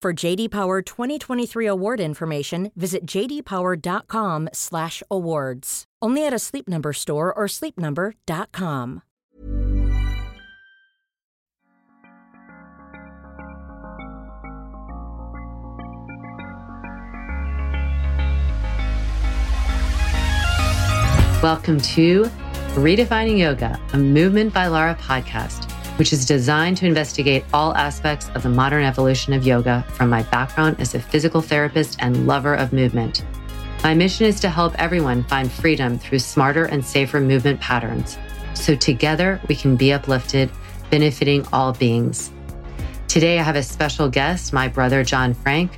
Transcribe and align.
For 0.00 0.12
JD 0.12 0.52
Power 0.52 0.80
2023 0.80 1.66
award 1.66 1.98
information, 1.98 2.70
visit 2.76 3.04
jdpower.com/awards. 3.04 5.84
Only 6.00 6.24
at 6.24 6.32
a 6.32 6.38
Sleep 6.38 6.68
Number 6.68 6.92
store 6.92 7.34
or 7.34 7.46
sleepnumber.com. 7.46 9.02
Welcome 21.42 21.80
to 21.80 22.30
Redefining 22.74 23.38
Yoga, 23.38 23.80
a 23.92 23.98
Movement 23.98 24.54
by 24.54 24.68
Lara 24.68 24.94
podcast, 24.94 25.67
which 25.98 26.12
is 26.12 26.24
designed 26.24 26.76
to 26.78 26.86
investigate 26.86 27.44
all 27.52 27.74
aspects 27.76 28.30
of 28.34 28.42
the 28.42 28.48
modern 28.48 28.84
evolution 28.84 29.32
of 29.32 29.46
yoga 29.46 29.84
from 29.88 30.08
my 30.08 30.22
background 30.24 30.80
as 30.80 30.94
a 30.94 31.00
physical 31.00 31.40
therapist 31.40 31.96
and 32.00 32.26
lover 32.26 32.54
of 32.54 32.72
movement. 32.72 33.24
My 33.82 33.94
mission 33.94 34.26
is 34.26 34.40
to 34.40 34.48
help 34.48 34.74
everyone 34.78 35.24
find 35.24 35.50
freedom 35.50 35.98
through 35.98 36.20
smarter 36.20 36.64
and 36.64 36.84
safer 36.84 37.20
movement 37.20 37.60
patterns 37.60 38.16
so 38.54 38.74
together 38.74 39.40
we 39.48 39.54
can 39.54 39.76
be 39.76 39.92
uplifted, 39.92 40.50
benefiting 40.90 41.46
all 41.52 41.72
beings. 41.72 42.32
Today, 43.06 43.38
I 43.38 43.42
have 43.42 43.56
a 43.56 43.62
special 43.62 44.08
guest, 44.08 44.52
my 44.52 44.68
brother, 44.68 45.04
John 45.04 45.32
Frank, 45.32 45.70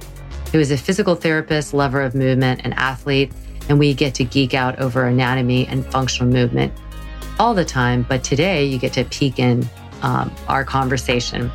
who 0.50 0.58
is 0.58 0.70
a 0.70 0.76
physical 0.76 1.14
therapist, 1.14 1.74
lover 1.74 2.00
of 2.00 2.14
movement, 2.14 2.62
and 2.64 2.74
athlete 2.74 3.32
and 3.70 3.78
we 3.78 3.94
get 3.94 4.14
to 4.16 4.24
geek 4.24 4.52
out 4.52 4.80
over 4.80 5.06
anatomy 5.06 5.66
and 5.68 5.86
functional 5.86 6.30
movement 6.30 6.72
all 7.38 7.54
the 7.54 7.64
time. 7.64 8.04
But 8.08 8.24
today 8.24 8.64
you 8.64 8.78
get 8.78 8.92
to 8.94 9.04
peek 9.04 9.38
in 9.38 9.68
um, 10.02 10.32
our 10.48 10.64
conversation. 10.64 11.50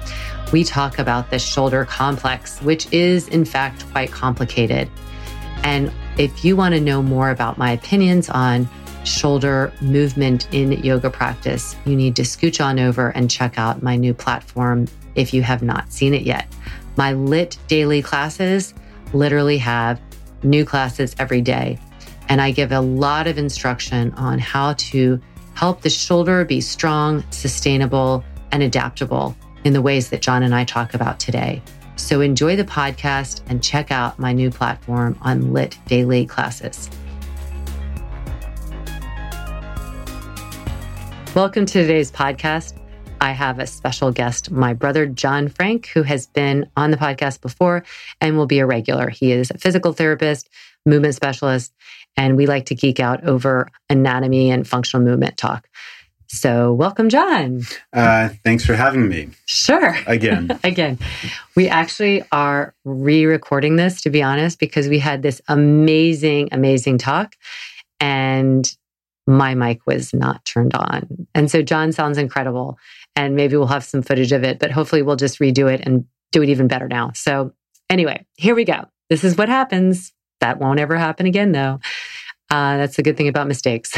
We 0.52 0.64
talk 0.64 1.00
about 1.00 1.30
the 1.32 1.40
shoulder 1.40 1.86
complex, 1.86 2.62
which 2.62 2.92
is 2.94 3.28
in 3.30 3.46
fact 3.46 3.90
quite 3.92 4.12
complicated. 4.12 4.90
And 5.64 5.92
if 6.18 6.46
you 6.46 6.56
want 6.56 6.76
to 6.76 6.82
know 6.82 7.02
more 7.02 7.30
about 7.30 7.58
my 7.58 7.72
opinions 7.72 8.30
on 8.30 8.70
shoulder 9.04 9.74
movement 9.82 10.48
in 10.54 10.72
yoga 10.72 11.10
practice, 11.10 11.76
you 11.86 11.96
need 11.96 12.16
to 12.16 12.22
scooch 12.24 12.64
on 12.64 12.80
over 12.80 13.10
and 13.10 13.30
check 13.30 13.58
out 13.58 13.84
my 13.84 13.96
new 13.96 14.14
platform 14.14 14.88
if 15.16 15.34
you 15.34 15.42
have 15.42 15.62
not 15.62 15.92
seen 15.92 16.14
it 16.14 16.24
yet. 16.24 16.48
My 16.98 17.14
LYT 17.14 17.58
Daily 17.68 18.02
classes 18.02 18.74
literally 19.14 19.58
have 19.58 20.00
new 20.44 20.66
classes 20.66 21.16
every 21.20 21.42
day. 21.42 21.80
And 22.30 22.42
I 22.42 22.52
give 22.52 22.72
a 22.72 22.80
lot 22.80 23.28
of 23.28 23.38
instruction 23.38 24.12
on 24.14 24.40
how 24.40 24.74
to 24.74 25.20
help 25.54 25.82
the 25.82 25.90
shoulder 25.90 26.44
be 26.46 26.62
strong, 26.62 27.24
sustainable, 27.32 28.24
and 28.56 28.64
adaptable 28.64 29.36
in 29.66 29.74
the 29.74 29.82
ways 29.82 30.10
that 30.10 30.22
John 30.22 30.42
and 30.42 30.56
I 30.56 30.64
talk 30.64 30.94
about 30.94 31.20
today. 31.20 31.62
So 31.98 32.22
enjoy 32.22 32.56
the 32.56 32.64
podcast 32.64 33.42
and 33.50 33.62
check 33.62 33.92
out 33.92 34.18
my 34.18 34.32
new 34.32 34.50
platform 34.50 35.18
on 35.22 35.52
LYT 35.52 35.78
Daily 35.88 36.26
Classes. 36.26 36.90
Welcome 41.36 41.66
to 41.66 41.82
today's 41.82 42.14
podcast. 42.14 42.78
I 43.20 43.34
have 43.34 43.60
a 43.60 43.68
special 43.68 44.14
guest, 44.14 44.50
my 44.52 44.74
brother, 44.74 45.06
John 45.06 45.50
Frank, 45.50 45.88
who 45.88 46.04
has 46.04 46.28
been 46.28 46.70
on 46.78 46.92
the 46.92 46.98
podcast 46.98 47.42
before 47.42 47.84
and 48.22 48.38
will 48.38 48.48
be 48.48 48.60
a 48.60 48.66
regular. 48.66 49.10
He 49.10 49.34
is 49.34 49.52
a 49.52 49.58
physical 49.58 49.92
therapist, 49.92 50.48
movement 50.86 51.16
specialist, 51.16 51.74
and 52.16 52.38
we 52.38 52.46
like 52.46 52.68
to 52.68 52.76
geek 52.76 53.02
out 53.02 53.22
over 53.26 53.70
anatomy 53.90 54.50
and 54.50 54.66
functional 54.66 55.06
movement 55.06 55.36
talk. 55.36 55.68
So, 56.28 56.74
welcome, 56.74 57.10
John. 57.10 57.62
Uh, 57.94 58.30
thanks 58.44 58.66
for 58.66 58.76
having 58.76 59.08
me. 59.08 59.30
Sure. 59.46 59.96
Again. 60.08 60.60
Again. 60.64 61.00
We 61.56 61.68
actually 61.68 62.24
are 62.32 62.74
re 62.84 63.26
recording 63.26 63.76
this, 63.76 64.02
to 64.02 64.10
be 64.10 64.22
honest, 64.24 64.60
because 64.60 64.88
we 64.88 65.00
had 65.00 65.22
this 65.22 65.42
amazing, 65.48 66.50
amazing 66.52 66.98
talk 66.98 67.36
and 68.00 68.70
my 69.28 69.56
mic 69.56 69.88
was 69.88 70.14
not 70.14 70.44
turned 70.46 70.76
on. 70.76 71.28
And 71.34 71.50
so, 71.50 71.62
John 71.62 71.92
sounds 71.92 72.18
incredible. 72.18 72.78
And 73.16 73.36
maybe 73.36 73.56
we'll 73.56 73.68
have 73.68 73.86
some 73.86 74.02
footage 74.02 74.34
of 74.34 74.44
it, 74.44 74.60
but 74.60 74.72
hopefully, 74.72 75.02
we'll 75.02 75.16
just 75.16 75.40
redo 75.40 75.72
it 75.74 75.82
and 75.86 76.06
do 76.32 76.42
it 76.42 76.50
even 76.50 76.68
better 76.68 76.88
now. 76.88 77.12
So, 77.14 77.54
anyway, 77.90 78.26
here 78.36 78.56
we 78.56 78.66
go. 78.66 78.86
This 79.10 79.24
is 79.24 79.38
what 79.38 79.48
happens 79.48 80.12
that 80.42 80.60
won't 80.60 80.80
ever 80.80 80.98
happen 80.98 81.26
again, 81.26 81.52
though. 81.54 81.80
Uh, 82.52 82.78
that's 82.78 82.96
the 82.96 83.04
good 83.04 83.18
thing 83.18 83.28
about 83.28 83.48
mistakes. 83.48 83.92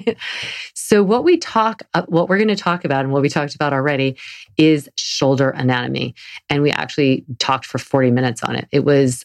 so, 0.74 1.02
what 1.02 1.24
we 1.24 1.38
talk, 1.38 1.82
uh, 1.94 2.02
what 2.06 2.28
we're 2.28 2.36
going 2.36 2.48
to 2.48 2.56
talk 2.56 2.84
about, 2.84 3.04
and 3.04 3.12
what 3.12 3.22
we 3.22 3.30
talked 3.30 3.54
about 3.54 3.72
already, 3.72 4.16
is 4.58 4.90
shoulder 4.96 5.50
anatomy. 5.50 6.14
And 6.50 6.62
we 6.62 6.70
actually 6.70 7.24
talked 7.38 7.64
for 7.64 7.78
40 7.78 8.10
minutes 8.10 8.42
on 8.42 8.56
it. 8.56 8.68
It 8.72 8.84
was 8.84 9.24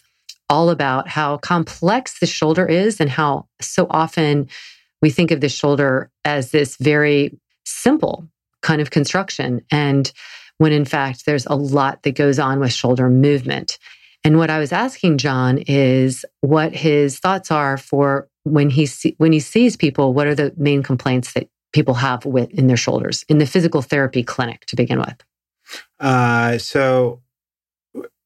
all 0.50 0.70
about 0.70 1.10
how 1.10 1.38
complex 1.38 2.20
the 2.20 2.26
shoulder 2.26 2.66
is 2.66 3.02
and 3.02 3.10
how 3.10 3.48
so 3.60 3.86
often 3.90 4.48
we 5.02 5.10
think 5.10 5.32
of 5.32 5.42
the 5.42 5.50
shoulder 5.50 6.10
as 6.24 6.52
this 6.52 6.78
very 6.78 7.38
simple 7.66 8.28
kind 8.62 8.82
of 8.82 8.92
construction. 8.92 9.62
And 9.72 10.12
when 10.58 10.72
in 10.72 10.86
fact, 10.86 11.26
there's 11.26 11.46
a 11.46 11.56
lot 11.56 12.04
that 12.04 12.16
goes 12.16 12.40
on 12.40 12.60
with 12.60 12.74
shoulder 12.74 13.10
movement. 13.10 13.78
And 14.24 14.38
what 14.38 14.50
I 14.50 14.60
was 14.60 14.72
asking 14.72 15.20
John 15.20 15.60
is 15.60 16.26
what 16.42 16.74
his 16.74 17.20
thoughts 17.20 17.52
are 17.52 17.78
for 17.78 18.28
when 18.48 18.70
he 18.70 18.86
see, 18.86 19.16
when 19.18 19.32
he 19.32 19.40
sees 19.40 19.76
people. 19.76 20.14
What 20.14 20.28
are 20.28 20.36
the 20.36 20.54
main 20.58 20.84
complaints 20.84 21.34
that 21.34 21.50
people 21.74 21.96
have 21.96 22.26
with 22.26 22.50
in 22.52 22.68
their 22.68 22.78
shoulders 22.78 23.26
in 23.30 23.38
the 23.38 23.46
physical 23.46 23.82
therapy 23.82 24.24
clinic 24.24 24.66
to 24.68 24.76
begin 24.76 25.00
with? 25.00 25.24
Uh, 26.00 26.58
so 26.58 27.22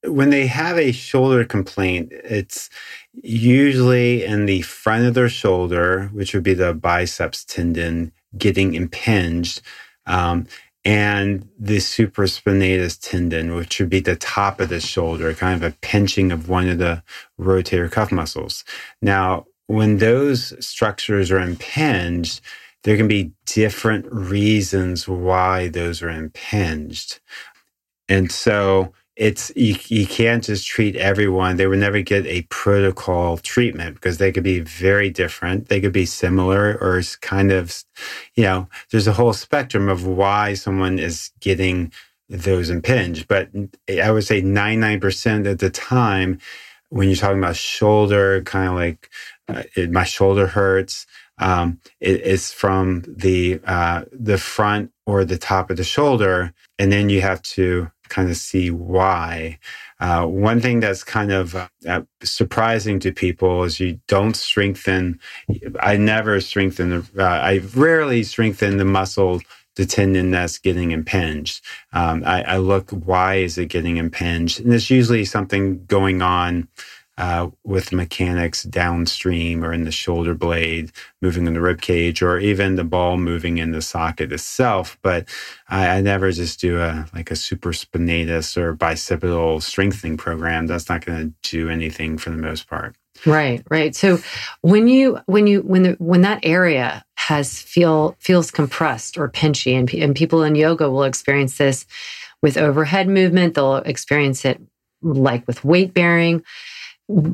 when 0.04 0.30
they 0.30 0.48
have 0.48 0.78
a 0.78 0.92
shoulder 0.92 1.44
complaint, 1.44 2.12
it's 2.12 2.70
usually 3.14 4.24
in 4.24 4.46
the 4.46 4.62
front 4.62 5.06
of 5.06 5.14
their 5.14 5.30
shoulder, 5.30 6.10
which 6.14 6.34
would 6.34 6.44
be 6.44 6.54
the 6.54 6.74
biceps 6.74 7.46
tendon 7.46 8.12
getting 8.38 8.74
impinged. 8.74 9.62
Um, 10.06 10.48
and 10.84 11.48
the 11.60 11.78
supraspinatus 11.78 12.98
tendon, 13.00 13.54
which 13.56 13.80
would 13.80 13.90
be 13.90 14.00
the 14.00 14.16
top 14.16 14.60
of 14.60 14.70
the 14.70 14.80
shoulder, 14.80 15.34
kind 15.36 15.64
of 15.64 15.74
a 15.74 15.78
pinching 15.82 16.32
of 16.32 16.50
one 16.50 16.68
of 16.68 16.80
the 16.80 17.04
rotator 17.40 17.92
cuff 17.92 18.12
muscles. 18.12 18.64
Now, 19.00 19.46
when 19.72 19.98
those 20.00 20.54
structures 20.66 21.32
are 21.32 21.40
impinged, 21.40 22.42
there 22.84 22.98
can 22.98 23.08
be 23.08 23.32
different 23.46 24.06
reasons 24.12 25.08
why 25.08 25.70
those 25.70 26.02
are 26.02 26.10
impinged. 26.12 27.20
And 28.10 28.32
so 28.32 28.94
it's 29.16 29.52
you, 29.56 29.76
you 29.88 30.08
can't 30.08 30.44
just 30.44 30.68
treat 30.68 30.96
everyone. 30.96 31.58
They 31.58 31.68
would 31.68 31.80
never 31.80 32.02
get 32.02 32.26
a 32.26 32.44
protocol 32.44 33.38
treatment 33.38 33.96
because 33.96 34.18
they 34.18 34.32
could 34.32 34.44
be 34.44 34.60
very 34.60 35.10
different. 35.10 35.70
They 35.70 35.82
could 35.82 35.94
be 35.94 36.06
similar 36.06 36.78
or 36.82 37.02
kind 37.22 37.52
of, 37.52 37.84
you 38.36 38.44
know, 38.44 38.68
there's 38.92 39.08
a 39.08 39.14
whole 39.14 39.34
spectrum 39.34 39.90
of 39.90 40.06
why 40.06 40.54
someone 40.54 41.00
is 41.00 41.32
getting 41.40 41.92
those 42.30 42.70
impinged. 42.70 43.28
But 43.28 43.50
I 44.02 44.12
would 44.12 44.24
say 44.26 44.42
99% 44.42 45.48
of 45.48 45.60
the 45.60 45.70
time, 45.70 46.40
when 46.90 47.08
you're 47.10 47.18
talking 47.18 47.40
about 47.40 47.56
shoulder, 47.56 48.42
kind 48.44 48.70
of 48.70 48.76
like 48.76 49.10
uh, 49.56 49.64
it, 49.76 49.92
my 49.92 50.04
shoulder 50.04 50.48
hurts, 50.48 51.06
um, 51.40 51.80
it, 52.00 52.22
it's 52.24 52.52
from 52.54 53.04
the 53.08 53.60
uh, 53.66 54.06
the 54.12 54.38
front 54.38 54.92
or 55.06 55.26
the 55.26 55.38
top 55.38 55.70
of 55.70 55.78
the 55.78 55.84
shoulder, 55.84 56.54
and 56.80 56.92
then 56.92 57.10
you 57.10 57.22
have 57.22 57.42
to 57.42 57.92
kind 58.10 58.30
of 58.30 58.38
see 58.38 58.70
why. 58.70 59.58
Uh, 60.00 60.26
one 60.26 60.60
thing 60.60 60.80
that's 60.80 61.04
kind 61.04 61.32
of 61.32 61.56
uh, 61.88 62.02
surprising 62.24 63.00
to 63.00 63.12
people 63.12 63.64
is 63.64 63.80
you 63.80 64.00
don't 64.08 64.36
strengthen. 64.36 65.20
I 65.80 65.98
never 65.98 66.40
strengthen 66.42 66.90
the. 66.90 67.06
Uh, 67.18 67.24
I 67.24 67.62
rarely 67.76 68.24
strengthen 68.24 68.78
the 68.78 68.86
muscle 68.86 69.42
the 69.76 69.86
tendon 69.86 70.32
that's 70.32 70.58
getting 70.58 70.92
impinged. 70.92 71.64
Um, 71.94 72.24
I, 72.26 72.44
I, 72.44 72.58
look, 72.58 72.92
why 72.92 73.36
is 73.36 73.58
it 73.58 73.68
getting 73.68 73.98
impinged? 73.98 74.60
And 74.60 74.72
there's 74.72 74.90
usually 74.90 75.24
something 75.26 75.86
going 75.86 76.22
on 76.22 76.68
uh, 77.18 77.50
with 77.64 77.92
mechanics 77.92 78.64
downstream 78.64 79.64
or 79.64 79.74
in 79.74 79.84
the 79.84 79.92
shoulder 79.92 80.34
blade, 80.34 80.92
moving 81.22 81.46
in 81.46 81.54
the 81.54 81.62
rib 81.62 81.82
cage, 81.82 82.22
or 82.22 82.40
even 82.40 82.76
the 82.76 82.84
ball 82.84 83.18
moving 83.18 83.58
in 83.58 83.72
the 83.72 83.82
socket 83.82 84.32
itself. 84.32 84.98
But 85.02 85.28
I, 85.70 85.98
I 85.98 86.02
never 86.02 86.32
just 86.32 86.60
do 86.60 86.80
a 86.80 87.06
like 87.14 87.30
a 87.30 87.36
supraspinatus 87.36 88.58
or 88.58 88.76
bicipital 88.76 89.62
strengthening 89.62 90.18
program. 90.18 90.68
That's 90.68 90.90
not 90.90 91.06
going 91.06 91.36
to 91.44 91.50
do 91.50 91.70
anything 91.70 92.18
for 92.18 92.30
the 92.30 92.38
most 92.38 92.68
part. 92.68 92.96
Right, 93.26 93.64
right. 93.70 93.96
So 93.96 94.20
when 94.62 94.88
you 94.88 95.20
when 95.26 95.46
you 95.46 95.62
when 95.62 95.84
the 95.84 95.92
when 96.00 96.22
that 96.22 96.40
area 96.44 97.04
has 97.16 97.62
feel 97.62 98.16
feels 98.20 98.50
compressed 98.50 99.18
or 99.18 99.30
pinchy, 99.30 99.78
and 99.78 99.94
and 99.94 100.16
people 100.16 100.44
in 100.44 100.56
yoga 100.56 100.90
will 100.90 101.04
experience 101.04 101.58
this 101.58 101.86
with 102.42 102.58
overhead 102.58 103.08
movement. 103.08 103.54
They'll 103.54 103.78
experience 103.78 104.44
it 104.46 104.60
like 105.04 105.46
with 105.46 105.64
weight 105.64 105.94
bearing 105.94 106.44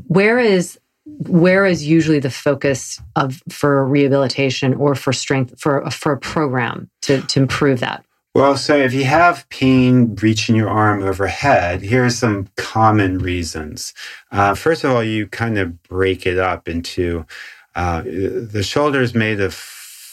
where 0.07 0.39
is 0.39 0.79
where 1.05 1.65
is 1.65 1.87
usually 1.87 2.19
the 2.19 2.29
focus 2.29 3.01
of 3.15 3.41
for 3.49 3.85
rehabilitation 3.85 4.73
or 4.73 4.95
for 4.95 5.13
strength 5.13 5.59
for 5.59 5.89
for 5.91 6.11
a 6.11 6.19
program 6.19 6.89
to 7.01 7.21
to 7.21 7.39
improve 7.39 7.79
that? 7.79 8.03
Well 8.33 8.57
so 8.57 8.75
if 8.75 8.93
you 8.93 9.05
have 9.05 9.47
pain 9.49 10.15
reaching 10.15 10.55
your 10.55 10.69
arm 10.69 11.03
overhead 11.03 11.81
here 11.81 12.05
are 12.05 12.09
some 12.09 12.47
common 12.55 13.19
reasons. 13.19 13.93
Uh, 14.31 14.53
first 14.53 14.83
of 14.83 14.91
all 14.91 15.03
you 15.03 15.27
kind 15.27 15.57
of 15.57 15.81
break 15.83 16.25
it 16.25 16.37
up 16.37 16.67
into 16.67 17.25
uh, 17.75 18.01
the 18.01 18.63
shoulder 18.63 19.01
is 19.01 19.13
made 19.13 19.39
of 19.39 19.53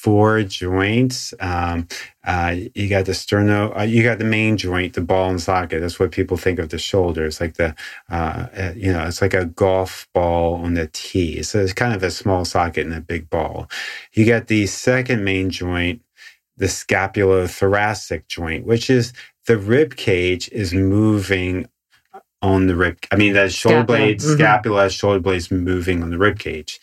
four 0.05 0.43
joints. 0.43 1.33
Um, 1.41 1.89
uh, 2.25 2.55
you 2.75 2.91
got 2.91 3.07
the 3.07 3.13
sterno, 3.13 3.75
uh, 3.75 3.85
you 3.85 4.03
got 4.03 4.19
the 4.19 4.25
main 4.25 4.59
joint, 4.59 4.93
the 4.93 5.01
ball 5.01 5.31
and 5.31 5.41
socket. 5.41 5.81
That's 5.81 5.99
what 5.99 6.13
people 6.13 6.37
think 6.37 6.59
of 6.59 6.69
the 6.69 6.77
shoulder. 6.77 7.25
It's 7.25 7.41
like 7.41 7.55
the, 7.55 7.75
uh, 8.11 8.47
uh, 8.55 8.73
you 8.77 8.93
know, 8.93 9.07
it's 9.07 9.23
like 9.23 9.33
a 9.33 9.47
golf 9.47 10.07
ball 10.13 10.57
on 10.57 10.75
the 10.75 10.91
tee. 10.93 11.43
So 11.43 11.59
it's 11.59 11.73
kind 11.73 11.95
of 11.95 12.03
a 12.03 12.11
small 12.11 12.45
socket 12.45 12.85
and 12.85 12.95
a 12.95 13.01
big 13.01 13.31
ball. 13.31 13.67
You 14.13 14.27
got 14.27 14.49
the 14.49 14.67
second 14.67 15.25
main 15.25 15.49
joint, 15.49 16.03
the 16.59 16.67
scapulothoracic 16.67 18.27
joint, 18.27 18.67
which 18.67 18.91
is 18.91 19.15
the 19.47 19.57
rib 19.57 19.97
cage 19.97 20.51
is 20.51 20.75
moving 20.75 21.67
on 22.43 22.67
the 22.67 22.77
rib. 22.77 22.99
I 23.11 23.17
mean, 23.17 23.33
the 23.33 23.49
shoulder 23.49 23.85
blade, 23.85 24.19
mm-hmm. 24.19 24.35
scapula, 24.35 24.91
shoulder 24.91 25.19
blades 25.19 25.51
moving 25.51 26.03
on 26.03 26.11
the 26.11 26.19
rib 26.19 26.39
cage. 26.39 26.79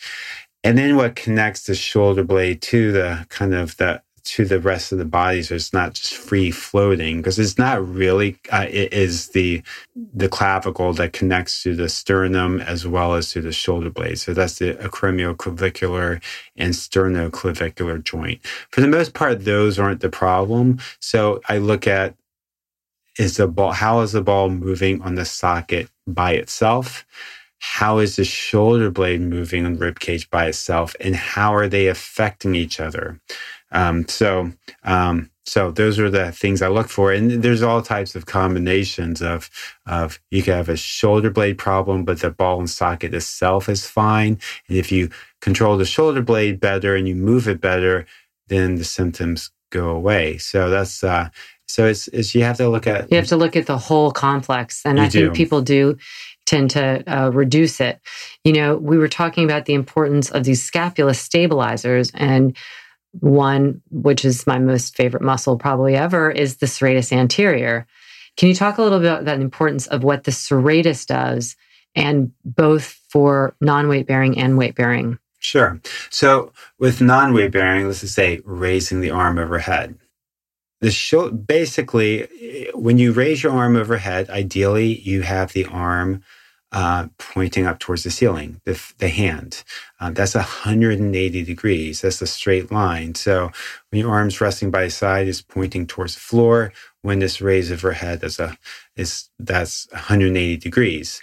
And 0.64 0.78
then 0.78 0.96
what 0.96 1.16
connects 1.16 1.66
the 1.66 1.74
shoulder 1.74 2.22
blade 2.24 2.62
to 2.62 2.92
the 2.92 3.26
kind 3.28 3.54
of 3.54 3.76
the 3.78 4.02
to 4.24 4.44
the 4.44 4.60
rest 4.60 4.92
of 4.92 4.98
the 4.98 5.04
body 5.04 5.42
so 5.42 5.54
it's 5.56 5.72
not 5.72 5.94
just 5.94 6.14
free 6.14 6.52
floating 6.52 7.16
because 7.16 7.40
it's 7.40 7.58
not 7.58 7.84
really 7.86 8.38
uh, 8.52 8.66
it 8.70 8.92
is 8.92 9.30
the 9.30 9.60
the 10.14 10.28
clavicle 10.28 10.92
that 10.92 11.12
connects 11.12 11.62
to 11.62 11.74
the 11.74 11.88
sternum 11.88 12.60
as 12.60 12.86
well 12.86 13.14
as 13.14 13.30
to 13.30 13.40
the 13.40 13.52
shoulder 13.52 13.90
blade. 13.90 14.18
So 14.18 14.32
that's 14.32 14.58
the 14.58 14.74
acromioclavicular 14.74 16.22
and 16.56 16.72
sternoclavicular 16.72 18.02
joint. 18.04 18.40
For 18.70 18.80
the 18.80 18.88
most 18.88 19.12
part 19.14 19.44
those 19.44 19.78
aren't 19.78 20.00
the 20.00 20.10
problem. 20.10 20.78
So 21.00 21.40
i 21.48 21.58
look 21.58 21.86
at 21.86 22.14
is 23.18 23.36
the 23.36 23.48
ball 23.48 23.72
how 23.72 24.00
is 24.00 24.12
the 24.12 24.22
ball 24.22 24.48
moving 24.50 25.02
on 25.02 25.16
the 25.16 25.24
socket 25.24 25.88
by 26.06 26.32
itself 26.32 27.04
how 27.64 27.98
is 27.98 28.16
the 28.16 28.24
shoulder 28.24 28.90
blade 28.90 29.20
moving 29.20 29.64
on 29.64 29.74
the 29.74 29.78
rib 29.78 30.00
cage 30.00 30.28
by 30.30 30.46
itself 30.46 30.96
and 30.98 31.14
how 31.14 31.54
are 31.54 31.68
they 31.68 31.86
affecting 31.86 32.56
each 32.56 32.80
other 32.80 33.20
um, 33.70 34.06
so 34.08 34.50
um, 34.82 35.30
so 35.46 35.70
those 35.70 35.96
are 35.96 36.10
the 36.10 36.32
things 36.32 36.60
i 36.60 36.66
look 36.66 36.88
for 36.88 37.12
and 37.12 37.44
there's 37.44 37.62
all 37.62 37.80
types 37.80 38.16
of 38.16 38.26
combinations 38.26 39.22
of 39.22 39.48
of 39.86 40.18
you 40.32 40.42
can 40.42 40.54
have 40.54 40.68
a 40.68 40.76
shoulder 40.76 41.30
blade 41.30 41.56
problem 41.56 42.04
but 42.04 42.18
the 42.20 42.30
ball 42.30 42.58
and 42.58 42.68
socket 42.68 43.14
itself 43.14 43.68
is 43.68 43.86
fine 43.86 44.40
and 44.68 44.76
if 44.76 44.90
you 44.90 45.08
control 45.40 45.76
the 45.76 45.84
shoulder 45.84 46.20
blade 46.20 46.58
better 46.58 46.96
and 46.96 47.06
you 47.06 47.14
move 47.14 47.46
it 47.46 47.60
better 47.60 48.04
then 48.48 48.74
the 48.74 48.84
symptoms 48.84 49.52
go 49.70 49.88
away 49.90 50.36
so 50.36 50.68
that's 50.68 51.04
uh, 51.04 51.28
so 51.66 51.86
it's, 51.86 52.08
it's 52.08 52.34
you 52.34 52.42
have 52.42 52.56
to 52.56 52.68
look 52.68 52.88
at 52.88 53.08
you 53.10 53.16
have 53.16 53.28
to 53.28 53.36
look 53.36 53.54
at 53.54 53.66
the 53.66 53.78
whole 53.78 54.10
complex 54.10 54.82
and 54.84 55.00
i 55.00 55.08
do. 55.08 55.26
think 55.26 55.36
people 55.36 55.62
do 55.62 55.96
tend 56.46 56.70
to 56.70 57.02
uh, 57.06 57.30
reduce 57.30 57.80
it. 57.80 58.00
You 58.44 58.52
know, 58.52 58.76
we 58.76 58.98
were 58.98 59.08
talking 59.08 59.44
about 59.44 59.66
the 59.66 59.74
importance 59.74 60.30
of 60.30 60.44
these 60.44 60.62
scapula 60.62 61.14
stabilizers, 61.14 62.10
and 62.14 62.56
one, 63.20 63.82
which 63.90 64.24
is 64.24 64.46
my 64.46 64.58
most 64.58 64.96
favorite 64.96 65.22
muscle 65.22 65.58
probably 65.58 65.96
ever, 65.96 66.30
is 66.30 66.56
the 66.56 66.66
serratus 66.66 67.12
anterior. 67.12 67.86
Can 68.36 68.48
you 68.48 68.54
talk 68.54 68.78
a 68.78 68.82
little 68.82 69.00
bit 69.00 69.20
about 69.20 69.24
the 69.24 69.44
importance 69.44 69.86
of 69.86 70.04
what 70.04 70.24
the 70.24 70.30
serratus 70.30 71.06
does, 71.06 71.56
and 71.94 72.32
both 72.44 72.98
for 73.10 73.54
non 73.60 73.88
weight 73.88 74.06
bearing 74.06 74.38
and 74.38 74.56
weight 74.56 74.74
bearing? 74.74 75.18
Sure. 75.38 75.80
So 76.08 76.52
with 76.78 77.00
non 77.00 77.34
weight 77.34 77.52
bearing, 77.52 77.86
let's 77.86 78.00
just 78.00 78.14
say 78.14 78.40
raising 78.44 79.00
the 79.00 79.10
arm 79.10 79.38
overhead 79.38 79.98
the 80.82 80.92
show 80.92 81.30
basically 81.30 82.28
when 82.74 82.98
you 82.98 83.12
raise 83.12 83.42
your 83.44 83.52
arm 83.52 83.76
overhead 83.76 84.30
ideally 84.30 85.00
you 85.00 85.22
have 85.22 85.54
the 85.54 85.66
arm 85.66 86.14
uh, 86.72 87.08
pointing 87.18 87.66
up 87.66 87.78
towards 87.78 88.02
the 88.02 88.10
ceiling 88.10 88.60
the, 88.64 88.80
the 88.98 89.08
hand. 89.08 89.62
Uh, 90.00 90.10
that's 90.10 90.34
180 90.34 91.44
degrees. 91.44 92.00
That's 92.00 92.22
a 92.22 92.26
straight 92.26 92.72
line. 92.72 93.14
So 93.14 93.50
when 93.90 94.00
your 94.00 94.10
arm's 94.10 94.40
resting 94.40 94.70
by 94.70 94.88
side 94.88 95.28
is 95.28 95.42
pointing 95.42 95.86
towards 95.86 96.14
the 96.14 96.20
floor. 96.20 96.72
When 97.02 97.18
this 97.20 97.40
raise 97.40 97.72
overhead 97.72 98.20
that's 98.20 98.38
a 98.38 98.56
is 98.96 99.30
that's 99.38 99.88
180 99.92 100.56
degrees. 100.58 101.22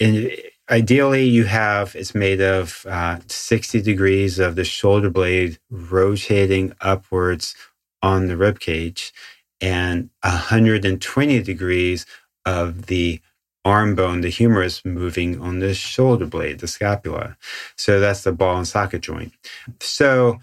And 0.00 0.32
ideally 0.70 1.24
you 1.24 1.44
have 1.44 1.96
it's 1.96 2.14
made 2.14 2.40
of 2.42 2.86
uh, 2.88 3.18
60 3.26 3.82
degrees 3.82 4.38
of 4.38 4.56
the 4.56 4.64
shoulder 4.64 5.10
blade 5.10 5.58
rotating 5.70 6.74
upwards 6.80 7.54
on 8.02 8.28
the 8.28 8.36
rib 8.36 8.60
cage 8.60 9.12
and 9.60 10.10
120 10.22 11.42
degrees 11.42 12.06
of 12.46 12.86
the 12.86 13.20
arm 13.64 13.94
bone, 13.94 14.20
the 14.20 14.30
humerus 14.30 14.84
moving 14.84 15.40
on 15.40 15.58
the 15.58 15.74
shoulder 15.74 16.26
blade, 16.26 16.60
the 16.60 16.68
scapula. 16.68 17.36
So 17.76 18.00
that's 18.00 18.22
the 18.22 18.32
ball 18.32 18.56
and 18.56 18.68
socket 18.68 19.02
joint. 19.02 19.32
So, 19.80 20.40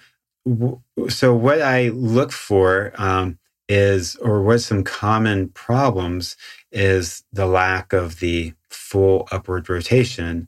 so 1.10 1.34
what 1.34 1.62
I 1.62 1.90
look 1.90 2.32
for 2.32 2.94
um, 2.96 3.40
is, 3.68 4.16
or 4.18 4.44
what 4.44 4.60
some 4.60 4.84
common 4.84 5.50
problems 5.50 6.36
is 6.72 7.24
the 7.34 7.48
lack 7.48 7.94
of 7.94 8.20
the 8.20 8.54
full 8.70 9.28
upward 9.32 9.70
rotation 9.70 10.48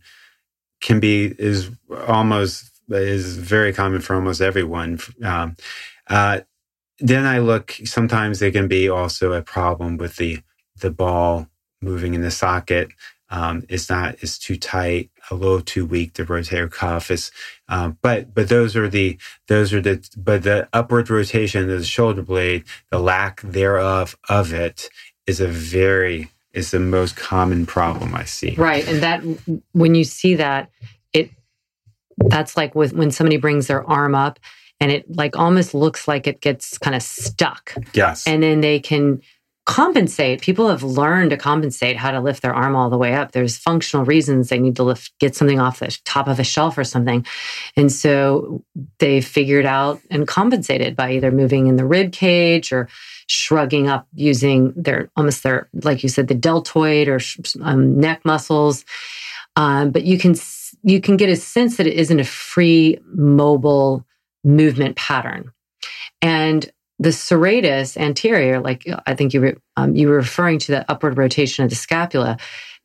can 0.82 1.00
be 1.00 1.34
is 1.40 1.72
almost 2.08 2.72
is 2.90 3.38
very 3.38 3.74
common 3.74 4.00
for 4.02 4.16
almost 4.16 4.42
everyone. 4.42 5.00
Um, 5.24 5.56
uh, 6.10 6.42
then 7.00 7.26
I 7.26 7.40
look, 7.40 7.76
sometimes 7.86 8.40
there 8.40 8.52
can 8.52 8.68
be 8.68 8.90
also 8.90 9.34
a 9.34 9.42
problem 9.42 9.98
with 9.98 10.16
the, 10.16 10.40
the 10.80 10.92
ball 10.92 11.48
moving 11.82 12.14
in 12.14 12.22
the 12.22 12.32
socket. 12.32 12.90
Um, 13.30 13.66
it's 13.68 13.90
not, 13.90 14.16
it's 14.22 14.38
too 14.38 14.56
tight, 14.56 15.12
a 15.30 15.36
little 15.36 15.62
too 15.62 15.86
weak. 15.86 16.14
The 16.14 16.24
rotator 16.24 16.72
cuff 16.72 17.12
is, 17.12 17.30
um, 17.68 17.98
but, 18.02 18.34
but 18.34 18.48
those 18.50 18.76
are 18.76 18.88
the, 18.88 19.18
those 19.48 19.74
are 19.74 19.82
the, 19.82 20.08
but 20.16 20.44
the 20.44 20.70
upward 20.72 21.10
rotation 21.10 21.70
of 21.70 21.80
the 21.80 21.84
shoulder 21.84 22.22
blade, 22.22 22.64
the 22.90 23.00
lack 23.00 23.42
thereof 23.42 24.18
of 24.30 24.54
it 24.54 24.90
is 25.26 25.42
a 25.42 25.48
very, 25.48 26.32
is 26.54 26.72
the 26.72 26.80
most 26.80 27.16
common 27.16 27.66
problem 27.66 28.16
I 28.16 28.24
see. 28.24 28.56
Right. 28.56 28.88
And 28.88 29.04
that, 29.04 29.22
when 29.74 29.94
you 29.94 30.06
see 30.06 30.36
that, 30.36 30.72
it, 31.12 31.30
that's 32.18 32.56
like 32.56 32.74
with 32.74 32.94
when 32.94 33.12
somebody 33.12 33.38
brings 33.38 33.68
their 33.68 33.88
arm 33.88 34.16
up 34.16 34.40
and 34.80 34.92
it 34.92 35.06
like 35.16 35.38
almost 35.38 35.74
looks 35.74 36.08
like 36.08 36.28
it 36.28 36.42
gets 36.42 36.78
kind 36.78 36.96
of 36.96 37.02
stuck. 37.02 37.74
Yes. 37.94 38.28
And 38.28 38.44
then 38.44 38.62
they 38.62 38.80
can 38.80 39.22
compensate. 39.68 40.42
People 40.42 40.70
have 40.70 40.82
learned 40.82 41.30
to 41.32 41.38
compensate 41.38 41.98
how 41.98 42.10
to 42.10 42.22
lift 42.22 42.42
their 42.42 42.56
arm 42.56 42.74
all 42.74 42.90
the 42.90 42.98
way 42.98 43.14
up. 43.14 43.34
There's 43.34 43.58
functional 43.58 44.06
reasons 44.06 44.48
they 44.48 44.60
need 44.60 44.78
to 44.78 44.84
lift, 44.84 45.12
get 45.20 45.36
something 45.36 45.60
off 45.60 45.80
the 45.80 45.96
top 46.06 46.30
of 46.30 46.40
a 46.40 46.44
shelf 46.44 46.78
or 46.78 46.86
something. 46.86 47.26
And 47.76 47.92
so 47.92 48.64
they 49.00 49.20
figured 49.20 49.66
out 49.66 50.00
and 50.10 50.26
compensated 50.26 50.96
by 50.96 51.12
either 51.12 51.32
moving 51.32 51.68
in 51.68 51.76
the 51.76 51.86
rib 51.86 52.14
cage 52.14 52.72
or 52.72 52.88
shrugging 53.28 53.90
up 53.90 54.08
using 54.14 54.72
their 54.78 55.10
almost 55.18 55.44
their, 55.44 55.68
like 55.84 56.02
you 56.02 56.08
said, 56.08 56.30
the 56.30 56.34
deltoid 56.34 57.10
or 57.10 57.20
um, 57.62 58.00
neck 58.00 58.24
muscles. 58.24 58.86
Um, 59.58 59.92
but 59.92 60.06
you 60.06 60.18
can 60.18 60.34
you 60.84 61.02
can 61.02 61.18
get 61.18 61.30
a 61.30 61.36
sense 61.36 61.76
that 61.76 61.88
it 61.88 61.96
isn't 61.96 62.22
a 62.22 62.24
free 62.24 63.00
mobile 63.14 64.07
movement 64.48 64.96
pattern. 64.96 65.52
And 66.22 66.72
the 67.00 67.10
serratus 67.10 67.96
anterior, 67.98 68.60
like 68.60 68.88
I 69.06 69.14
think 69.14 69.34
you 69.34 69.42
were 69.42 69.58
um, 69.76 69.96
you 69.96 70.08
were 70.08 70.16
referring 70.16 70.58
to 70.60 70.72
the 70.72 70.92
upward 70.92 71.18
rotation 71.18 71.64
of 71.64 71.70
the 71.70 71.76
scapula, 71.76 72.38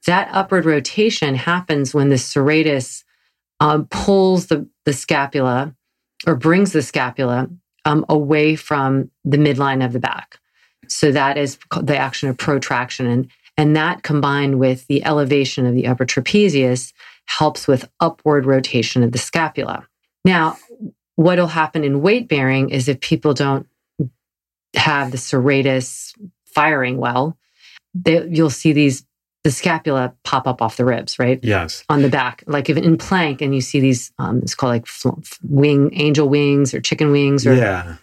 that 0.06 0.28
upward 0.32 0.66
rotation 0.66 1.34
happens 1.34 1.94
when 1.94 2.08
the 2.10 2.16
serratus 2.16 3.04
um, 3.60 3.86
pulls 3.86 4.46
the, 4.46 4.68
the 4.84 4.92
scapula 4.92 5.74
or 6.26 6.34
brings 6.34 6.72
the 6.72 6.82
scapula 6.82 7.48
um, 7.84 8.04
away 8.08 8.56
from 8.56 9.10
the 9.24 9.36
midline 9.36 9.84
of 9.84 9.92
the 9.92 10.00
back. 10.00 10.38
So 10.88 11.12
that 11.12 11.38
is 11.38 11.58
the 11.80 11.96
action 11.96 12.28
of 12.28 12.36
protraction. 12.36 13.06
And, 13.06 13.30
and 13.56 13.76
that 13.76 14.02
combined 14.02 14.58
with 14.58 14.86
the 14.88 15.04
elevation 15.04 15.64
of 15.64 15.74
the 15.74 15.86
upper 15.86 16.04
trapezius 16.04 16.92
helps 17.26 17.66
with 17.66 17.88
upward 18.00 18.46
rotation 18.46 19.02
of 19.02 19.12
the 19.12 19.18
scapula. 19.18 19.86
Now, 20.24 20.58
what 21.16 21.38
will 21.38 21.46
happen 21.46 21.84
in 21.84 22.02
weight 22.02 22.28
bearing 22.28 22.70
is 22.70 22.88
if 22.88 23.00
people 23.00 23.34
don't 23.34 23.66
have 24.74 25.10
the 25.10 25.18
serratus 25.18 26.14
firing 26.46 26.96
well, 26.96 27.36
they, 27.94 28.26
you'll 28.28 28.50
see 28.50 28.72
these 28.72 29.04
the 29.44 29.50
scapula 29.50 30.14
pop 30.22 30.46
up 30.46 30.62
off 30.62 30.76
the 30.76 30.84
ribs, 30.84 31.18
right? 31.18 31.40
Yes. 31.42 31.84
On 31.88 32.02
the 32.02 32.08
back, 32.08 32.44
like 32.46 32.70
if 32.70 32.76
in 32.76 32.96
plank, 32.96 33.40
and 33.42 33.54
you 33.54 33.60
see 33.60 33.80
these, 33.80 34.12
um, 34.18 34.38
it's 34.38 34.54
called 34.54 34.70
like 34.70 34.86
wing, 35.42 35.90
angel 35.94 36.28
wings 36.28 36.72
or 36.72 36.80
chicken 36.80 37.10
wings, 37.10 37.44
or 37.46 37.54
yeah, 37.54 37.96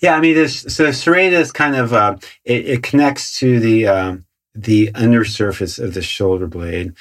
yeah. 0.00 0.16
I 0.16 0.20
mean, 0.20 0.34
this 0.34 0.60
so 0.62 0.88
serratus 0.88 1.52
kind 1.52 1.76
of 1.76 1.92
uh, 1.92 2.16
it, 2.44 2.66
it, 2.66 2.82
connects 2.82 3.38
to 3.40 3.60
the 3.60 3.86
um, 3.86 4.24
the 4.54 4.90
undersurface 4.94 5.78
of 5.78 5.92
the 5.92 6.02
shoulder 6.02 6.46
blade, 6.46 6.94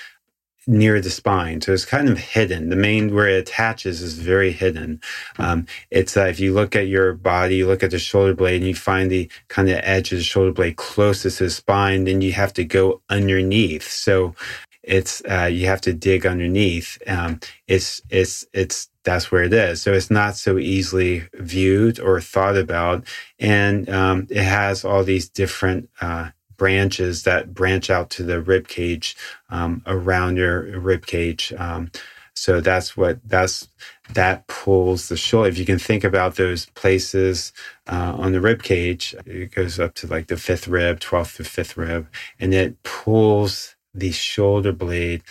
near 0.68 1.00
the 1.00 1.10
spine. 1.10 1.62
So 1.62 1.74
it's 1.74 1.86
kind 1.86 2.10
of 2.10 2.18
hidden. 2.18 2.70
The 2.70 2.76
main 2.76 3.14
where 3.14 3.28
it 3.28 3.38
attaches 3.38 4.02
is 4.02 4.18
very 4.20 4.52
hidden. 4.52 5.02
Um, 5.38 5.68
it's 5.92 6.18
uh, 6.18 6.26
if 6.26 6.40
you 6.40 6.54
look 6.54 6.76
at 6.76 6.88
your 6.88 7.14
body, 7.14 7.58
you 7.58 7.68
look 7.68 7.84
at 7.84 7.92
the 7.92 8.00
shoulder 8.00 8.34
blade 8.34 8.58
and 8.58 8.68
you 8.68 8.76
find 8.76 9.12
the 9.12 9.30
kind 9.48 9.70
of 9.70 9.80
edge 9.84 10.12
of 10.12 10.18
the 10.18 10.24
shoulder 10.24 10.52
blade 10.52 10.78
closest 10.78 11.38
to 11.38 11.46
the 11.46 11.50
spine, 11.50 12.06
then 12.06 12.22
you 12.22 12.34
have 12.34 12.54
to 12.54 12.64
go 12.64 13.02
underneath. 13.10 13.88
So 13.88 14.36
it's, 14.82 15.22
uh, 15.30 15.50
you 15.52 15.66
have 15.68 15.82
to 15.82 15.94
dig 15.94 16.26
underneath. 16.26 16.98
Um, 17.08 17.40
it's, 17.68 18.02
it's, 18.10 18.46
it's, 18.54 18.90
that's 19.04 19.32
where 19.32 19.44
it 19.44 19.54
is. 19.54 19.82
So 19.82 19.94
it's 19.94 20.12
not 20.12 20.36
so 20.36 20.58
easily 20.58 21.28
viewed 21.36 22.00
or 22.00 22.20
thought 22.22 22.58
about. 22.58 23.06
And 23.40 23.88
um, 23.90 24.28
it 24.30 24.44
has 24.44 24.84
all 24.84 25.04
these 25.04 25.30
different 25.30 25.90
uh, 26.02 26.30
branches 26.58 27.24
that 27.24 27.54
branch 27.54 27.90
out 27.90 28.10
to 28.12 28.24
the 28.24 28.42
rib 28.42 28.68
cage 28.68 29.16
um, 29.50 29.82
around 29.86 30.38
your 30.38 30.80
rib 30.80 31.06
cage. 31.06 31.54
Um, 31.58 31.92
so 32.36 32.60
that's 32.60 32.98
what 32.98 33.20
that's 33.26 33.70
that 34.14 34.48
pulls 34.48 35.08
the 35.10 35.18
shoulder. 35.18 35.50
If 35.50 35.58
you 35.58 35.66
can 35.66 35.80
think 35.80 36.04
about 36.04 36.36
those 36.36 36.66
places 36.68 37.54
uh, 37.88 38.16
on 38.18 38.34
the 38.34 38.42
rib 38.42 38.62
cage, 38.62 39.16
it 39.26 39.52
goes 39.52 39.80
up 39.80 39.94
to 39.96 40.08
like 40.08 40.28
the 40.28 40.38
fifth 40.38 40.68
rib, 40.68 41.00
twelfth 41.00 41.38
to 41.38 41.44
fifth 41.46 41.78
rib, 41.78 42.08
and 42.40 42.54
it 42.54 42.82
pulls 42.84 43.76
the 43.94 44.12
shoulder 44.12 44.74
blade 44.74 45.24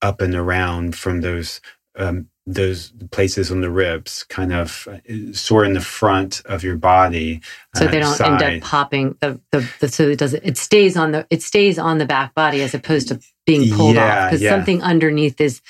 up 0.00 0.20
and 0.20 0.34
around 0.34 0.96
from 0.96 1.20
those 1.20 1.60
um, 1.96 2.28
those 2.46 2.92
places 3.12 3.52
on 3.52 3.60
the 3.60 3.70
ribs 3.70 4.24
kind 4.24 4.52
of 4.52 4.88
sore 5.32 5.64
in 5.64 5.74
the 5.74 5.80
front 5.80 6.42
of 6.46 6.64
your 6.64 6.76
body 6.76 7.40
so 7.74 7.86
they 7.86 7.98
uh, 7.98 8.04
don't 8.04 8.16
side. 8.16 8.42
end 8.42 8.62
up 8.62 8.68
popping 8.68 9.16
the, 9.20 9.40
the, 9.52 9.72
the, 9.78 9.88
so 9.88 10.08
it 10.08 10.18
does 10.18 10.34
it 10.34 10.56
stays 10.56 10.96
on 10.96 11.12
the 11.12 11.24
it 11.30 11.40
stays 11.40 11.78
on 11.78 11.98
the 11.98 12.04
back 12.04 12.34
body 12.34 12.60
as 12.62 12.74
opposed 12.74 13.06
to 13.08 13.20
being 13.46 13.72
pulled 13.76 13.94
yeah, 13.94 14.24
off 14.24 14.30
because 14.30 14.42
yeah. 14.42 14.50
something 14.50 14.82
underneath 14.82 15.40
is 15.40 15.60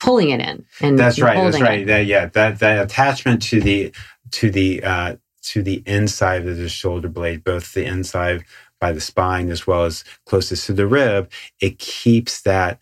pulling 0.00 0.30
it 0.30 0.40
in 0.40 0.64
and 0.80 0.98
that's 0.98 1.20
right 1.20 1.36
that's 1.36 1.60
right 1.60 1.86
that, 1.86 2.06
yeah 2.06 2.26
that 2.26 2.58
that 2.58 2.82
attachment 2.82 3.42
to 3.42 3.60
the 3.60 3.92
to 4.30 4.50
the 4.50 4.82
uh 4.82 5.16
to 5.42 5.62
the 5.62 5.82
inside 5.84 6.46
of 6.46 6.56
the 6.56 6.70
shoulder 6.70 7.08
blade 7.08 7.44
both 7.44 7.74
the 7.74 7.84
inside 7.84 8.42
by 8.80 8.92
the 8.92 9.00
spine 9.00 9.50
as 9.50 9.66
well 9.66 9.84
as 9.84 10.04
closest 10.24 10.66
to 10.66 10.72
the 10.72 10.86
rib 10.86 11.30
it 11.60 11.78
keeps 11.78 12.40
that 12.40 12.78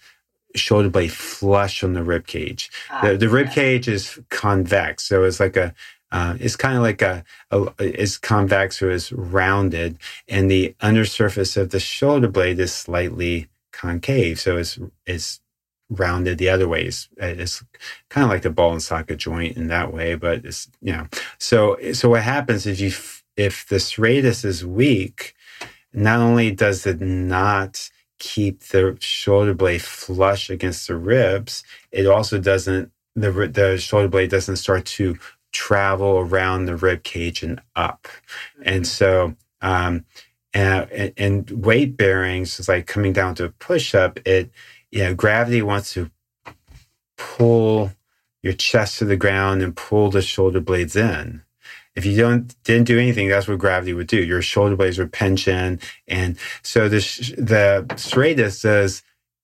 shoulder 0.55 0.89
blade 0.89 1.13
flush 1.13 1.83
on 1.83 1.95
the 1.95 2.03
rib 2.03 2.27
cage. 2.27 2.71
Ah, 2.91 3.01
the, 3.03 3.17
the 3.17 3.29
rib 3.29 3.47
yes. 3.47 3.55
cage 3.55 3.89
is 3.89 4.21
convex, 4.31 5.05
so 5.05 5.25
it's 5.25 5.41
like 5.41 5.57
a 5.57 5.75
uh, 6.13 6.37
it's 6.41 6.57
kind 6.57 6.77
of 6.77 6.83
like 6.83 7.01
a, 7.01 7.25
a, 7.51 7.67
it's 7.79 8.19
convex 8.19 8.83
or 8.83 8.91
it's 8.91 9.11
rounded, 9.13 9.99
and 10.29 10.51
the 10.51 10.75
undersurface 10.81 11.57
of 11.57 11.71
the 11.71 11.81
shoulder 11.81 12.29
blade 12.29 12.59
is 12.59 12.73
slightly 12.73 13.49
concave, 13.73 14.39
so 14.39 14.59
it's 14.59 14.79
it's 15.07 15.41
rounded 15.89 16.39
the 16.39 16.49
other 16.49 16.69
way. 16.69 16.85
It's, 16.85 17.09
it's 17.17 17.65
kind 18.11 18.25
of 18.25 18.31
like 18.31 18.43
the 18.43 18.51
ball 18.51 18.73
and 18.73 18.83
socket 18.83 19.19
joint 19.19 19.57
in 19.57 19.69
that 19.69 19.93
way, 19.93 20.15
but 20.15 20.45
it's 20.45 20.69
you 20.83 20.93
know. 20.93 21.07
So 21.39 21.79
so 21.93 22.11
what 22.11 22.23
happens 22.23 22.67
if 22.67 22.79
you 22.79 22.93
if 23.37 23.67
the 23.69 23.77
serratus 23.77 24.45
is 24.45 24.67
weak, 24.67 25.35
not 25.93 26.21
only 26.21 26.51
does 26.51 26.87
it 26.87 27.01
not 27.01 27.91
keep 28.23 28.61
the 28.61 28.97
shoulder 29.01 29.53
blade 29.53 29.83
flush 29.83 30.49
against 30.49 30.87
the 30.87 30.95
ribs, 30.95 31.65
it 31.91 32.07
also 32.07 32.39
doesn't 32.39 32.93
the 33.17 33.33
the 33.53 33.77
shoulder 33.79 34.07
blade 34.07 34.31
doesn't 34.31 34.57
start 34.57 34.87
to 34.87 35.19
travel 35.51 36.19
around 36.19 36.65
the 36.65 36.77
rib 36.77 37.03
cage 37.03 37.43
and 37.43 37.61
up, 37.75 38.07
and 38.63 38.87
so 38.87 39.35
um, 39.61 40.05
and, 40.55 41.13
and 41.17 41.51
weight 41.51 41.97
bearings 41.97 42.61
is 42.61 42.69
like 42.69 42.87
coming 42.87 43.13
down 43.13 43.35
to 43.35 43.47
a 43.47 43.49
push 43.51 43.93
up. 43.93 44.21
It 44.25 44.53
you 44.93 45.03
know 45.03 45.15
gravity 45.15 45.61
wants 45.61 45.93
to 45.95 46.09
pull 47.19 47.91
your 48.41 48.55
chest 48.55 49.01
to 49.01 49.05
the 49.05 49.17
ground 49.17 49.63
and 49.63 49.75
pull 49.75 50.11
the 50.11 50.23
shoulder 50.23 50.61
blades 50.61 50.95
in 50.95 51.43
if 51.97 52.07
you 52.07 52.17
don't 52.17 52.55
didn't 52.65 52.87
do 52.87 52.99
anything, 52.99 53.29
that's 53.29 53.49
what 53.49 53.59
gravity 53.59 53.95
would 53.95 54.09
do. 54.09 54.23
Your 54.23 54.43
shoulder 54.43 54.77
blades 54.77 54.99
would 54.99 55.13
pinch 55.13 55.49
in, 55.49 55.81
and 56.09 56.39
so 56.63 56.89
the 56.89 56.99
the 57.39 57.87
serratus 57.97 58.63
does 58.63 59.03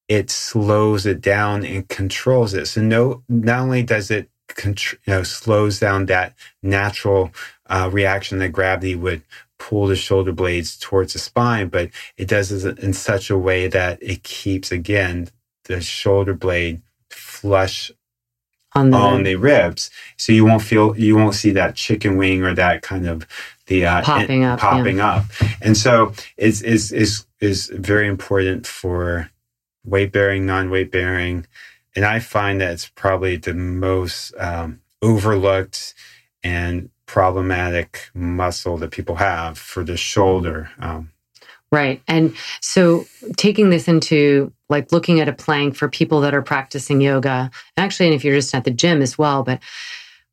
it 0.08 0.30
slows 0.30 1.06
it 1.06 1.22
down 1.22 1.66
and 1.66 1.88
controls 1.88 2.54
it. 2.54 2.68
So 2.68 2.82
no, 2.82 3.24
not 3.28 3.60
only 3.62 3.84
does 3.84 4.10
it 4.12 4.30
you 4.64 4.74
know 5.08 5.24
slows 5.24 5.80
down 5.80 6.06
that 6.06 6.34
natural 6.62 7.32
uh, 7.68 7.90
reaction 7.92 8.38
that 8.40 8.50
gravity 8.52 8.96
would 8.96 9.22
pull 9.58 9.88
the 9.88 9.96
shoulder 9.96 10.32
blades 10.32 10.78
towards 10.78 11.14
the 11.14 11.20
spine, 11.20 11.68
but 11.68 11.90
it 12.18 12.28
does 12.28 12.52
it 12.64 12.80
in 12.80 12.94
such 12.94 13.30
a 13.30 13.38
way 13.38 13.68
that 13.68 14.02
it 14.02 14.24
keeps 14.24 14.72
again 14.72 15.30
the 15.66 15.82
shoulder 15.82 16.34
blade 16.34 16.82
flush 17.10 17.92
on 18.74 18.90
the, 18.90 18.96
on 18.96 19.22
the 19.22 19.36
ribs. 19.36 19.90
So 20.16 20.32
you 20.32 20.44
won't 20.44 20.62
feel, 20.62 20.98
you 20.98 21.16
won't 21.16 21.34
see 21.34 21.50
that 21.52 21.74
chicken 21.74 22.16
wing 22.16 22.42
or 22.42 22.54
that 22.54 22.82
kind 22.82 23.08
of 23.08 23.26
the 23.66 23.86
uh, 23.86 24.02
popping 24.02 24.44
up, 24.44 24.60
popping 24.60 24.98
yeah. 24.98 25.16
up. 25.16 25.24
And 25.60 25.76
so 25.76 26.12
it's, 26.36 26.60
is, 26.60 26.92
is, 26.92 27.26
is 27.40 27.66
very 27.66 28.08
important 28.08 28.66
for 28.66 29.30
weight 29.84 30.12
bearing, 30.12 30.46
non 30.46 30.70
weight 30.70 30.90
bearing. 30.90 31.46
And 31.96 32.04
I 32.04 32.20
find 32.20 32.60
that 32.60 32.72
it's 32.72 32.88
probably 32.88 33.36
the 33.36 33.54
most 33.54 34.32
um, 34.38 34.80
overlooked 35.02 35.94
and 36.42 36.90
problematic 37.06 38.10
muscle 38.14 38.76
that 38.76 38.90
people 38.90 39.16
have 39.16 39.58
for 39.58 39.82
the 39.82 39.96
shoulder. 39.96 40.70
Um, 40.78 41.10
Right. 41.70 42.02
And 42.08 42.34
so 42.60 43.04
taking 43.36 43.68
this 43.68 43.88
into 43.88 44.52
like 44.70 44.90
looking 44.90 45.20
at 45.20 45.28
a 45.28 45.34
plank 45.34 45.76
for 45.76 45.88
people 45.88 46.20
that 46.22 46.34
are 46.34 46.42
practicing 46.42 47.00
yoga, 47.00 47.50
actually, 47.76 48.06
and 48.06 48.14
if 48.14 48.24
you're 48.24 48.34
just 48.34 48.54
at 48.54 48.64
the 48.64 48.70
gym 48.70 49.02
as 49.02 49.18
well, 49.18 49.42
but 49.42 49.60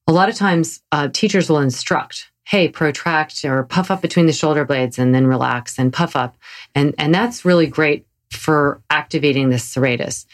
a 0.08 0.14
lot 0.14 0.30
of 0.30 0.36
times 0.36 0.82
uh, 0.92 1.10
teachers 1.10 1.50
will 1.50 1.60
instruct, 1.60 2.32
hey, 2.46 2.70
protract 2.70 3.44
or 3.44 3.64
puff 3.64 3.92
up 3.92 4.02
between 4.02 4.28
the 4.28 4.34
shoulder 4.34 4.64
blades 4.64 4.98
and 4.98 5.14
then 5.14 5.28
relax 5.28 5.78
and 5.78 5.92
puff 5.92 6.16
up. 6.16 6.38
And, 6.74 6.94
and 6.98 7.14
that's 7.14 7.44
really 7.44 7.68
great 7.68 8.06
for 8.32 8.82
activating 8.90 9.50
the 9.50 9.58
serratus. 9.58 10.26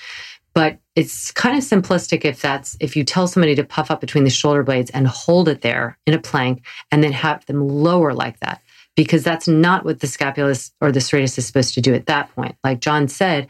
But 0.54 0.80
it's 0.96 1.32
kind 1.32 1.58
of 1.58 1.64
simplistic 1.64 2.26
if 2.26 2.42
that's 2.42 2.76
if 2.82 2.98
you 2.98 3.06
tell 3.06 3.26
somebody 3.26 3.56
to 3.56 3.64
puff 3.64 3.90
up 3.90 4.02
between 4.02 4.26
the 4.26 4.30
shoulder 4.30 4.64
blades 4.64 4.92
and 4.92 5.08
hold 5.08 5.48
it 5.48 5.62
there 5.62 5.98
in 6.06 6.14
a 6.14 6.20
plank 6.20 6.66
and 6.92 7.02
then 7.02 7.14
have 7.14 7.46
them 7.46 7.66
lower 7.66 8.14
like 8.14 8.40
that 8.42 8.62
because 9.04 9.24
that's 9.24 9.48
not 9.48 9.84
what 9.84 10.00
the 10.00 10.06
scapulus 10.06 10.72
or 10.80 10.92
the 10.92 11.00
serratus 11.00 11.36
is 11.40 11.48
supposed 11.48 11.74
to 11.74 11.82
do 11.82 11.96
at 11.96 12.06
that 12.06 12.30
point. 12.36 12.56
Like 12.64 12.82
John 12.82 13.08
said, 13.08 13.48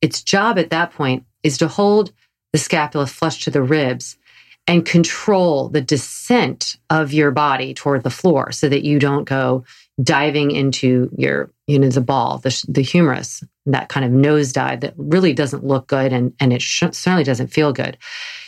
its 0.00 0.22
job 0.22 0.56
at 0.56 0.70
that 0.70 0.92
point 0.92 1.24
is 1.42 1.58
to 1.58 1.66
hold 1.66 2.12
the 2.52 2.58
scapula 2.58 3.08
flush 3.08 3.42
to 3.42 3.50
the 3.50 3.60
ribs 3.60 4.16
and 4.68 4.86
control 4.86 5.68
the 5.68 5.80
descent 5.80 6.76
of 6.90 7.12
your 7.12 7.32
body 7.32 7.74
toward 7.74 8.04
the 8.04 8.10
floor 8.10 8.52
so 8.52 8.68
that 8.68 8.84
you 8.84 9.00
don't 9.00 9.24
go 9.24 9.64
diving 10.02 10.50
into 10.50 11.08
your, 11.16 11.50
you 11.66 11.78
know, 11.78 11.88
the 11.88 12.00
ball, 12.00 12.38
the, 12.38 12.64
the 12.68 12.82
humerus, 12.82 13.44
that 13.66 13.88
kind 13.88 14.04
of 14.04 14.12
nosedive 14.12 14.80
that 14.80 14.94
really 14.96 15.32
doesn't 15.32 15.64
look 15.64 15.86
good 15.86 16.12
and, 16.12 16.32
and 16.40 16.52
it 16.52 16.60
sh- 16.60 16.82
certainly 16.90 17.24
doesn't 17.24 17.48
feel 17.48 17.72
good. 17.72 17.96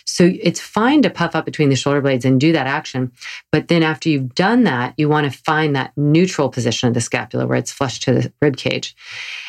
So 0.05 0.31
it's 0.41 0.61
fine 0.61 1.03
to 1.03 1.11
puff 1.11 1.35
up 1.35 1.45
between 1.45 1.69
the 1.69 1.77
shoulder 1.77 2.01
blades 2.01 2.25
and 2.25 2.41
do 2.41 2.53
that 2.53 2.67
action. 2.67 3.13
But 3.53 3.69
then 3.69 3.83
after 3.83 4.09
you've 4.09 4.35
done 4.35 4.65
that, 4.65 4.95
you 4.97 5.09
want 5.09 5.31
to 5.31 5.39
find 5.39 5.75
that 5.77 5.93
neutral 5.97 6.49
position 6.49 6.89
of 6.89 6.95
the 6.95 7.01
scapula 7.01 7.47
where 7.47 7.59
it's 7.59 7.73
flush 7.73 8.01
to 8.01 8.13
the 8.13 8.33
rib 8.43 8.57
cage. 8.57 8.97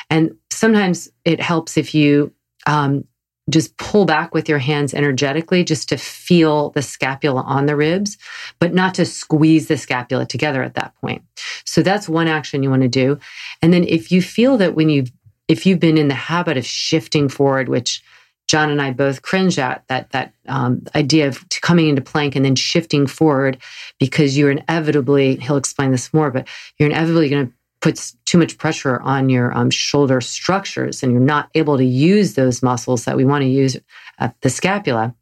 And 0.09 0.35
sometimes 0.51 1.09
it 1.25 1.41
helps 1.41 1.77
if 1.77 1.93
you 1.93 2.33
um, 2.65 3.05
just 3.49 3.75
pull 3.77 4.05
back 4.05 4.33
with 4.33 4.49
your 4.49 4.59
hands 4.59 4.93
energetically 4.93 5.63
just 5.63 5.87
to 5.89 5.97
feel 5.97 6.71
the 6.71 6.81
scapula 6.81 7.41
on 7.41 7.65
the 7.65 7.75
ribs, 7.75 8.17
but 8.59 8.73
not 8.73 8.93
to 8.95 9.05
squeeze 9.05 9.67
the 9.67 9.77
scapula 9.77 10.25
together 10.25 10.63
at 10.63 10.73
that 10.73 10.93
point. 10.99 11.23
So 11.65 11.81
that's 11.81 12.09
one 12.09 12.27
action 12.27 12.63
you 12.63 12.69
want 12.69 12.81
to 12.81 12.87
do. 12.87 13.19
And 13.61 13.71
then 13.71 13.85
if 13.85 14.11
you 14.11 14.21
feel 14.21 14.57
that 14.57 14.75
when 14.75 14.89
you've 14.89 15.11
if 15.47 15.65
you've 15.65 15.79
been 15.79 15.97
in 15.97 16.09
the 16.09 16.13
habit 16.13 16.57
of 16.57 16.65
shifting 16.65 17.29
forward, 17.29 17.69
which 17.69 18.03
John 18.47 18.69
and 18.69 18.81
I 18.81 18.91
both 18.91 19.21
cringe 19.21 19.57
at 19.59 19.83
that 19.87 20.09
that 20.11 20.33
um, 20.47 20.83
idea 20.95 21.27
of 21.27 21.45
coming 21.61 21.87
into 21.87 22.01
plank 22.01 22.35
and 22.35 22.43
then 22.43 22.55
shifting 22.55 23.07
forward 23.07 23.57
because 23.99 24.37
you're 24.37 24.51
inevitably 24.51 25.37
he'll 25.37 25.57
explain 25.57 25.91
this 25.91 26.13
more, 26.13 26.31
but 26.31 26.47
you're 26.77 26.89
inevitably 26.89 27.29
going 27.29 27.47
to 27.47 27.53
put 27.81 28.11
too 28.25 28.37
much 28.37 28.57
pressure 28.57 28.99
on 29.01 29.29
your 29.29 29.55
um, 29.55 29.69
shoulder 29.69 30.19
structures 30.21 31.03
and 31.03 31.11
you're 31.11 31.21
not 31.21 31.49
able 31.55 31.77
to 31.77 31.85
use 31.85 32.33
those 32.33 32.63
muscles 32.63 33.05
that 33.05 33.17
we 33.17 33.25
want 33.25 33.43
to 33.43 33.47
use 33.47 33.77
at 34.19 34.39
the 34.41 34.49
scapula. 34.49 35.13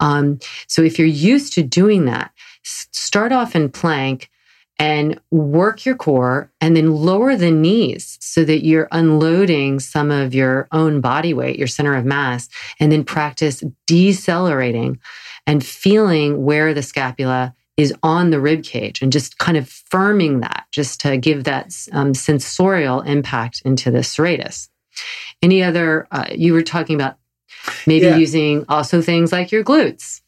Um, 0.00 0.38
so 0.66 0.82
if 0.82 0.98
you're 0.98 1.06
used 1.06 1.52
to 1.54 1.62
doing 1.62 2.06
that, 2.06 2.32
start 2.62 3.32
off 3.32 3.54
in 3.54 3.70
plank 3.70 4.30
and 4.78 5.20
work 5.30 5.86
your 5.86 5.94
core 5.94 6.50
and 6.60 6.76
then 6.76 6.92
lower 6.92 7.36
the 7.36 7.50
knees 7.50 8.18
so 8.20 8.44
that 8.44 8.64
you're 8.64 8.88
unloading 8.90 9.78
some 9.78 10.10
of 10.10 10.34
your 10.34 10.66
own 10.72 11.00
body 11.00 11.32
weight, 11.34 11.56
your 11.56 11.68
center 11.68 11.94
of 11.94 12.04
mass, 12.04 12.48
and 12.80 12.90
then 12.90 13.04
practice 13.04 13.62
decelerating 13.86 14.98
and 15.46 15.64
feeling 15.64 16.44
where 16.44 16.74
the 16.74 16.82
scapula 16.82 17.54
is 17.76 17.94
on 18.02 18.30
the 18.30 18.40
rib 18.40 18.62
cage 18.64 19.02
and 19.02 19.12
just 19.12 19.38
kind 19.38 19.56
of 19.56 19.64
firming 19.64 20.40
that 20.40 20.66
just 20.70 21.00
to 21.00 21.16
give 21.16 21.44
that 21.44 21.74
um, 21.92 22.14
sensorial 22.14 23.00
impact 23.00 23.62
into 23.64 23.90
the 23.90 24.00
serratus. 24.00 24.68
Any 25.40 25.62
other, 25.62 26.06
uh, 26.10 26.26
you 26.34 26.52
were 26.52 26.62
talking 26.62 26.94
about 26.94 27.16
maybe 27.86 28.06
yeah. 28.06 28.16
using 28.16 28.64
also 28.68 29.00
things 29.00 29.32
like 29.32 29.50
your 29.50 29.64
glutes. 29.64 30.20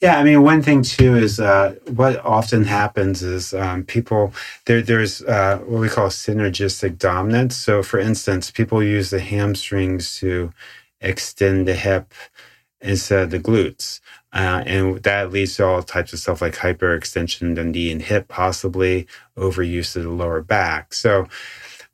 Yeah, 0.00 0.18
I 0.18 0.24
mean, 0.24 0.42
one 0.42 0.62
thing 0.62 0.82
too 0.82 1.16
is 1.16 1.40
uh, 1.40 1.76
what 1.88 2.24
often 2.24 2.64
happens 2.64 3.22
is 3.22 3.54
um, 3.54 3.84
people 3.84 4.34
there. 4.66 4.82
There's 4.82 5.22
uh, 5.22 5.58
what 5.58 5.80
we 5.80 5.88
call 5.88 6.08
synergistic 6.08 6.98
dominance. 6.98 7.56
So, 7.56 7.82
for 7.82 7.98
instance, 7.98 8.50
people 8.50 8.82
use 8.82 9.10
the 9.10 9.20
hamstrings 9.20 10.16
to 10.16 10.52
extend 11.00 11.68
the 11.68 11.74
hip 11.74 12.12
instead 12.80 13.22
of 13.22 13.30
the 13.30 13.38
glutes, 13.38 14.00
uh, 14.32 14.62
and 14.66 15.02
that 15.02 15.30
leads 15.32 15.56
to 15.56 15.66
all 15.66 15.82
types 15.82 16.12
of 16.12 16.18
stuff 16.18 16.40
like 16.40 16.54
hyperextension 16.54 17.50
of 17.50 17.56
the 17.56 17.64
knee 17.64 17.92
and 17.92 18.02
hip, 18.02 18.28
possibly 18.28 19.06
overuse 19.36 19.94
of 19.96 20.04
the 20.04 20.10
lower 20.10 20.40
back. 20.40 20.94
So, 20.94 21.28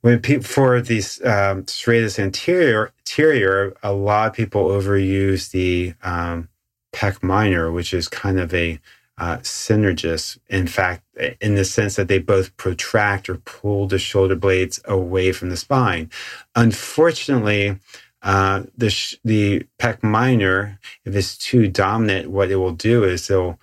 when 0.01 0.21
people 0.21 0.45
for 0.45 0.81
these 0.81 1.21
um, 1.25 1.65
serratus 1.65 2.19
anterior, 2.19 2.93
anterior, 3.01 3.75
a 3.83 3.93
lot 3.93 4.29
of 4.29 4.35
people 4.35 4.69
overuse 4.69 5.51
the 5.51 5.95
um, 6.03 6.49
pec 6.93 7.23
minor, 7.23 7.73
which 7.73 7.93
is 7.93 8.09
kind 8.09 8.39
of 8.39 8.55
a 8.55 8.79
uh, 9.19 9.39
synergist. 9.39 10.39
In 10.49 10.69
fact, 10.69 11.03
in 11.41 11.57
the 11.57 11.65
sense 11.65 11.97
that 11.97 12.07
they 12.07 12.19
both 12.19 12.57
protract 12.57 13.29
or 13.29 13.37
pull 13.39 13.89
the 13.89 13.99
shoulder 13.99 14.37
blades 14.37 14.81
away 14.85 15.33
from 15.33 15.51
the 15.51 15.57
spine. 15.57 16.11
Unfortunately, 16.55 17.79
uh, 18.23 18.65
the 18.77 18.91
sh- 18.91 19.17
the 19.25 19.67
pec 19.79 20.03
minor, 20.03 20.79
if 21.05 21.15
it's 21.15 21.39
too 21.39 21.69
dominant, 21.69 22.31
what 22.31 22.51
it 22.51 22.57
will 22.57 22.73
do 22.73 23.05
is 23.05 23.31
it'll 23.31 23.61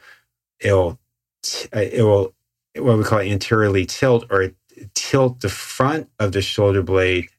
it'll 0.59 0.99
t- 1.43 1.69
uh, 1.73 1.79
it 1.79 2.03
will 2.03 2.33
what 2.77 2.97
we 2.97 3.03
call 3.03 3.19
it 3.19 3.31
anteriorly 3.31 3.85
tilt 3.85 4.25
or 4.29 4.51
tilt 4.93 5.41
the 5.41 5.49
front 5.49 6.09
of 6.19 6.31
the 6.31 6.41
shoulder 6.41 6.81
blade 6.81 7.29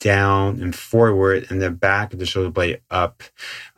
down 0.00 0.60
and 0.62 0.74
forward 0.76 1.46
and 1.50 1.60
the 1.60 1.70
back 1.70 2.12
of 2.12 2.18
the 2.18 2.26
shoulder 2.26 2.50
blade 2.50 2.80
up. 2.90 3.22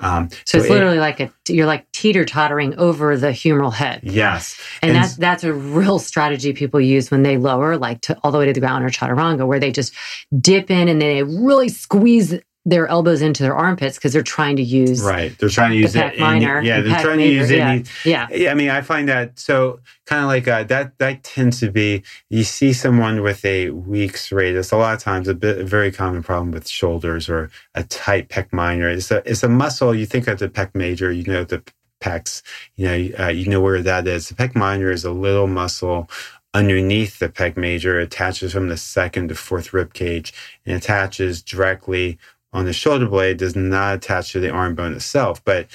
Um, 0.01 0.29
so, 0.31 0.37
so, 0.45 0.59
it's 0.59 0.67
it, 0.67 0.73
literally 0.73 0.99
like 0.99 1.21
a 1.21 1.33
you're 1.49 1.67
like 1.67 1.91
teeter 1.93 2.25
tottering 2.25 2.77
over 2.77 3.17
the 3.17 3.29
humeral 3.29 3.73
head. 3.73 4.01
Yes, 4.03 4.61
and, 4.83 4.91
and, 4.91 5.03
that's 5.03 5.17
that's 5.17 5.45
a 5.45 5.53
real 5.53 5.99
strategy 5.99 6.53
people 6.53 6.81
use 6.81 7.11
when 7.11 7.23
they 7.23 7.39
lower 7.39 7.77
like 7.77 8.03
to 8.03 8.19
all 8.23 8.33
the 8.33 8.39
way 8.39 8.47
to 8.47 8.53
the 8.53 8.61
ground 8.61 8.85
or 8.85 8.91
chaturanga, 8.91 9.47
where 9.47 9.61
they 9.61 9.73
just 9.73 9.95
dip 10.39 10.71
in 10.71 10.89
and 10.89 11.01
then 11.01 11.09
they 11.09 11.23
really 11.23 11.69
squeeze 11.69 12.39
their 12.67 12.87
elbows 12.89 13.23
into 13.23 13.43
their 13.43 13.57
armpits 13.57 13.97
because 13.97 14.13
they're 14.13 14.23
trying 14.23 14.57
to 14.57 14.63
use 14.63 15.03
right. 15.03 15.37
They're 15.39 15.49
trying 15.49 15.71
to 15.71 15.77
use 15.77 15.95
the 15.95 16.13
it. 16.13 16.19
Minor, 16.19 16.59
in, 16.59 16.67
yeah, 16.67 16.81
they're 16.81 17.01
trying 17.01 17.17
major, 17.17 17.31
to 17.31 17.41
use 17.41 17.51
yeah, 17.51 17.73
it. 17.73 17.91
yeah. 18.05 18.29
yeah. 18.31 18.51
I 18.51 18.55
mean, 18.55 18.69
I 18.69 18.83
find 18.83 19.09
that 19.09 19.39
so 19.39 19.81
kind 20.05 20.23
of 20.23 20.29
like 20.29 20.47
uh, 20.47 20.65
that. 20.65 20.99
That 20.99 21.23
tends 21.25 21.61
to 21.61 21.71
be 21.71 22.03
you 22.29 22.45
see 22.45 22.73
someone 22.75 23.23
with 23.23 23.45
a 23.45 23.71
weak 23.71 24.13
serratus. 24.13 24.73
A 24.73 24.77
lot 24.77 24.95
of 24.95 25.01
times, 25.01 25.27
a 25.27 25.35
bit 25.35 25.59
a 25.59 25.65
very 25.65 25.91
common 25.91 26.23
problem 26.23 26.51
with 26.51 26.69
shoulders 26.69 27.29
or 27.31 27.51
a 27.75 27.83
tight 27.85 28.29
pec 28.29 28.53
minor. 28.53 28.91
It's 28.91 29.11
a 29.11 29.23
it's 29.29 29.43
a 29.43 29.49
muscle. 29.49 29.95
You 29.95 30.05
think 30.05 30.29
of 30.29 30.39
the 30.39 30.49
pec 30.49 30.75
major. 30.75 31.11
You 31.11 31.25
know 31.25 31.45
the 31.45 31.63
pecs. 32.03 32.43
You 32.77 32.87
know 32.87 33.25
uh, 33.25 33.29
you 33.29 33.49
know 33.49 33.63
where 33.63 33.81
that 33.81 34.07
is. 34.07 34.29
The 34.29 34.35
pec 34.35 34.55
minor 34.55 34.91
is 34.91 35.05
a 35.07 35.13
little 35.13 35.47
muscle 35.47 36.11
underneath 36.53 37.21
the 37.21 37.29
pec 37.29 37.57
major 37.57 37.99
attaches 38.01 38.53
from 38.53 38.69
the 38.69 38.77
second 38.77 39.29
to 39.29 39.35
fourth 39.35 39.73
rib 39.73 39.95
cage 39.95 40.35
and 40.67 40.77
attaches 40.77 41.43
directly 41.43 42.19
on 42.53 42.65
the 42.65 42.73
shoulder 42.73 43.07
blade 43.07 43.39
does 43.39 43.55
not 43.55 43.95
attach 43.95 44.33
to 44.33 44.41
the 44.41 44.51
arm 44.51 44.75
bone 44.75 44.95
itself, 44.95 45.45
but 45.45 45.69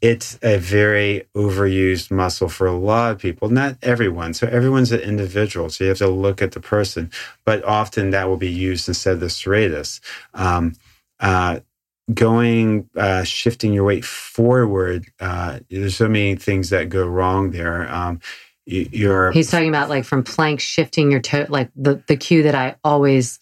it's 0.00 0.38
a 0.42 0.58
very 0.58 1.26
overused 1.34 2.10
muscle 2.10 2.48
for 2.48 2.66
a 2.66 2.76
lot 2.76 3.12
of 3.12 3.18
people, 3.18 3.48
not 3.48 3.76
everyone. 3.82 4.32
So 4.32 4.46
everyone's 4.46 4.92
an 4.92 5.00
individual. 5.00 5.70
So 5.70 5.84
you 5.84 5.88
have 5.88 5.98
to 5.98 6.08
look 6.08 6.40
at 6.40 6.52
the 6.52 6.60
person, 6.60 7.10
but 7.44 7.64
often 7.64 8.10
that 8.10 8.28
will 8.28 8.36
be 8.36 8.50
used 8.50 8.86
instead 8.88 9.14
of 9.14 9.20
the 9.20 9.26
serratus. 9.26 10.00
Um, 10.34 10.74
uh, 11.18 11.60
going, 12.14 12.88
uh, 12.96 13.24
shifting 13.24 13.72
your 13.72 13.84
weight 13.84 14.04
forward, 14.04 15.06
uh, 15.18 15.60
there's 15.68 15.96
so 15.96 16.08
many 16.08 16.36
things 16.36 16.70
that 16.70 16.88
go 16.88 17.04
wrong 17.04 17.50
there. 17.50 17.90
Um, 17.92 18.20
you're 18.66 19.32
he's 19.32 19.50
talking 19.50 19.70
about 19.70 19.88
like 19.88 20.04
from 20.04 20.22
plank 20.22 20.60
shifting 20.60 21.10
your 21.10 21.20
toe, 21.20 21.46
like 21.48 21.70
the, 21.74 22.02
the 22.06 22.16
cue 22.16 22.42
that 22.42 22.54
I 22.54 22.76
always 22.84 23.38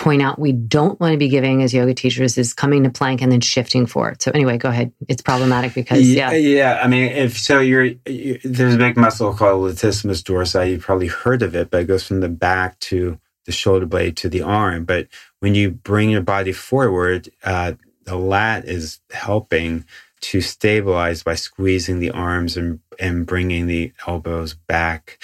point 0.00 0.22
out 0.22 0.38
we 0.38 0.50
don't 0.50 0.98
want 0.98 1.12
to 1.12 1.18
be 1.18 1.28
giving 1.28 1.62
as 1.62 1.74
yoga 1.74 1.92
teachers 1.92 2.38
is 2.38 2.54
coming 2.54 2.82
to 2.84 2.90
plank 2.90 3.20
and 3.20 3.30
then 3.30 3.40
shifting 3.40 3.84
forward. 3.84 4.20
So 4.22 4.30
anyway, 4.32 4.56
go 4.56 4.70
ahead. 4.70 4.92
It's 5.08 5.20
problematic 5.20 5.74
because 5.74 6.10
yeah, 6.10 6.32
yeah. 6.32 6.80
I 6.82 6.88
mean, 6.88 7.12
if 7.12 7.38
so, 7.38 7.60
you're, 7.60 7.90
you, 8.06 8.40
there's 8.42 8.74
a 8.74 8.78
big 8.78 8.96
muscle 8.96 9.34
called 9.34 9.62
latissimus 9.70 10.22
dorsi. 10.22 10.70
You've 10.70 10.80
probably 10.80 11.08
heard 11.08 11.42
of 11.42 11.54
it, 11.54 11.70
but 11.70 11.82
it 11.82 11.84
goes 11.84 12.06
from 12.06 12.20
the 12.20 12.30
back 12.30 12.78
to 12.80 13.20
the 13.44 13.52
shoulder 13.52 13.84
blade 13.84 14.16
to 14.16 14.30
the 14.30 14.40
arm. 14.40 14.86
But 14.86 15.08
when 15.40 15.54
you 15.54 15.70
bring 15.70 16.08
your 16.08 16.22
body 16.22 16.52
forward, 16.52 17.28
uh, 17.44 17.74
the 18.04 18.16
lat 18.16 18.64
is 18.64 19.00
helping 19.10 19.84
to 20.22 20.40
stabilize 20.40 21.22
by 21.22 21.34
squeezing 21.34 21.98
the 21.98 22.10
arms 22.10 22.56
and 22.56 22.80
and 22.98 23.26
bringing 23.26 23.66
the 23.66 23.92
elbows 24.06 24.54
back. 24.54 25.18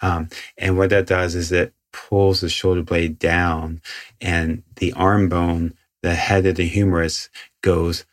Um, 0.00 0.30
and 0.56 0.78
what 0.78 0.90
that 0.90 1.06
does 1.06 1.34
is 1.34 1.52
it 1.52 1.74
pulls 1.92 2.40
the 2.40 2.48
shoulder 2.48 2.82
blade 2.82 3.18
down 3.18 3.80
and 4.20 4.62
the 4.76 4.92
arm 4.94 5.28
bone, 5.28 5.74
the 6.02 6.14
head 6.14 6.46
of 6.46 6.56
the 6.56 6.66
humerus 6.66 7.28
goes 7.62 8.04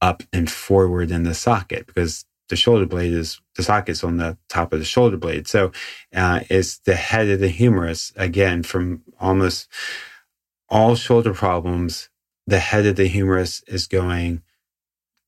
up 0.00 0.22
and 0.32 0.50
forward 0.50 1.10
in 1.10 1.24
the 1.24 1.34
socket 1.34 1.86
because 1.86 2.24
the 2.48 2.56
shoulder 2.56 2.86
blade 2.86 3.12
is 3.12 3.40
the 3.56 3.62
socket's 3.62 4.02
on 4.02 4.16
the 4.16 4.36
top 4.48 4.72
of 4.72 4.78
the 4.78 4.84
shoulder 4.84 5.16
blade. 5.16 5.46
So 5.46 5.72
uh, 6.14 6.40
it's 6.48 6.78
the 6.78 6.94
head 6.94 7.28
of 7.28 7.40
the 7.40 7.48
humerus 7.48 8.12
again 8.16 8.62
from 8.62 9.02
almost 9.20 9.68
all 10.68 10.94
shoulder 10.94 11.34
problems. 11.34 12.08
The 12.46 12.58
head 12.58 12.86
of 12.86 12.96
the 12.96 13.06
humerus 13.06 13.62
is 13.66 13.86
going. 13.86 14.42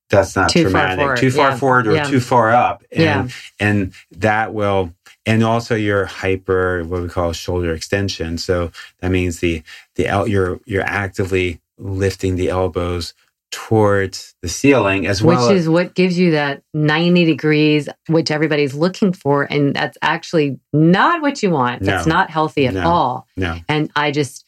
That's 0.08 0.34
not 0.34 0.50
too 0.50 0.62
traumatic. 0.62 1.04
Far 1.04 1.16
too 1.16 1.30
far 1.30 1.50
yeah. 1.50 1.56
forward 1.56 1.86
or 1.86 1.94
yeah. 1.94 2.04
too 2.04 2.20
far 2.20 2.50
up, 2.50 2.82
and 2.90 3.02
yeah. 3.02 3.28
and 3.60 3.92
that 4.12 4.52
will 4.52 4.92
and 5.26 5.42
also 5.42 5.74
your 5.74 6.06
hyper 6.06 6.84
what 6.84 7.02
we 7.02 7.08
call 7.08 7.32
shoulder 7.32 7.72
extension. 7.72 8.38
So 8.38 8.72
that 9.00 9.10
means 9.10 9.40
the 9.40 9.62
the 9.96 10.04
you're 10.26 10.60
you're 10.64 10.82
actively 10.82 11.60
lifting 11.78 12.36
the 12.36 12.48
elbows 12.48 13.14
towards 13.50 14.34
the 14.42 14.48
ceiling 14.48 15.08
as 15.08 15.20
well 15.22 15.48
which 15.48 15.56
is 15.56 15.68
what 15.68 15.94
gives 15.96 16.16
you 16.16 16.30
that 16.30 16.62
90 16.72 17.24
degrees 17.24 17.88
which 18.08 18.30
everybody's 18.30 18.74
looking 18.74 19.12
for 19.12 19.42
and 19.42 19.74
that's 19.74 19.98
actually 20.02 20.60
not 20.72 21.20
what 21.20 21.42
you 21.42 21.50
want. 21.50 21.82
That's 21.82 22.06
no, 22.06 22.14
not 22.14 22.30
healthy 22.30 22.68
at 22.68 22.74
no, 22.74 22.88
all. 22.88 23.26
No. 23.36 23.58
And 23.68 23.90
i 23.96 24.12
just 24.12 24.44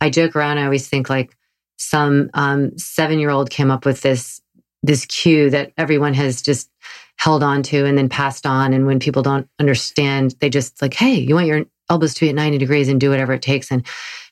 i 0.00 0.10
joke 0.10 0.36
around 0.36 0.58
i 0.58 0.64
always 0.64 0.88
think 0.88 1.10
like 1.10 1.36
some 1.78 2.30
um, 2.34 2.76
seven 2.78 3.18
year 3.18 3.30
old 3.30 3.50
came 3.50 3.70
up 3.70 3.84
with 3.84 4.00
this 4.00 4.40
this 4.86 5.04
cue 5.06 5.50
that 5.50 5.72
everyone 5.76 6.14
has 6.14 6.42
just 6.42 6.70
held 7.16 7.42
on 7.42 7.62
to 7.64 7.86
and 7.86 7.96
then 7.96 8.08
passed 8.08 8.46
on. 8.46 8.72
And 8.72 8.86
when 8.86 9.00
people 9.00 9.22
don't 9.22 9.48
understand, 9.58 10.34
they 10.40 10.50
just 10.50 10.80
like, 10.82 10.94
hey, 10.94 11.14
you 11.14 11.34
want 11.34 11.46
your 11.46 11.64
elbows 11.88 12.14
to 12.14 12.20
be 12.20 12.28
at 12.28 12.34
90 12.34 12.58
degrees 12.58 12.88
and 12.88 13.00
do 13.00 13.10
whatever 13.10 13.32
it 13.32 13.42
takes. 13.42 13.70
And 13.70 13.86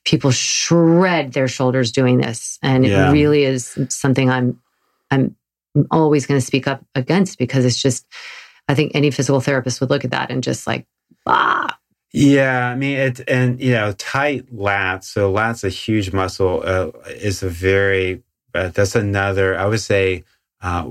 people 0.04 0.30
shred 0.30 1.32
their 1.32 1.48
shoulders 1.48 1.92
doing 1.92 2.18
this. 2.18 2.58
And 2.62 2.84
yeah. 2.84 3.08
it 3.08 3.12
really 3.12 3.44
is 3.44 3.78
something 3.88 4.30
I'm 4.30 4.60
I'm 5.10 5.36
always 5.90 6.26
going 6.26 6.40
to 6.40 6.46
speak 6.46 6.66
up 6.66 6.84
against 6.94 7.38
because 7.38 7.64
it's 7.64 7.80
just 7.80 8.06
I 8.68 8.74
think 8.74 8.92
any 8.94 9.10
physical 9.10 9.40
therapist 9.40 9.80
would 9.80 9.90
look 9.90 10.04
at 10.04 10.10
that 10.12 10.30
and 10.30 10.42
just 10.42 10.66
like, 10.66 10.86
ah. 11.26 11.78
Yeah, 12.12 12.68
I 12.68 12.76
mean 12.76 12.96
it, 12.96 13.28
and 13.28 13.60
you 13.60 13.72
know, 13.72 13.90
tight 13.92 14.54
lats. 14.54 15.04
So 15.04 15.32
lats, 15.32 15.64
a 15.64 15.68
huge 15.68 16.12
muscle, 16.12 16.62
uh, 16.64 16.92
is 17.08 17.42
a 17.42 17.48
very. 17.48 18.22
Uh, 18.54 18.68
that's 18.68 18.94
another. 18.94 19.58
I 19.58 19.66
would 19.66 19.80
say 19.80 20.22
uh, 20.64 20.88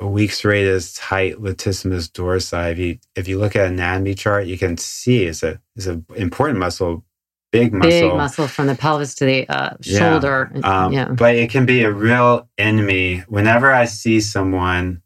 a 0.00 0.06
weak 0.06 0.32
serratus 0.32 0.98
tight 1.00 1.36
latissimus 1.36 2.10
dorsi. 2.10 2.72
If 2.72 2.78
you 2.78 2.98
if 3.14 3.28
you 3.28 3.38
look 3.38 3.56
at 3.56 3.66
an 3.66 3.74
anatomy 3.74 4.14
chart, 4.14 4.46
you 4.46 4.58
can 4.58 4.76
see 4.76 5.24
it's 5.24 5.42
a 5.42 5.60
it's 5.76 5.86
an 5.86 6.04
important 6.16 6.58
muscle 6.58 7.04
big 7.52 7.72
muscle. 7.72 7.90
Big 7.90 8.14
muscle 8.14 8.48
from 8.48 8.66
the 8.66 8.74
pelvis 8.74 9.14
to 9.16 9.24
the 9.24 9.48
uh, 9.48 9.76
shoulder. 9.80 10.50
Yeah. 10.54 10.84
Um, 10.84 10.92
yeah. 10.92 11.08
But 11.08 11.36
it 11.36 11.50
can 11.50 11.66
be 11.66 11.82
a 11.82 11.92
real 11.92 12.48
enemy. 12.58 13.20
Whenever 13.28 13.72
I 13.72 13.86
see 13.86 14.20
someone 14.20 15.02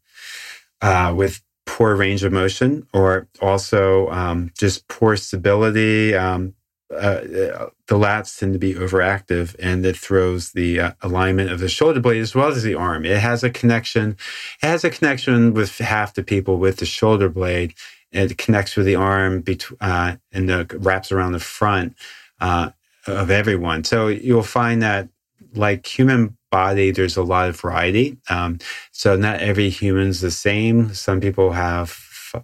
uh, 0.81 1.13
with 1.15 1.41
poor 1.65 1.95
range 1.95 2.23
of 2.23 2.33
motion 2.33 2.87
or 2.93 3.27
also 3.41 4.09
um, 4.09 4.51
just 4.57 4.87
poor 4.87 5.15
stability, 5.15 6.15
um, 6.15 6.53
uh, 6.91 7.69
the 7.87 7.95
lats 7.95 8.37
tend 8.37 8.53
to 8.53 8.59
be 8.59 8.73
overactive 8.73 9.55
and 9.59 9.85
it 9.85 9.97
throws 9.97 10.51
the 10.51 10.79
uh, 10.79 10.91
alignment 11.01 11.51
of 11.51 11.59
the 11.59 11.69
shoulder 11.69 11.99
blade 11.99 12.21
as 12.21 12.35
well 12.35 12.49
as 12.49 12.63
the 12.63 12.75
arm. 12.75 13.05
It 13.05 13.19
has 13.19 13.43
a 13.43 13.49
connection. 13.49 14.17
It 14.61 14.67
has 14.67 14.83
a 14.83 14.89
connection 14.89 15.53
with 15.53 15.77
half 15.77 16.13
the 16.13 16.23
people 16.23 16.57
with 16.57 16.77
the 16.77 16.85
shoulder 16.85 17.29
blade. 17.29 17.73
It 18.11 18.37
connects 18.37 18.75
with 18.75 18.85
the 18.85 18.95
arm 18.95 19.41
between, 19.41 19.77
uh, 19.81 20.17
and 20.33 20.49
the, 20.49 20.77
wraps 20.79 21.11
around 21.11 21.31
the 21.31 21.39
front 21.39 21.95
uh, 22.39 22.71
of 23.07 23.31
everyone. 23.31 23.83
So 23.83 24.07
you'll 24.07 24.43
find 24.43 24.81
that, 24.81 25.07
like 25.53 25.85
human 25.85 26.37
body, 26.49 26.91
there's 26.91 27.17
a 27.17 27.23
lot 27.23 27.49
of 27.49 27.59
variety. 27.59 28.17
Um, 28.29 28.59
so 28.91 29.15
not 29.15 29.39
every 29.39 29.69
human's 29.69 30.21
the 30.21 30.31
same. 30.31 30.93
Some 30.93 31.21
people 31.21 31.51
have 31.51 31.89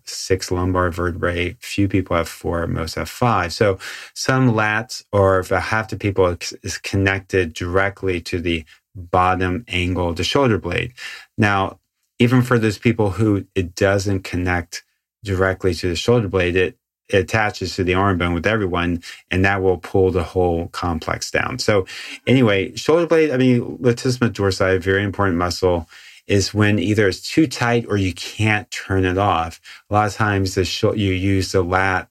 six 0.05 0.51
lumbar 0.51 0.91
vertebrae. 0.91 1.55
Few 1.59 1.87
people 1.87 2.15
have 2.15 2.29
four. 2.29 2.65
Most 2.67 2.95
have 2.95 3.09
five. 3.09 3.53
So 3.53 3.79
some 4.13 4.51
lats, 4.51 5.03
or 5.11 5.43
half 5.43 5.89
the 5.89 5.97
people 5.97 6.37
is 6.63 6.77
connected 6.77 7.53
directly 7.53 8.21
to 8.21 8.39
the 8.39 8.65
bottom 8.95 9.63
angle 9.67 10.09
of 10.09 10.15
the 10.15 10.23
shoulder 10.23 10.57
blade. 10.57 10.93
Now, 11.37 11.79
even 12.19 12.41
for 12.41 12.57
those 12.57 12.77
people 12.77 13.11
who 13.11 13.45
it 13.55 13.75
doesn't 13.75 14.23
connect 14.23 14.83
directly 15.23 15.73
to 15.75 15.89
the 15.89 15.95
shoulder 15.95 16.27
blade, 16.27 16.55
it 16.55 16.77
it 17.09 17.19
attaches 17.19 17.75
to 17.75 17.83
the 17.85 17.93
arm 17.93 18.17
bone 18.17 18.33
with 18.33 18.45
everyone, 18.45 19.01
and 19.31 19.45
that 19.45 19.61
will 19.61 19.77
pull 19.77 20.11
the 20.11 20.23
whole 20.23 20.67
complex 20.69 21.31
down. 21.31 21.57
So, 21.57 21.85
anyway, 22.25 22.75
shoulder 22.75 23.07
blade, 23.07 23.31
I 23.31 23.37
mean, 23.37 23.77
latissimus 23.77 24.31
dorsi, 24.31 24.81
very 24.81 25.03
important 25.03 25.37
muscle, 25.37 25.87
is 26.27 26.53
when 26.53 26.77
either 26.79 27.07
it's 27.07 27.21
too 27.21 27.47
tight 27.47 27.85
or 27.87 27.97
you 27.97 28.13
can't 28.13 28.69
turn 28.69 29.05
it 29.05 29.17
off. 29.17 29.61
A 29.89 29.93
lot 29.93 30.07
of 30.07 30.13
times, 30.13 30.55
the 30.55 30.65
sh- 30.65 30.83
you 30.83 31.11
use 31.13 31.51
the 31.51 31.63
lat 31.63 32.09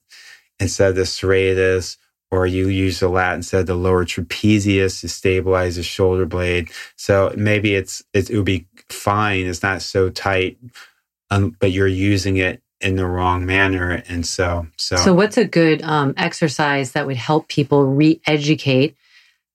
instead 0.59 0.91
of 0.91 0.97
the 0.97 1.03
serratus, 1.03 1.99
or 2.31 2.47
you 2.47 2.69
use 2.69 3.01
the 3.01 3.09
lat 3.09 3.35
instead 3.35 3.61
of 3.61 3.67
the 3.67 3.75
lower 3.75 4.05
trapezius 4.05 5.01
to 5.01 5.09
stabilize 5.09 5.77
the 5.77 5.83
shoulder 5.83 6.27
blade. 6.27 6.71
So 6.97 7.33
maybe 7.37 7.75
it's, 7.75 8.03
it, 8.13 8.31
it 8.31 8.37
would 8.37 8.47
be 8.47 8.67
fine. 8.89 9.47
It's 9.47 9.63
not 9.63 9.83
so 9.83 10.11
tight, 10.11 10.59
um, 11.31 11.57
but 11.61 11.73
you're 11.73 11.87
using 11.87 12.39
it 12.39 12.63
in 12.81 12.97
the 12.97 13.07
wrong 13.07 13.47
manner. 13.47 14.03
And 14.09 14.27
so, 14.27 14.67
so, 14.77 14.97
so 14.97 15.15
what's 15.15 15.37
a 15.37 15.45
good 15.45 15.83
um, 15.83 16.15
exercise 16.17 16.93
that 16.93 17.07
would 17.07 17.17
help 17.17 17.49
people 17.49 17.85
re-educate 17.85 18.97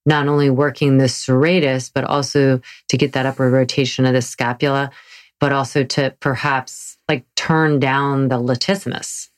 not 0.05 0.27
only 0.27 0.49
working 0.49 0.97
the 0.97 1.05
serratus, 1.05 1.91
but 1.93 2.03
also 2.03 2.61
to 2.87 2.97
get 2.97 3.13
that 3.13 3.25
upward 3.25 3.53
rotation 3.53 4.05
of 4.05 4.13
the 4.13 4.21
scapula, 4.21 4.91
but 5.39 5.51
also 5.51 5.83
to 5.83 6.15
perhaps 6.19 6.97
like 7.07 7.25
turn 7.35 7.79
down 7.79 8.29
the 8.29 8.37
latissimus. 8.37 9.29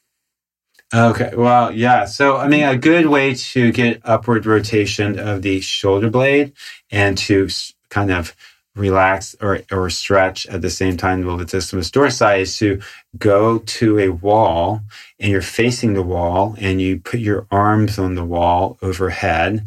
Okay. 0.93 1.31
Well, 1.35 1.71
yeah. 1.71 2.05
So, 2.05 2.37
I 2.37 2.47
mean, 2.47 2.63
a 2.63 2.77
good 2.77 3.07
way 3.07 3.33
to 3.33 3.71
get 3.71 4.01
upward 4.03 4.45
rotation 4.45 5.17
of 5.17 5.41
the 5.41 5.59
shoulder 5.59 6.09
blade 6.09 6.53
and 6.91 7.17
to 7.19 7.49
kind 7.89 8.11
of 8.11 8.35
relax 8.75 9.35
or, 9.39 9.61
or 9.71 9.89
stretch 9.89 10.45
at 10.47 10.61
the 10.61 10.69
same 10.69 10.97
time 10.97 11.21
the 11.21 11.27
latissimus 11.27 11.91
dorsi 11.91 12.39
is 12.39 12.57
to 12.57 12.81
go 13.17 13.59
to 13.59 13.99
a 13.99 14.09
wall 14.09 14.81
and 15.19 15.31
you're 15.31 15.43
facing 15.43 15.93
the 15.93 16.01
wall 16.01 16.55
and 16.59 16.81
you 16.81 16.99
put 16.99 17.19
your 17.19 17.45
arms 17.51 17.99
on 17.99 18.15
the 18.15 18.25
wall 18.25 18.79
overhead 18.81 19.63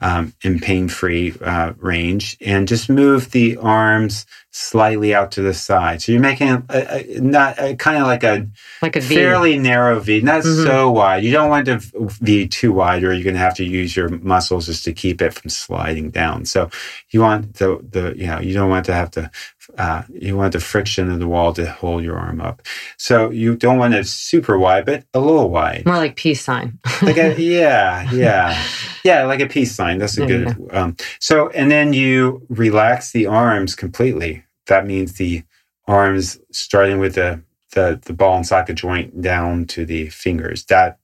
um, 0.00 0.32
in 0.42 0.58
pain-free 0.58 1.34
uh, 1.40 1.72
range 1.78 2.36
and 2.40 2.68
just 2.68 2.88
move 2.88 3.30
the 3.30 3.56
arms 3.56 4.26
slightly 4.50 5.14
out 5.14 5.30
to 5.32 5.42
the 5.42 5.54
side. 5.54 6.02
So 6.02 6.12
you're 6.12 6.20
making 6.20 6.48
a, 6.48 6.64
a, 6.70 7.20
not 7.20 7.58
a, 7.58 7.76
kind 7.76 7.98
of 7.98 8.06
like 8.06 8.24
a 8.24 8.48
like 8.82 8.96
a 8.96 9.00
fairly 9.00 9.58
narrow 9.58 10.00
V, 10.00 10.20
not 10.20 10.42
mm-hmm. 10.42 10.64
so 10.64 10.90
wide. 10.90 11.24
You 11.24 11.32
don't 11.32 11.50
want 11.50 11.66
to 11.66 11.80
be 12.22 12.48
too 12.48 12.72
wide, 12.72 13.04
or 13.04 13.12
you're 13.12 13.24
going 13.24 13.34
to 13.34 13.40
have 13.40 13.56
to 13.56 13.64
use 13.64 13.96
your 13.96 14.08
muscles 14.08 14.66
just 14.66 14.84
to 14.84 14.92
keep 14.92 15.20
it 15.20 15.34
from 15.34 15.50
sliding 15.50 16.10
down. 16.10 16.44
So 16.44 16.70
you 17.10 17.20
want 17.20 17.54
the 17.54 17.78
the 17.90 18.14
you 18.16 18.26
know 18.26 18.40
you 18.40 18.54
don't 18.54 18.70
want 18.70 18.86
to 18.86 18.94
have 18.94 19.10
to 19.12 19.30
uh, 19.76 20.02
you 20.12 20.36
want 20.36 20.54
the 20.54 20.60
friction 20.60 21.10
of 21.10 21.18
the 21.18 21.28
wall 21.28 21.52
to 21.52 21.70
hold 21.70 22.02
your 22.02 22.18
arm 22.18 22.40
up. 22.40 22.62
So 22.96 23.30
you 23.30 23.54
don't 23.54 23.78
want 23.78 23.94
it 23.94 24.06
super 24.06 24.58
wide, 24.58 24.86
but 24.86 25.04
a 25.12 25.20
little 25.20 25.50
wide. 25.50 25.84
More 25.84 25.96
like 25.96 26.16
peace 26.16 26.42
sign. 26.42 26.78
like 27.02 27.18
a, 27.18 27.34
yeah, 27.40 28.10
yeah, 28.10 28.64
yeah, 29.04 29.24
like 29.24 29.40
a 29.40 29.46
peace 29.46 29.74
sign. 29.74 29.98
That's 29.98 30.16
a 30.16 30.26
there 30.26 30.44
good. 30.44 30.74
Um, 30.74 30.96
so 31.20 31.50
and 31.50 31.70
then 31.70 31.92
you 31.92 32.46
relax 32.48 33.12
the 33.12 33.26
arms 33.26 33.74
completely. 33.74 34.44
That 34.68 34.86
means 34.86 35.14
the 35.14 35.42
arms 35.86 36.38
starting 36.52 36.98
with 36.98 37.14
the 37.16 37.42
the, 37.72 38.00
the 38.04 38.14
ball 38.14 38.36
and 38.36 38.46
socket 38.46 38.76
joint 38.76 39.20
down 39.20 39.66
to 39.66 39.84
the 39.84 40.08
fingers. 40.08 40.64
That 40.66 40.98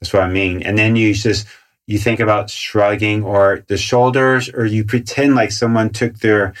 that's 0.00 0.12
what 0.12 0.24
I 0.24 0.30
mean. 0.30 0.62
And 0.62 0.76
then 0.76 0.96
you 0.96 1.14
just 1.14 1.46
you 1.86 1.98
think 1.98 2.20
about 2.20 2.50
shrugging 2.50 3.22
or 3.22 3.64
the 3.68 3.76
shoulders, 3.76 4.48
or 4.50 4.66
you 4.66 4.84
pretend 4.84 5.34
like 5.34 5.52
someone 5.52 5.90
took 5.90 6.18
their 6.18 6.54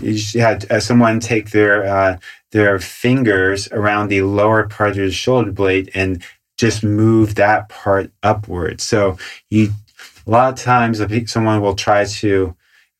you 0.00 0.40
had 0.40 0.70
uh, 0.70 0.80
someone 0.80 1.20
take 1.20 1.50
their 1.50 1.84
uh, 1.84 2.18
their 2.52 2.78
fingers 2.78 3.68
around 3.72 4.08
the 4.08 4.22
lower 4.22 4.68
part 4.68 4.90
of 4.90 4.96
the 4.96 5.10
shoulder 5.10 5.52
blade 5.52 5.90
and 5.94 6.22
just 6.56 6.82
move 6.82 7.34
that 7.36 7.68
part 7.68 8.10
upward. 8.22 8.80
So 8.80 9.16
you 9.50 9.70
a 10.26 10.30
lot 10.30 10.52
of 10.52 10.58
times 10.58 11.00
someone 11.30 11.60
will 11.60 11.74
try 11.74 12.04
to 12.04 12.54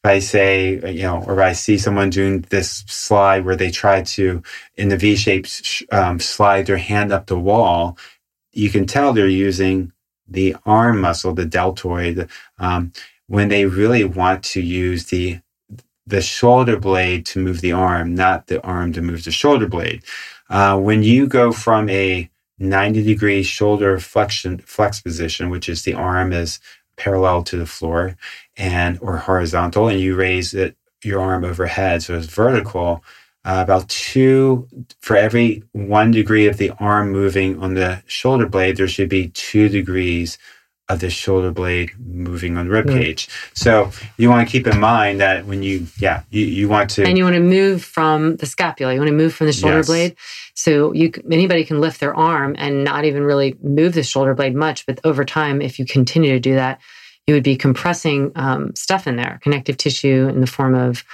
I 0.09 0.21
say, 0.21 0.81
you 0.93 1.03
know, 1.03 1.25
or 1.27 1.43
I 1.43 1.53
see 1.53 1.79
someone 1.79 2.11
doing 2.11 2.43
this 2.51 2.85
slide 2.89 3.45
where 3.45 3.57
they 3.57 3.71
try 3.71 4.03
to, 4.03 4.43
in 4.77 4.89
the 4.89 4.97
V 4.97 5.17
shape, 5.17 5.47
um, 5.93 6.21
slide 6.21 6.67
their 6.67 6.79
hand 6.79 7.13
up 7.13 7.27
the 7.27 7.39
wall, 7.39 7.99
you 8.53 8.71
can 8.71 8.87
tell 8.87 9.13
they're 9.13 9.29
using 9.29 9.93
the 10.29 10.57
arm 10.67 11.01
muscle, 11.01 11.35
the 11.35 11.47
deltoid, 11.47 12.29
um, 12.59 12.93
when 13.29 13.49
they 13.49 13.67
really 13.67 14.05
want 14.05 14.43
to 14.45 14.63
use 14.63 15.07
the 15.07 15.41
the 16.07 16.23
shoulder 16.23 16.79
blade 16.79 17.27
to 17.27 17.39
move 17.39 17.61
the 17.61 17.73
arm, 17.73 18.15
not 18.15 18.47
the 18.47 18.63
arm 18.63 18.93
to 18.95 19.03
move 19.03 19.25
the 19.25 19.31
shoulder 19.31 19.69
blade. 19.69 20.03
Uh, 20.49 20.79
when 20.79 21.03
you 21.03 21.27
go 21.27 21.53
from 21.53 21.89
a 21.91 22.31
90 22.59 23.05
degree 23.05 23.43
shoulder 23.43 23.99
flexion 24.01 24.59
flex 24.61 25.01
position, 25.01 25.51
which 25.51 25.69
is 25.69 25.83
the 25.83 25.95
arm 25.95 26.33
is 26.33 26.61
parallel 26.99 27.43
to 27.45 27.57
the 27.57 27.67
floor 27.67 28.17
and 28.57 28.99
or 29.01 29.17
horizontal, 29.17 29.89
and 29.89 30.01
you 30.01 30.17
raise 30.17 30.53
it 30.53 30.77
your 31.05 31.21
arm 31.21 31.45
overhead, 31.45 32.03
so 32.03 32.15
it's 32.17 32.27
vertical. 32.27 33.03
Uh, 33.45 33.61
about 33.63 33.89
two 33.89 34.69
for 35.01 35.17
every 35.17 35.63
one 35.73 36.11
degree 36.11 36.47
of 36.49 36.59
the 36.59 36.71
arm 36.81 37.11
moving 37.13 37.59
on 37.63 37.75
the 37.75 38.03
shoulder 38.07 38.47
blade, 38.47 38.77
there 38.77 38.89
should 38.89 39.09
be 39.09 39.29
two 39.29 39.69
degrees 39.69 40.37
of 40.89 41.01
the 41.01 41.11
shoulder 41.11 41.51
blade 41.51 41.93
moving 41.99 42.57
on 42.57 42.67
the 42.67 42.73
rib 42.73 42.89
cage. 42.89 43.27
Mm. 43.27 43.59
So 43.59 43.91
you 44.17 44.31
want 44.31 44.49
to 44.49 44.51
keep 44.51 44.67
in 44.67 44.81
mind 44.81 45.21
that 45.21 45.45
when 45.45 45.63
you, 45.63 45.87
yeah, 45.99 46.23
you, 46.31 46.47
you 46.47 46.69
want 46.69 46.89
to. 46.91 47.05
And 47.05 47.19
you 47.19 47.25
want 47.25 47.37
to 47.37 47.43
move 47.43 47.85
from 47.85 48.37
the 48.37 48.47
scapula. 48.47 48.95
You 48.95 49.01
want 49.01 49.09
to 49.09 49.17
move 49.17 49.35
from 49.35 49.49
the 49.49 49.53
shoulder 49.53 49.79
yes. 49.79 49.87
blade. 49.87 50.17
So 50.55 50.93
you, 50.95 51.13
anybody 51.31 51.65
can 51.65 51.81
lift 51.81 52.01
their 52.01 52.15
arm 52.15 52.55
and 52.59 52.85
not 52.85 53.05
even 53.05 53.23
really 53.23 53.55
move 53.63 53.93
the 53.93 54.03
shoulder 54.03 54.35
blade 54.35 54.55
much. 54.55 54.87
But 54.87 54.99
over 55.05 55.25
time, 55.25 55.61
if 55.61 55.79
you 55.79 55.85
continue 55.85 56.33
to 56.33 56.41
do 56.41 56.55
that, 56.55 56.81
you 57.27 57.35
would 57.35 57.45
be 57.45 57.57
compressing 57.57 58.33
um, 58.37 58.75
stuff 58.75 59.07
in 59.07 59.17
there, 59.17 59.39
connective 59.43 59.77
tissue 59.77 60.27
in 60.29 60.41
the 60.41 60.47
form 60.47 60.75
of 60.75 61.05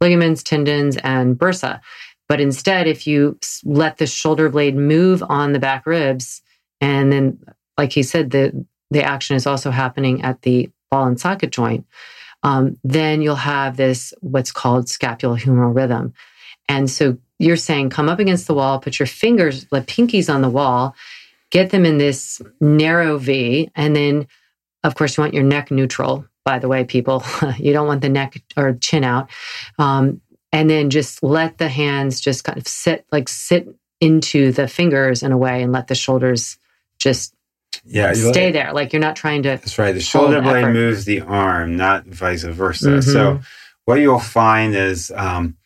ligaments, 0.00 0.42
tendons, 0.42 0.96
and 0.98 1.38
bursa. 1.38 1.80
But 2.28 2.40
instead, 2.40 2.88
if 2.88 3.06
you 3.06 3.38
let 3.64 3.98
the 3.98 4.06
shoulder 4.08 4.48
blade 4.48 4.74
move 4.74 5.22
on 5.28 5.52
the 5.52 5.60
back 5.60 5.86
ribs, 5.86 6.42
and 6.80 7.12
then, 7.12 7.38
like 7.78 7.92
he 7.92 8.02
said, 8.02 8.32
the 8.32 8.66
the 8.96 9.04
action 9.04 9.36
is 9.36 9.46
also 9.46 9.70
happening 9.70 10.22
at 10.22 10.42
the 10.42 10.70
ball 10.90 11.06
and 11.06 11.20
socket 11.20 11.50
joint, 11.50 11.86
um, 12.42 12.78
then 12.82 13.20
you'll 13.20 13.34
have 13.36 13.76
this 13.76 14.14
what's 14.20 14.52
called 14.52 14.86
scapulohumeral 14.86 15.74
rhythm. 15.74 16.14
And 16.68 16.90
so 16.90 17.18
you're 17.38 17.56
saying 17.56 17.90
come 17.90 18.08
up 18.08 18.18
against 18.18 18.46
the 18.46 18.54
wall, 18.54 18.78
put 18.78 18.98
your 18.98 19.06
fingers, 19.06 19.66
like 19.70 19.86
pinkies 19.86 20.32
on 20.32 20.40
the 20.40 20.48
wall, 20.48 20.96
get 21.50 21.70
them 21.70 21.84
in 21.84 21.98
this 21.98 22.40
narrow 22.60 23.18
V, 23.18 23.70
and 23.74 23.94
then, 23.94 24.26
of 24.82 24.94
course, 24.94 25.16
you 25.16 25.22
want 25.22 25.34
your 25.34 25.42
neck 25.42 25.70
neutral. 25.70 26.24
By 26.44 26.58
the 26.58 26.68
way, 26.68 26.84
people, 26.84 27.22
you 27.58 27.72
don't 27.72 27.86
want 27.86 28.00
the 28.00 28.08
neck 28.08 28.42
or 28.56 28.74
chin 28.74 29.04
out. 29.04 29.28
Um, 29.78 30.22
and 30.52 30.70
then 30.70 30.88
just 30.88 31.22
let 31.22 31.58
the 31.58 31.68
hands 31.68 32.20
just 32.20 32.44
kind 32.44 32.56
of 32.56 32.66
sit, 32.66 33.04
like 33.12 33.28
sit 33.28 33.68
into 34.00 34.52
the 34.52 34.68
fingers 34.68 35.22
in 35.22 35.32
a 35.32 35.38
way, 35.38 35.62
and 35.62 35.72
let 35.72 35.88
the 35.88 35.94
shoulders 35.94 36.56
just 36.98 37.35
yeah, 37.84 38.12
stay 38.12 38.50
there. 38.50 38.72
Like 38.72 38.92
you're 38.92 39.00
not 39.00 39.16
trying 39.16 39.42
to. 39.44 39.50
That's 39.50 39.78
right. 39.78 39.92
The 39.92 40.00
shoulder 40.00 40.40
blade 40.40 40.64
effort. 40.64 40.72
moves 40.72 41.04
the 41.04 41.20
arm, 41.20 41.76
not 41.76 42.06
vice 42.06 42.44
versa. 42.44 42.88
Mm-hmm. 42.88 43.10
So 43.10 43.40
what 43.84 44.00
you'll 44.00 44.18
find 44.18 44.74
is, 44.74 45.10
um, 45.14 45.56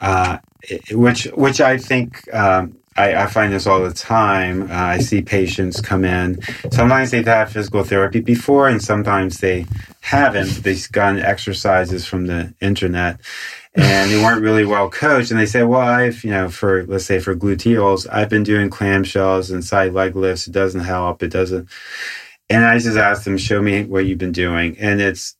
uh, 0.00 0.38
which 0.90 1.24
which 1.34 1.60
I 1.60 1.78
think 1.78 2.32
um, 2.34 2.76
I, 2.96 3.24
I, 3.24 3.26
find 3.26 3.52
this 3.52 3.66
all 3.66 3.82
the 3.82 3.92
time. 3.92 4.70
Uh, 4.70 4.74
I 4.74 4.98
see 4.98 5.20
patients 5.20 5.80
come 5.80 6.04
in. 6.04 6.40
Sometimes 6.70 7.10
they've 7.10 7.26
had 7.26 7.46
physical 7.50 7.84
therapy 7.84 8.20
before, 8.20 8.68
and 8.68 8.82
sometimes 8.82 9.38
they 9.38 9.66
haven't. 10.00 10.62
They've 10.62 10.90
gotten 10.92 11.20
exercises 11.20 12.06
from 12.06 12.26
the 12.26 12.54
internet, 12.60 13.20
and 13.76 14.10
they 14.10 14.22
weren't 14.22 14.42
really 14.42 14.64
well 14.64 14.90
coached. 14.90 15.30
And 15.30 15.38
they 15.38 15.46
say, 15.46 15.62
"Well, 15.62 15.80
I've 15.80 16.24
you 16.24 16.30
know, 16.30 16.48
for 16.48 16.84
let's 16.86 17.04
say 17.04 17.18
for 17.18 17.34
gluteals, 17.34 18.06
I've 18.10 18.28
been 18.28 18.42
doing 18.42 18.70
clamshells 18.70 19.52
and 19.52 19.64
side 19.64 19.92
leg 19.92 20.16
lifts. 20.16 20.46
It 20.46 20.52
doesn't 20.52 20.80
help. 20.80 21.22
It 21.22 21.30
doesn't." 21.30 21.68
And 22.48 22.64
I 22.64 22.78
just 22.78 22.96
ask 22.96 23.24
them, 23.24 23.38
"Show 23.38 23.60
me 23.60 23.84
what 23.84 24.06
you've 24.06 24.18
been 24.18 24.32
doing," 24.32 24.76
and 24.78 25.00
it's 25.00 25.36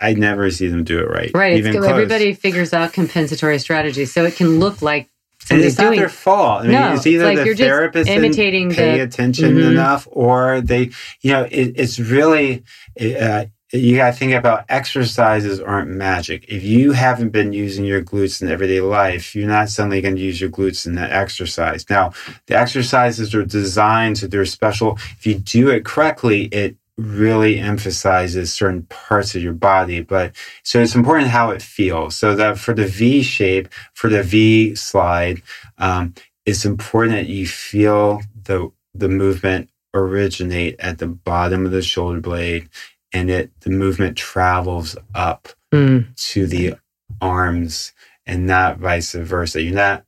I 0.00 0.12
never 0.12 0.50
see 0.50 0.68
them 0.68 0.84
do 0.84 0.98
it 0.98 1.08
right. 1.08 1.30
Right. 1.34 1.64
everybody 1.64 2.34
figures 2.34 2.72
out 2.72 2.92
compensatory 2.92 3.58
strategies. 3.58 4.12
So 4.12 4.24
it 4.24 4.36
can 4.36 4.58
look 4.60 4.82
like 4.82 5.08
and 5.50 5.60
it's 5.60 5.78
not 5.78 5.94
their 5.94 6.08
fault. 6.08 6.60
I 6.60 6.62
mean, 6.64 6.72
no, 6.72 6.94
it's 6.94 7.06
either 7.06 7.24
like 7.24 7.44
the 7.44 7.54
therapist 7.54 8.10
imitating 8.10 8.70
pay 8.70 8.98
the, 8.98 9.04
attention 9.04 9.54
mm-hmm. 9.54 9.72
enough, 9.72 10.08
or 10.10 10.60
they, 10.60 10.90
you 11.20 11.32
know, 11.32 11.44
it, 11.44 11.74
it's 11.76 11.98
really. 11.98 12.64
Uh, 13.00 13.46
you 13.72 13.96
got 13.96 14.12
to 14.12 14.16
think 14.16 14.32
about 14.32 14.64
exercises 14.68 15.60
aren't 15.60 15.90
magic. 15.90 16.44
If 16.48 16.62
you 16.62 16.92
haven't 16.92 17.30
been 17.30 17.52
using 17.52 17.84
your 17.84 18.02
glutes 18.02 18.40
in 18.40 18.48
everyday 18.48 18.80
life, 18.80 19.34
you're 19.34 19.48
not 19.48 19.68
suddenly 19.68 20.00
going 20.00 20.14
to 20.14 20.20
use 20.20 20.40
your 20.40 20.50
glutes 20.50 20.86
in 20.86 20.94
that 20.94 21.10
exercise. 21.10 21.84
Now, 21.90 22.12
the 22.46 22.56
exercises 22.56 23.34
are 23.34 23.44
designed 23.44 24.18
so 24.18 24.28
they're 24.28 24.46
special. 24.46 24.98
If 25.18 25.26
you 25.26 25.34
do 25.34 25.70
it 25.70 25.84
correctly, 25.84 26.44
it 26.46 26.76
really 26.96 27.58
emphasizes 27.58 28.52
certain 28.52 28.84
parts 28.84 29.34
of 29.34 29.42
your 29.42 29.52
body. 29.52 30.00
But 30.00 30.34
so 30.62 30.80
it's 30.80 30.94
important 30.94 31.28
how 31.30 31.50
it 31.50 31.60
feels. 31.60 32.16
So 32.16 32.36
that 32.36 32.58
for 32.58 32.72
the 32.72 32.86
V 32.86 33.22
shape, 33.22 33.68
for 33.94 34.08
the 34.08 34.22
V 34.22 34.76
slide, 34.76 35.42
um, 35.78 36.14
it's 36.46 36.64
important 36.64 37.16
that 37.16 37.26
you 37.26 37.46
feel 37.46 38.22
the 38.44 38.70
the 38.94 39.08
movement 39.08 39.68
originate 39.92 40.76
at 40.78 40.98
the 40.98 41.06
bottom 41.06 41.66
of 41.66 41.72
the 41.72 41.82
shoulder 41.82 42.20
blade 42.20 42.68
and 43.12 43.30
it 43.30 43.50
the 43.60 43.70
movement 43.70 44.16
travels 44.16 44.96
up 45.14 45.48
mm. 45.72 46.06
to 46.16 46.46
the 46.46 46.74
arms 47.20 47.92
and 48.26 48.46
not 48.46 48.78
vice 48.78 49.12
versa. 49.12 49.62
You're 49.62 49.74
not 49.74 50.04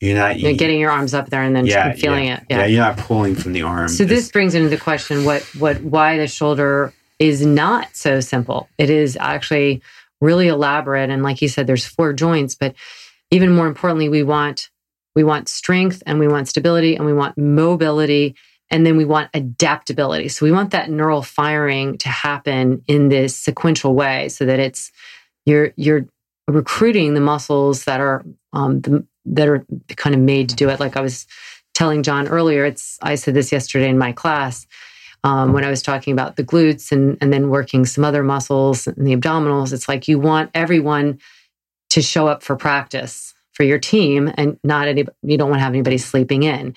you're 0.00 0.16
not 0.16 0.38
you're 0.38 0.52
getting 0.54 0.78
your 0.78 0.90
arms 0.90 1.14
up 1.14 1.30
there 1.30 1.42
and 1.42 1.56
then 1.56 1.66
yeah, 1.66 1.92
feeling 1.92 2.26
yeah. 2.26 2.36
it. 2.36 2.46
Yeah. 2.50 2.58
yeah. 2.58 2.66
you're 2.66 2.84
not 2.84 2.98
pulling 2.98 3.34
from 3.34 3.52
the 3.52 3.62
arm. 3.62 3.88
So 3.88 4.04
this 4.04 4.30
brings 4.30 4.54
into 4.54 4.68
the 4.68 4.76
question 4.76 5.24
what 5.24 5.42
what 5.58 5.80
why 5.82 6.18
the 6.18 6.26
shoulder 6.26 6.92
is 7.18 7.44
not 7.44 7.94
so 7.96 8.20
simple. 8.20 8.68
It 8.78 8.90
is 8.90 9.16
actually 9.20 9.82
really 10.20 10.48
elaborate 10.48 11.10
and 11.10 11.22
like 11.22 11.42
you 11.42 11.48
said 11.48 11.66
there's 11.66 11.86
four 11.86 12.12
joints, 12.12 12.54
but 12.54 12.74
even 13.30 13.54
more 13.54 13.66
importantly 13.66 14.08
we 14.08 14.22
want 14.22 14.70
we 15.14 15.24
want 15.24 15.48
strength 15.48 16.02
and 16.06 16.18
we 16.18 16.28
want 16.28 16.46
stability 16.46 16.94
and 16.94 17.06
we 17.06 17.12
want 17.12 17.36
mobility 17.38 18.36
and 18.70 18.84
then 18.84 18.96
we 18.96 19.04
want 19.04 19.30
adaptability. 19.34 20.28
So 20.28 20.44
we 20.44 20.52
want 20.52 20.70
that 20.72 20.90
neural 20.90 21.22
firing 21.22 21.98
to 21.98 22.08
happen 22.08 22.82
in 22.86 23.08
this 23.08 23.36
sequential 23.36 23.94
way 23.94 24.28
so 24.28 24.44
that 24.44 24.58
it's 24.58 24.90
you're 25.44 25.72
you're 25.76 26.06
recruiting 26.48 27.14
the 27.14 27.20
muscles 27.20 27.84
that 27.84 28.00
are 28.00 28.24
um, 28.52 28.80
the, 28.80 29.06
that 29.26 29.48
are 29.48 29.64
kind 29.96 30.14
of 30.14 30.20
made 30.20 30.48
to 30.48 30.56
do 30.56 30.68
it. 30.68 30.80
Like 30.80 30.96
I 30.96 31.00
was 31.00 31.26
telling 31.74 32.02
John 32.02 32.28
earlier, 32.28 32.64
it's 32.64 32.98
I 33.02 33.14
said 33.14 33.34
this 33.34 33.52
yesterday 33.52 33.88
in 33.88 33.98
my 33.98 34.12
class 34.12 34.66
um, 35.24 35.52
when 35.52 35.64
I 35.64 35.70
was 35.70 35.82
talking 35.82 36.12
about 36.12 36.36
the 36.36 36.44
glutes 36.44 36.90
and 36.92 37.18
and 37.20 37.32
then 37.32 37.50
working 37.50 37.84
some 37.84 38.04
other 38.04 38.22
muscles 38.22 38.86
and 38.86 39.06
the 39.06 39.16
abdominals. 39.16 39.72
It's 39.72 39.88
like 39.88 40.08
you 40.08 40.18
want 40.18 40.50
everyone 40.54 41.18
to 41.90 42.02
show 42.02 42.26
up 42.26 42.42
for 42.42 42.56
practice 42.56 43.34
for 43.52 43.62
your 43.62 43.78
team 43.78 44.30
and 44.36 44.58
not 44.62 44.88
any 44.88 45.06
you 45.22 45.38
don't 45.38 45.50
want 45.50 45.60
to 45.60 45.64
have 45.64 45.72
anybody 45.72 45.98
sleeping 45.98 46.42
in. 46.42 46.74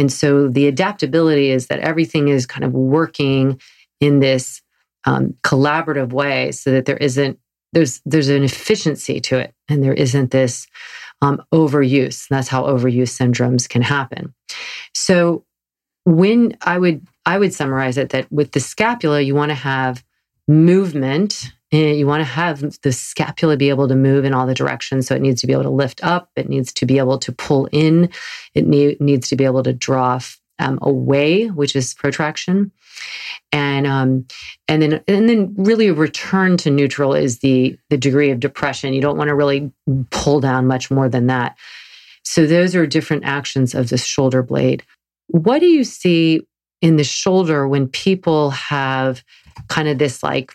And 0.00 0.10
so 0.10 0.48
the 0.48 0.66
adaptability 0.66 1.50
is 1.50 1.66
that 1.66 1.80
everything 1.80 2.28
is 2.28 2.46
kind 2.46 2.64
of 2.64 2.72
working 2.72 3.60
in 4.00 4.20
this 4.20 4.62
um, 5.04 5.34
collaborative 5.42 6.10
way 6.10 6.52
so 6.52 6.70
that 6.70 6.86
there 6.86 6.96
isn't 6.96 7.38
there's 7.74 8.00
there's 8.06 8.30
an 8.30 8.42
efficiency 8.42 9.20
to 9.20 9.38
it 9.38 9.54
and 9.68 9.84
there 9.84 9.92
isn't 9.92 10.30
this 10.30 10.66
um, 11.20 11.42
overuse. 11.52 12.26
That's 12.28 12.48
how 12.48 12.62
overuse 12.64 13.12
syndromes 13.12 13.68
can 13.68 13.82
happen. 13.82 14.34
So 14.94 15.44
when 16.06 16.56
I 16.62 16.78
would 16.78 17.06
I 17.26 17.36
would 17.36 17.52
summarize 17.52 17.98
it 17.98 18.08
that 18.08 18.32
with 18.32 18.52
the 18.52 18.60
scapula, 18.60 19.20
you 19.20 19.34
want 19.34 19.50
to 19.50 19.54
have 19.54 20.02
movement. 20.48 21.52
And 21.72 21.96
you 21.96 22.06
want 22.06 22.20
to 22.20 22.24
have 22.24 22.80
the 22.82 22.92
scapula 22.92 23.56
be 23.56 23.68
able 23.68 23.86
to 23.88 23.94
move 23.94 24.24
in 24.24 24.34
all 24.34 24.46
the 24.46 24.54
directions. 24.54 25.06
So 25.06 25.14
it 25.14 25.22
needs 25.22 25.40
to 25.40 25.46
be 25.46 25.52
able 25.52 25.62
to 25.64 25.70
lift 25.70 26.02
up. 26.02 26.30
It 26.34 26.48
needs 26.48 26.72
to 26.74 26.86
be 26.86 26.98
able 26.98 27.18
to 27.18 27.32
pull 27.32 27.68
in. 27.70 28.10
It 28.54 28.66
needs 28.66 29.28
to 29.28 29.36
be 29.36 29.44
able 29.44 29.62
to 29.62 29.72
draw 29.72 30.20
um, 30.58 30.78
away, 30.82 31.46
which 31.46 31.76
is 31.76 31.94
protraction 31.94 32.72
and 33.52 33.86
um, 33.86 34.26
and 34.68 34.82
then 34.82 35.04
and 35.08 35.28
then 35.28 35.54
really 35.56 35.88
a 35.88 35.94
return 35.94 36.56
to 36.58 36.70
neutral 36.70 37.14
is 37.14 37.40
the 37.40 37.78
the 37.88 37.96
degree 37.96 38.30
of 38.30 38.40
depression. 38.40 38.92
You 38.92 39.00
don't 39.00 39.16
want 39.16 39.28
to 39.28 39.34
really 39.34 39.72
pull 40.10 40.40
down 40.40 40.66
much 40.66 40.90
more 40.90 41.08
than 41.08 41.26
that. 41.26 41.56
So 42.24 42.46
those 42.46 42.74
are 42.74 42.86
different 42.86 43.24
actions 43.24 43.74
of 43.74 43.88
the 43.88 43.98
shoulder 43.98 44.42
blade. 44.42 44.84
What 45.28 45.60
do 45.60 45.66
you 45.66 45.84
see 45.84 46.42
in 46.80 46.96
the 46.96 47.04
shoulder 47.04 47.66
when 47.66 47.88
people 47.88 48.50
have 48.50 49.22
kind 49.68 49.88
of 49.88 49.98
this 49.98 50.22
like 50.22 50.54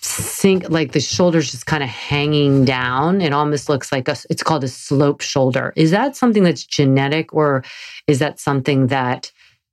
sink 0.00 0.68
like 0.70 0.92
the 0.92 1.00
shoulders 1.00 1.50
just 1.50 1.66
kind 1.66 1.82
of 1.82 1.88
hanging 1.88 2.64
down 2.64 3.20
it 3.20 3.32
almost 3.32 3.68
looks 3.68 3.90
like 3.92 4.08
a 4.08 4.16
it's 4.30 4.42
called 4.42 4.64
a 4.64 4.68
slope 4.68 5.20
shoulder 5.20 5.72
is 5.76 5.90
that 5.90 6.16
something 6.16 6.42
that's 6.42 6.64
genetic 6.64 7.32
or 7.34 7.64
is 8.06 8.18
that 8.18 8.40
something 8.40 8.88
that 8.88 9.30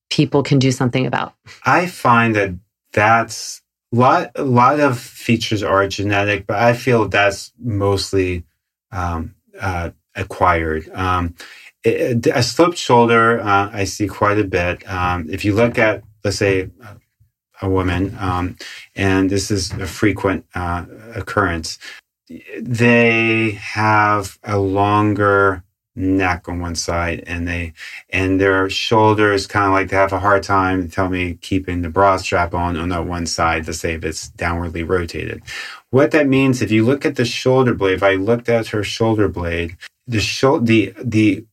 people 0.10 0.44
can 0.44 0.60
do 0.60 0.72
something 0.72 1.06
about? 1.06 1.34
I 1.66 1.88
find 1.88 2.36
that 2.36 2.56
that's 2.94 3.62
a 3.94 3.96
lot, 3.96 4.32
a 4.36 4.44
lot 4.44 4.80
of 4.80 5.00
features 5.00 5.64
are 5.64 5.88
genetic, 5.88 6.48
but 6.48 6.58
I 6.58 6.74
feel 6.74 7.08
that's 7.08 7.52
mostly 7.60 8.44
um, 8.92 9.36
uh, 9.60 9.92
acquired. 10.16 10.90
Um, 10.94 11.36
it, 11.84 12.28
a 12.28 12.42
sloped 12.42 12.78
shoulder, 12.78 13.40
uh, 13.42 13.70
I 13.72 13.84
see 13.84 14.08
quite 14.08 14.40
a 14.40 14.44
bit. 14.44 14.90
Um, 14.90 15.28
if 15.30 15.46
you 15.46 15.54
look 15.54 15.78
at, 15.78 16.04
let's 16.24 16.38
say, 16.38 16.70
a 17.62 17.70
woman, 17.70 18.16
um, 18.20 18.58
and 18.96 19.30
this 19.30 19.52
is 19.52 19.72
a 19.74 19.88
frequent 19.88 20.46
uh, 20.56 20.86
occurrence, 21.16 21.80
they 22.60 23.52
have 23.52 24.40
a 24.44 24.58
longer 24.58 25.64
neck 25.96 26.50
on 26.50 26.60
one 26.60 26.76
side 26.76 27.24
and 27.26 27.48
they 27.48 27.72
and 28.10 28.42
their 28.42 28.70
shoulders 28.70 29.48
kind 29.48 29.68
of 29.68 29.72
like 29.72 29.90
they 29.90 29.96
have 29.96 30.12
a 30.12 30.20
hard 30.20 30.44
time 30.44 30.90
tell 30.90 31.10
me 31.10 31.36
keeping 31.36 31.82
the 31.82 31.90
bra 31.90 32.18
strap 32.18 32.54
on 32.54 32.76
on 32.76 32.90
that 32.90 33.06
one 33.06 33.26
side 33.26 33.66
to 33.66 33.74
say 33.74 33.94
if 33.94 34.04
it's 34.04 34.30
downwardly 34.32 34.88
rotated. 34.88 35.42
What 35.92 36.12
that 36.12 36.28
means 36.28 36.62
if 36.62 36.70
you 36.72 36.84
look 36.86 37.06
at 37.06 37.16
the 37.16 37.24
shoulder 37.26 37.74
blade 37.74 37.94
if 37.94 38.04
i 38.04 38.16
looked 38.16 38.50
at 38.50 38.68
her 38.68 38.84
shoulder 38.84 39.30
blade 39.30 39.78
the 40.08 40.20
shoulder 40.20 40.66
the 40.66 40.94
the 41.02 41.46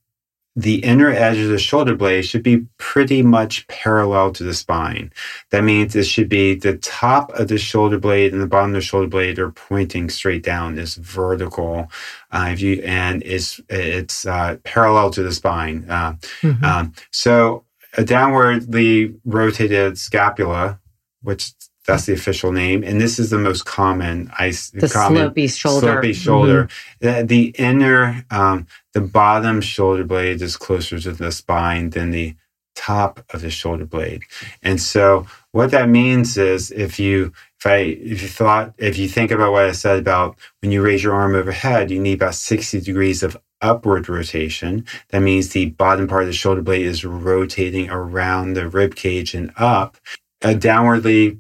the 0.55 0.85
inner 0.85 1.09
edge 1.11 1.39
of 1.39 1.49
the 1.49 1.59
shoulder 1.59 1.95
blade 1.97 2.23
should 2.23 2.43
be 2.43 2.67
pretty 2.77 3.23
much 3.23 3.67
parallel 3.69 4.33
to 4.33 4.45
the 4.45 4.53
spine. 4.53 5.11
That 5.51 5.65
means 5.65 5.97
it 5.97 6.05
should 6.05 6.29
be 6.29 6.55
the 6.55 6.77
top 6.77 7.33
of 7.33 7.49
the 7.49 7.57
shoulder 7.57 7.99
blade 7.99 8.33
and 8.33 8.43
the 8.43 8.47
bottom 8.47 8.71
of 8.71 8.75
the 8.75 8.81
shoulder 8.83 9.09
blade 9.09 9.39
are 9.39 9.51
pointing 9.51 10.11
straight 10.11 10.43
down. 10.43 10.79
It's 10.79 10.97
vertical, 10.97 11.91
uh, 12.33 12.49
if 12.53 12.61
you 12.61 12.83
and 12.85 13.23
it's 13.23 13.61
it's 13.71 14.27
uh, 14.27 14.59
parallel 14.65 15.11
to 15.13 15.23
the 15.23 15.33
spine. 15.33 15.87
Uh, 15.89 16.13
mm-hmm. 16.43 16.65
um, 16.65 16.93
so 17.11 17.65
a 17.97 18.03
downwardly 18.03 19.19
rotated 19.25 19.99
scapula, 19.99 20.81
which 21.23 21.53
that's 21.87 22.07
the 22.07 22.13
official 22.13 22.53
name, 22.53 22.85
and 22.85 23.01
this 23.01 23.19
is 23.19 23.31
the 23.31 23.39
most 23.39 23.65
common 23.65 24.31
ice. 24.39 24.71
The 24.71 24.89
common, 24.89 25.31
slopey 25.31 25.57
shoulder. 25.57 26.01
Slopey 26.01 26.15
shoulder. 26.15 26.65
Mm-hmm. 26.65 27.19
The, 27.19 27.25
the, 27.25 27.45
inner, 27.59 28.25
um, 28.31 28.67
the 28.93 29.01
bottom 29.01 29.61
shoulder 29.61 30.05
blade 30.05 30.41
is 30.43 30.57
closer 30.57 30.99
to 31.01 31.13
the 31.13 31.33
spine 31.33 31.91
than 31.91 32.11
the 32.11 32.37
top 32.75 33.25
of 33.35 33.43
the 33.43 33.51
shoulder 33.51 33.85
blade, 33.85 34.23
and 34.63 34.81
so 34.81 35.27
what 35.51 35.71
that 35.73 35.89
means 35.89 36.39
is 36.39 36.71
if 36.71 36.99
you 36.99 37.33
if 37.61 37.67
I 37.67 37.77
if 37.77 38.23
you 38.23 38.29
thought 38.29 38.75
if 38.79 38.97
you 38.97 39.09
think 39.09 39.31
about 39.31 39.53
what 39.53 39.65
I 39.65 39.73
said 39.73 39.99
about 39.99 40.37
when 40.61 40.73
you 40.73 40.83
raise 40.83 41.05
your 41.05 41.15
arm 41.15 41.35
overhead, 41.35 41.91
you 41.91 42.01
need 42.01 42.15
about 42.15 42.35
sixty 42.35 42.81
degrees 42.81 43.23
of 43.23 43.37
upward 43.61 44.09
rotation. 44.09 44.87
That 45.11 45.21
means 45.21 45.51
the 45.51 45.67
bottom 45.67 46.09
part 46.09 46.23
of 46.23 46.29
the 46.29 46.33
shoulder 46.33 46.63
blade 46.63 46.87
is 46.87 47.05
rotating 47.05 47.91
around 47.91 48.55
the 48.55 48.69
rib 48.69 48.95
cage 48.95 49.35
and 49.35 49.53
up. 49.57 49.99
A 50.41 50.55
downwardly 50.55 51.39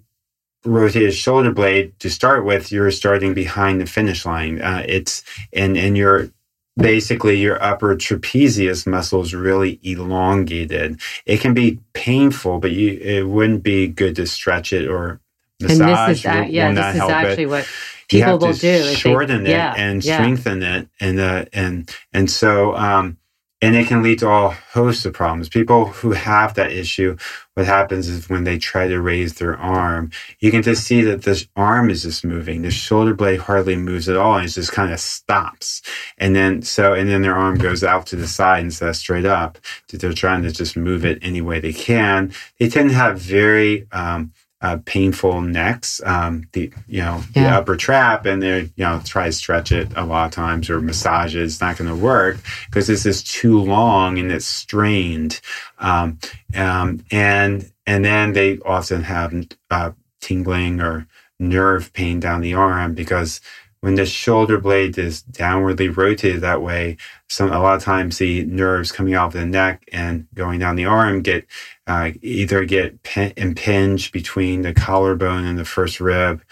rotated 0.64 1.14
shoulder 1.14 1.52
blade 1.52 1.98
to 2.00 2.10
start 2.10 2.44
with, 2.44 2.70
you're 2.72 2.90
starting 2.90 3.34
behind 3.34 3.80
the 3.80 3.86
finish 3.86 4.24
line. 4.24 4.60
Uh, 4.60 4.84
it's 4.86 5.22
and 5.52 5.76
and 5.76 5.96
you're 5.96 6.30
basically 6.76 7.38
your 7.38 7.62
upper 7.62 7.94
trapezius 7.96 8.86
muscle 8.86 9.22
is 9.22 9.34
really 9.34 9.78
elongated. 9.82 11.00
It 11.26 11.40
can 11.40 11.54
be 11.54 11.80
painful, 11.92 12.58
but 12.58 12.72
you 12.72 12.98
it 12.98 13.26
wouldn't 13.26 13.62
be 13.62 13.88
good 13.88 14.16
to 14.16 14.26
stretch 14.26 14.72
it 14.72 14.88
or 14.88 15.20
massage. 15.60 15.80
And 15.80 16.10
this 16.10 16.18
is 16.18 16.24
yeah, 16.24 16.68
will 16.68 16.74
this 16.76 16.94
is 16.96 17.00
actually 17.02 17.42
it. 17.44 17.48
what 17.48 17.68
people 18.08 18.38
will 18.38 18.52
do. 18.52 18.94
Shorten 18.94 19.46
it 19.46 19.50
yeah, 19.50 19.74
and 19.76 20.04
yeah. 20.04 20.16
strengthen 20.16 20.62
it, 20.62 20.88
and 21.00 21.20
uh, 21.20 21.44
and 21.52 21.90
and 22.12 22.30
so 22.30 22.74
um, 22.76 23.18
and 23.62 23.76
it 23.76 23.86
can 23.86 24.02
lead 24.02 24.18
to 24.18 24.28
all 24.28 24.50
hosts 24.50 25.04
of 25.04 25.14
problems. 25.14 25.48
People 25.48 25.86
who 25.86 26.10
have 26.10 26.54
that 26.54 26.72
issue, 26.72 27.16
what 27.54 27.64
happens 27.64 28.08
is 28.08 28.28
when 28.28 28.42
they 28.42 28.58
try 28.58 28.88
to 28.88 29.00
raise 29.00 29.34
their 29.34 29.56
arm, 29.56 30.10
you 30.40 30.50
can 30.50 30.62
just 30.62 30.84
see 30.84 31.00
that 31.02 31.22
this 31.22 31.46
arm 31.54 31.88
is 31.88 32.02
just 32.02 32.24
moving. 32.24 32.62
The 32.62 32.72
shoulder 32.72 33.14
blade 33.14 33.38
hardly 33.38 33.76
moves 33.76 34.08
at 34.08 34.16
all, 34.16 34.36
and 34.36 34.46
it 34.46 34.52
just 34.52 34.72
kind 34.72 34.92
of 34.92 34.98
stops. 34.98 35.80
And 36.18 36.34
then 36.34 36.62
so, 36.62 36.92
and 36.92 37.08
then 37.08 37.22
their 37.22 37.36
arm 37.36 37.56
goes 37.56 37.84
out 37.84 38.04
to 38.08 38.16
the 38.16 38.26
side 38.26 38.64
instead 38.64 38.88
of 38.88 38.96
straight 38.96 39.26
up. 39.26 39.58
They're 39.88 40.12
trying 40.12 40.42
to 40.42 40.50
just 40.50 40.76
move 40.76 41.04
it 41.04 41.20
any 41.22 41.40
way 41.40 41.60
they 41.60 41.72
can. 41.72 42.32
They 42.58 42.68
tend 42.68 42.90
to 42.90 42.96
have 42.96 43.20
very 43.20 43.86
um, 43.92 44.32
uh, 44.62 44.78
painful 44.84 45.40
necks, 45.40 46.00
um, 46.04 46.48
the 46.52 46.72
you 46.88 47.00
know 47.00 47.22
yeah. 47.34 47.50
the 47.50 47.56
upper 47.56 47.76
trap, 47.76 48.24
and 48.26 48.42
they 48.42 48.60
you 48.60 48.84
know 48.84 49.00
try 49.04 49.26
to 49.26 49.32
stretch 49.32 49.72
it 49.72 49.88
a 49.96 50.04
lot 50.04 50.26
of 50.26 50.32
times 50.32 50.70
or 50.70 50.80
massage 50.80 51.34
it. 51.34 51.42
It's 51.42 51.60
not 51.60 51.76
going 51.76 51.90
to 51.90 51.96
work 51.96 52.38
because 52.66 52.86
this 52.86 53.04
is 53.04 53.22
too 53.22 53.58
long 53.58 54.18
and 54.18 54.30
it's 54.30 54.46
strained, 54.46 55.40
um, 55.78 56.18
um, 56.54 57.04
and 57.10 57.70
and 57.86 58.04
then 58.04 58.32
they 58.32 58.58
often 58.60 59.02
have 59.02 59.34
uh, 59.70 59.90
tingling 60.20 60.80
or 60.80 61.06
nerve 61.40 61.92
pain 61.92 62.20
down 62.20 62.40
the 62.40 62.54
arm 62.54 62.94
because 62.94 63.40
when 63.82 63.96
the 63.96 64.06
shoulder 64.06 64.58
blade 64.58 64.96
is 64.96 65.24
downwardly 65.24 65.94
rotated 65.94 66.40
that 66.40 66.62
way, 66.62 66.96
some 67.28 67.52
a 67.52 67.60
lot 67.60 67.74
of 67.74 67.82
times 67.82 68.16
the 68.16 68.44
nerves 68.44 68.92
coming 68.92 69.16
off 69.16 69.32
the 69.32 69.44
neck 69.44 69.84
and 69.92 70.26
going 70.34 70.60
down 70.60 70.76
the 70.76 70.84
arm 70.84 71.20
get 71.20 71.44
uh, 71.88 72.12
either 72.22 72.64
get 72.64 73.02
pin, 73.02 73.32
impinged 73.36 74.12
between 74.12 74.62
the 74.62 74.72
collarbone 74.72 75.44
and 75.44 75.58
the 75.58 75.64
first 75.64 76.00
rib 76.00 76.42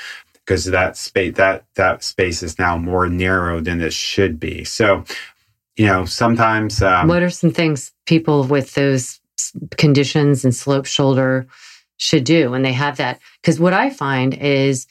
because 0.44 0.64
that 0.64 0.96
space 0.96 1.36
that 1.36 1.64
that 1.76 2.02
space 2.02 2.42
is 2.42 2.58
now 2.58 2.76
more 2.76 3.08
narrow 3.08 3.60
than 3.60 3.80
it 3.80 3.92
should 3.92 4.40
be. 4.40 4.64
So, 4.64 5.04
you 5.76 5.86
know, 5.86 6.06
sometimes 6.06 6.82
um, 6.82 7.06
what 7.06 7.22
are 7.22 7.30
some 7.30 7.52
things 7.52 7.92
people 8.06 8.42
with 8.42 8.74
those 8.74 9.20
conditions 9.76 10.44
and 10.44 10.52
slope 10.52 10.86
shoulder 10.86 11.46
should 11.96 12.24
do 12.24 12.50
when 12.50 12.62
they 12.62 12.72
have 12.72 12.96
that? 12.96 13.20
Because 13.40 13.60
what 13.60 13.72
I 13.72 13.88
find 13.88 14.34
is 14.34 14.88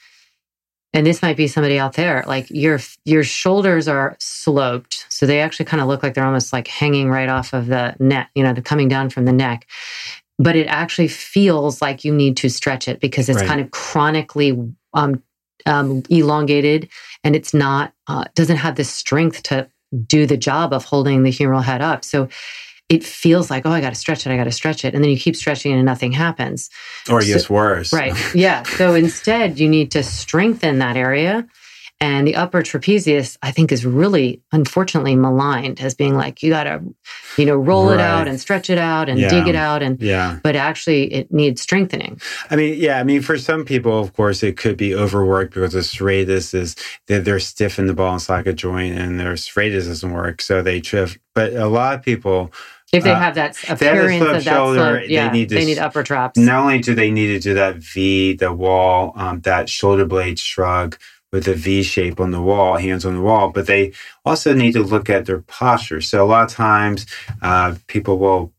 and 0.93 1.05
this 1.05 1.21
might 1.21 1.37
be 1.37 1.47
somebody 1.47 1.77
out 1.77 1.93
there 1.93 2.23
like 2.27 2.49
your 2.49 2.79
your 3.05 3.23
shoulders 3.23 3.87
are 3.87 4.15
sloped 4.19 5.05
so 5.09 5.25
they 5.25 5.39
actually 5.41 5.65
kind 5.65 5.81
of 5.81 5.87
look 5.87 6.03
like 6.03 6.13
they're 6.13 6.25
almost 6.25 6.53
like 6.53 6.67
hanging 6.67 7.09
right 7.09 7.29
off 7.29 7.53
of 7.53 7.67
the 7.67 7.95
neck 7.99 8.29
you 8.35 8.43
know 8.43 8.53
they're 8.53 8.63
coming 8.63 8.87
down 8.87 9.09
from 9.09 9.25
the 9.25 9.33
neck 9.33 9.67
but 10.37 10.55
it 10.55 10.67
actually 10.67 11.07
feels 11.07 11.81
like 11.81 12.05
you 12.05 12.13
need 12.13 12.37
to 12.37 12.49
stretch 12.49 12.87
it 12.87 12.99
because 12.99 13.27
it's 13.27 13.39
right. 13.39 13.47
kind 13.47 13.61
of 13.61 13.71
chronically 13.71 14.57
um, 14.93 15.21
um, 15.65 16.01
elongated 16.09 16.89
and 17.23 17.35
it's 17.35 17.53
not 17.53 17.93
uh, 18.07 18.23
doesn't 18.35 18.57
have 18.57 18.75
the 18.75 18.83
strength 18.83 19.43
to 19.43 19.69
do 20.05 20.25
the 20.25 20.37
job 20.37 20.71
of 20.71 20.85
holding 20.85 21.23
the 21.23 21.31
humeral 21.31 21.63
head 21.63 21.81
up 21.81 22.03
so 22.03 22.29
it 22.89 23.03
feels 23.03 23.51
like, 23.51 23.65
oh, 23.65 23.71
I 23.71 23.81
got 23.81 23.89
to 23.89 23.95
stretch 23.95 24.25
it, 24.25 24.31
I 24.31 24.37
got 24.37 24.45
to 24.45 24.51
stretch 24.51 24.83
it. 24.83 24.95
And 24.95 25.03
then 25.03 25.11
you 25.11 25.17
keep 25.17 25.35
stretching 25.35 25.71
it 25.71 25.75
and 25.75 25.85
nothing 25.85 26.11
happens. 26.11 26.69
Or 27.09 27.19
it 27.19 27.25
so, 27.25 27.33
gets 27.33 27.49
worse. 27.49 27.93
Right. 27.93 28.15
Yeah. 28.33 28.63
So 28.63 28.93
instead, 28.95 29.59
you 29.59 29.69
need 29.69 29.91
to 29.91 30.03
strengthen 30.03 30.79
that 30.79 30.97
area. 30.97 31.47
And 32.01 32.25
the 32.25 32.35
upper 32.35 32.61
trapezius, 32.61 33.37
I 33.43 33.51
think, 33.51 33.73
is 33.73 33.85
really 33.85 34.41
unfortunately 34.53 35.17
maligned 35.17 35.81
as 35.81 35.93
being 35.95 36.15
like, 36.15 36.41
you 36.41 36.49
got 36.49 36.63
to, 36.63 36.81
you 37.37 37.45
know, 37.45 37.57
roll 37.57 37.87
right. 37.87 37.95
it 37.95 37.99
out 37.99 38.25
and 38.25 38.39
stretch 38.39 38.69
it 38.69 38.77
out 38.77 39.09
and 39.09 39.19
yeah. 39.19 39.27
dig 39.27 39.49
it 39.49 39.55
out. 39.55 39.83
And, 39.83 40.01
yeah. 40.01 40.39
but 40.41 40.55
actually, 40.55 41.13
it 41.13 41.29
needs 41.29 41.61
strengthening. 41.61 42.21
I 42.49 42.55
mean, 42.55 42.75
yeah. 42.79 42.99
I 42.99 43.03
mean, 43.03 43.21
for 43.21 43.37
some 43.37 43.65
people, 43.65 43.99
of 43.99 44.13
course, 44.13 44.43
it 44.43 44.55
could 44.55 44.77
be 44.77 44.95
overworked 44.95 45.53
because 45.53 45.73
the 45.73 45.79
serratus 45.79 46.53
is, 46.53 46.77
they're, 47.07 47.19
they're 47.19 47.39
stiff 47.39 47.77
in 47.77 47.87
the 47.87 47.93
ball 47.93 48.13
and 48.13 48.21
socket 48.21 48.55
joint 48.55 48.97
and 48.97 49.19
their 49.19 49.33
serratus 49.33 49.87
doesn't 49.87 50.13
work. 50.13 50.41
So 50.41 50.61
they 50.61 50.79
trip. 50.79 51.09
But 51.35 51.53
a 51.53 51.67
lot 51.67 51.95
of 51.95 52.01
people, 52.01 52.53
if 52.91 53.03
they 53.03 53.11
uh, 53.11 53.19
have 53.19 53.35
that 53.35 53.57
appearance 53.69 54.21
of 54.23 54.43
that 54.43 54.43
shoulder, 54.43 55.03
yeah, 55.05 55.27
they 55.27 55.37
need, 55.39 55.49
to, 55.49 55.55
they 55.55 55.65
need 55.65 55.77
upper 55.79 56.03
traps. 56.03 56.37
Not 56.37 56.61
only 56.61 56.79
do 56.79 56.95
they 56.95 57.11
need 57.11 57.27
to 57.27 57.39
do 57.39 57.53
that 57.53 57.77
V, 57.77 58.33
the 58.33 58.53
wall, 58.53 59.13
um, 59.15 59.41
that 59.41 59.69
shoulder 59.69 60.05
blade 60.05 60.39
shrug 60.39 60.97
with 61.31 61.47
a 61.47 61.53
V 61.53 61.83
shape 61.83 62.19
on 62.19 62.31
the 62.31 62.41
wall, 62.41 62.77
hands 62.77 63.05
on 63.05 63.15
the 63.15 63.21
wall, 63.21 63.49
but 63.49 63.67
they 63.67 63.93
also 64.25 64.53
need 64.53 64.73
to 64.73 64.81
look 64.81 65.09
at 65.09 65.25
their 65.25 65.41
posture. 65.41 66.01
So 66.01 66.23
a 66.23 66.27
lot 66.27 66.49
of 66.49 66.51
times, 66.51 67.05
uh, 67.41 67.75
people 67.87 68.17
will 68.17 68.51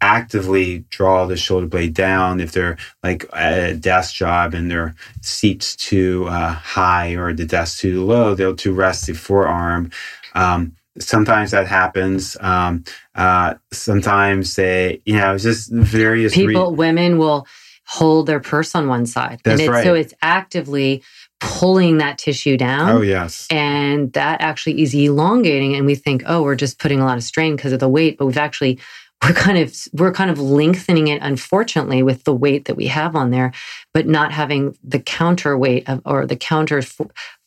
actively 0.00 0.84
draw 0.90 1.26
the 1.26 1.36
shoulder 1.36 1.66
blade 1.66 1.94
down 1.94 2.40
if 2.40 2.52
they're 2.52 2.76
like 3.02 3.26
at 3.32 3.70
a 3.70 3.74
desk 3.74 4.14
job 4.14 4.54
and 4.54 4.70
their 4.70 4.94
seat's 5.22 5.74
too 5.74 6.26
uh, 6.28 6.52
high 6.52 7.14
or 7.16 7.32
the 7.32 7.44
desk 7.44 7.80
too 7.80 8.04
low, 8.04 8.34
they'll 8.34 8.54
to 8.54 8.72
rest 8.72 9.06
the 9.06 9.12
forearm. 9.12 9.90
Um, 10.34 10.76
sometimes 11.00 11.50
that 11.50 11.66
happens. 11.66 12.36
Um, 12.40 12.84
uh, 13.14 13.54
sometimes 13.72 14.56
they, 14.56 15.00
you 15.04 15.16
know, 15.16 15.34
it's 15.34 15.44
just 15.44 15.72
various 15.72 16.34
people, 16.34 16.70
re- 16.70 16.76
women 16.76 17.18
will 17.18 17.46
hold 17.86 18.26
their 18.26 18.40
purse 18.40 18.74
on 18.74 18.88
one 18.88 19.06
side. 19.06 19.40
That's 19.44 19.60
and 19.60 19.70
right. 19.70 19.84
So 19.84 19.94
it's 19.94 20.14
actively 20.22 21.02
pulling 21.40 21.98
that 21.98 22.18
tissue 22.18 22.56
down. 22.56 22.90
Oh, 22.90 23.00
yes. 23.00 23.46
And 23.50 24.12
that 24.12 24.40
actually 24.40 24.82
is 24.82 24.94
elongating. 24.94 25.74
And 25.74 25.86
we 25.86 25.94
think, 25.94 26.22
oh, 26.26 26.42
we're 26.42 26.56
just 26.56 26.78
putting 26.78 27.00
a 27.00 27.04
lot 27.04 27.16
of 27.16 27.24
strain 27.24 27.56
because 27.56 27.72
of 27.72 27.80
the 27.80 27.88
weight, 27.88 28.18
but 28.18 28.26
we've 28.26 28.36
actually 28.36 28.78
we're 29.24 29.34
kind 29.34 29.58
of 29.58 29.74
we're 29.92 30.12
kind 30.12 30.30
of 30.30 30.38
lengthening 30.38 31.08
it 31.08 31.20
unfortunately 31.22 32.02
with 32.02 32.24
the 32.24 32.34
weight 32.34 32.66
that 32.66 32.76
we 32.76 32.86
have 32.86 33.16
on 33.16 33.30
there 33.30 33.52
but 33.92 34.06
not 34.06 34.32
having 34.32 34.76
the 34.84 35.00
counterweight 35.00 35.88
of 35.88 36.00
or 36.04 36.24
the 36.24 36.36
counter 36.36 36.80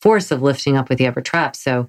force 0.00 0.30
of 0.30 0.42
lifting 0.42 0.76
up 0.76 0.88
with 0.88 0.98
the 0.98 1.06
upper 1.06 1.22
trap 1.22 1.56
so 1.56 1.88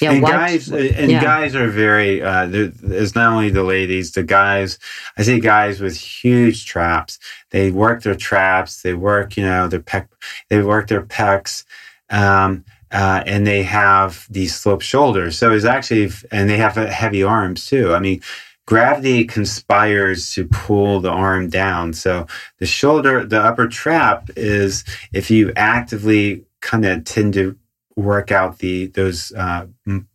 yeah, 0.00 0.12
and 0.12 0.22
watch, 0.22 0.32
guys 0.32 0.72
uh, 0.72 0.76
and 0.76 1.10
yeah. 1.10 1.22
guys 1.22 1.54
are 1.54 1.68
very. 1.68 2.22
Uh, 2.22 2.46
there's 2.46 3.14
not 3.14 3.32
only 3.32 3.48
the 3.48 3.62
ladies, 3.62 4.12
the 4.12 4.22
guys. 4.22 4.78
I 5.16 5.22
see 5.22 5.40
guys 5.40 5.80
with 5.80 5.96
huge 5.96 6.66
traps. 6.66 7.18
They 7.50 7.70
work 7.70 8.02
their 8.02 8.14
traps. 8.14 8.82
They 8.82 8.92
work, 8.92 9.36
you 9.36 9.44
know, 9.44 9.68
their 9.68 9.80
pec. 9.80 10.08
They 10.50 10.60
work 10.60 10.88
their 10.88 11.02
pecs, 11.02 11.64
um, 12.10 12.64
uh, 12.90 13.22
and 13.24 13.46
they 13.46 13.62
have 13.62 14.26
these 14.28 14.54
sloped 14.54 14.84
shoulders. 14.84 15.38
So 15.38 15.52
it's 15.52 15.64
actually, 15.64 16.10
and 16.30 16.50
they 16.50 16.58
have 16.58 16.74
heavy 16.74 17.22
arms 17.22 17.66
too. 17.66 17.94
I 17.94 17.98
mean, 17.98 18.20
gravity 18.66 19.24
conspires 19.24 20.30
to 20.34 20.44
pull 20.46 21.00
the 21.00 21.10
arm 21.10 21.48
down. 21.48 21.94
So 21.94 22.26
the 22.58 22.66
shoulder, 22.66 23.24
the 23.24 23.40
upper 23.40 23.66
trap 23.66 24.28
is 24.36 24.84
if 25.14 25.30
you 25.30 25.52
actively 25.56 26.44
kind 26.60 26.84
of 26.84 27.04
tend 27.04 27.32
to 27.34 27.56
work 27.96 28.30
out 28.30 28.58
the 28.58 28.86
those 28.88 29.32
uh, 29.32 29.66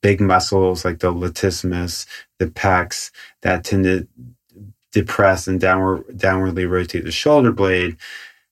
big 0.02 0.22
muscles 0.22 0.86
like 0.86 1.00
the 1.00 1.12
latissimus, 1.14 2.06
the 2.40 2.48
pecs 2.48 3.12
that 3.42 3.64
tend 3.64 3.84
to 3.84 4.08
depress 4.92 5.48
and 5.48 5.60
downward 5.60 6.06
downwardly 6.18 6.70
rotate 6.70 7.04
the 7.04 7.12
shoulder 7.12 7.52
blade. 7.52 7.98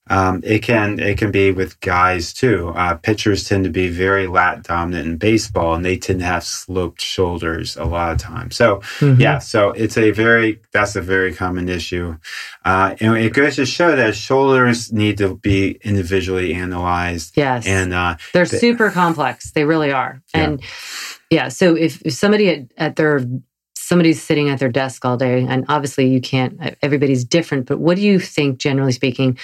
Um, 0.09 0.41
it 0.43 0.59
can 0.59 0.99
it 0.99 1.17
can 1.17 1.31
be 1.31 1.51
with 1.51 1.79
guys 1.81 2.33
too. 2.33 2.69
Uh, 2.69 2.95
pitchers 2.95 3.47
tend 3.47 3.63
to 3.63 3.69
be 3.69 3.89
very 3.89 4.27
lat 4.27 4.63
dominant 4.63 5.07
in 5.07 5.17
baseball, 5.17 5.75
and 5.75 5.85
they 5.85 5.97
tend 5.97 6.19
to 6.19 6.25
have 6.25 6.43
sloped 6.43 7.01
shoulders 7.01 7.77
a 7.77 7.85
lot 7.85 8.11
of 8.11 8.17
times. 8.17 8.55
So 8.55 8.77
mm-hmm. 8.99 9.21
yeah, 9.21 9.39
so 9.39 9.71
it's 9.71 9.97
a 9.97 10.11
very 10.11 10.59
that's 10.71 10.95
a 10.95 11.01
very 11.01 11.33
common 11.33 11.69
issue, 11.69 12.17
uh, 12.65 12.95
and 12.99 13.17
it 13.17 13.33
goes 13.33 13.55
to 13.57 13.65
show 13.65 13.95
that 13.95 14.15
shoulders 14.15 14.91
need 14.91 15.17
to 15.19 15.35
be 15.35 15.79
individually 15.83 16.53
analyzed. 16.53 17.37
Yes, 17.37 17.67
and 17.67 17.93
uh, 17.93 18.17
they're 18.33 18.45
super 18.45 18.89
complex. 18.89 19.51
They 19.51 19.65
really 19.65 19.91
are, 19.91 20.21
yeah. 20.33 20.41
and 20.41 20.63
yeah. 21.29 21.47
So 21.49 21.75
if, 21.75 22.01
if 22.03 22.13
somebody 22.13 22.49
at, 22.49 22.71
at 22.77 22.95
their 22.95 23.21
somebody's 23.89 24.21
sitting 24.21 24.49
at 24.49 24.59
their 24.59 24.69
desk 24.69 25.03
all 25.03 25.17
day, 25.17 25.45
and 25.47 25.65
obviously 25.67 26.07
you 26.07 26.21
can't. 26.21 26.59
Everybody's 26.83 27.23
different, 27.25 27.65
but 27.65 27.79
what 27.79 27.95
do 27.95 28.03
you 28.03 28.19
think, 28.19 28.59
generally 28.59 28.91
speaking? 28.91 29.37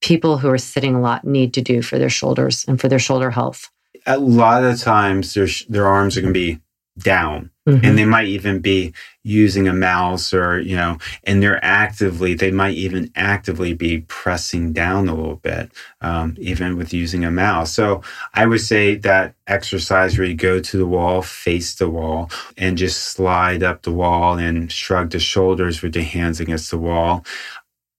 People 0.00 0.38
who 0.38 0.48
are 0.48 0.58
sitting 0.58 0.94
a 0.94 1.00
lot 1.00 1.24
need 1.24 1.54
to 1.54 1.60
do 1.60 1.82
for 1.82 1.98
their 1.98 2.10
shoulders 2.10 2.64
and 2.66 2.80
for 2.80 2.88
their 2.88 2.98
shoulder 2.98 3.30
health? 3.30 3.70
A 4.06 4.18
lot 4.18 4.64
of 4.64 4.80
times 4.80 5.34
their, 5.34 5.48
their 5.68 5.86
arms 5.86 6.16
are 6.16 6.22
going 6.22 6.32
to 6.32 6.40
be 6.40 6.60
down 6.98 7.50
mm-hmm. 7.66 7.84
and 7.84 7.98
they 7.98 8.04
might 8.04 8.26
even 8.26 8.60
be 8.60 8.92
using 9.22 9.68
a 9.68 9.72
mouse 9.72 10.32
or, 10.32 10.60
you 10.60 10.74
know, 10.74 10.98
and 11.24 11.42
they're 11.42 11.62
actively, 11.64 12.34
they 12.34 12.50
might 12.50 12.74
even 12.74 13.10
actively 13.14 13.74
be 13.74 14.00
pressing 14.08 14.72
down 14.72 15.08
a 15.08 15.14
little 15.14 15.36
bit, 15.36 15.70
um, 16.00 16.34
even 16.38 16.76
with 16.76 16.92
using 16.92 17.24
a 17.24 17.30
mouse. 17.30 17.72
So 17.72 18.02
I 18.34 18.46
would 18.46 18.60
say 18.60 18.94
that 18.96 19.34
exercise 19.46 20.16
where 20.16 20.26
you 20.26 20.34
go 20.34 20.60
to 20.60 20.76
the 20.76 20.86
wall, 20.86 21.22
face 21.22 21.74
the 21.74 21.90
wall, 21.90 22.30
and 22.56 22.78
just 22.78 23.04
slide 23.04 23.62
up 23.62 23.82
the 23.82 23.92
wall 23.92 24.38
and 24.38 24.70
shrug 24.72 25.10
the 25.10 25.18
shoulders 25.18 25.82
with 25.82 25.94
your 25.94 26.04
hands 26.04 26.40
against 26.40 26.70
the 26.70 26.78
wall 26.78 27.24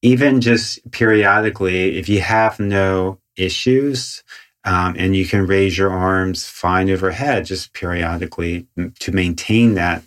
even 0.02 0.42
just 0.42 0.80
periodically, 0.92 1.98
if 1.98 2.10
you 2.10 2.22
have 2.22 2.60
no 2.60 3.20
issues 3.36 4.24
um, 4.64 4.96
and 4.98 5.16
you 5.16 5.26
can 5.26 5.46
raise 5.46 5.78
your 5.78 5.92
arms 5.92 6.48
fine 6.48 6.90
overhead, 6.90 7.46
just 7.46 7.74
periodically 7.74 8.68
to 9.00 9.12
maintain 9.12 9.76
that, 9.76 10.04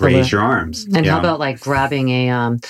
raise 0.00 0.32
your 0.32 0.40
arms. 0.40 0.84
And 0.84 1.04
yeah. 1.04 1.12
how 1.12 1.20
about 1.20 1.38
like 1.38 1.60
grabbing 1.60 2.08
a, 2.08 2.30
um, 2.30 2.60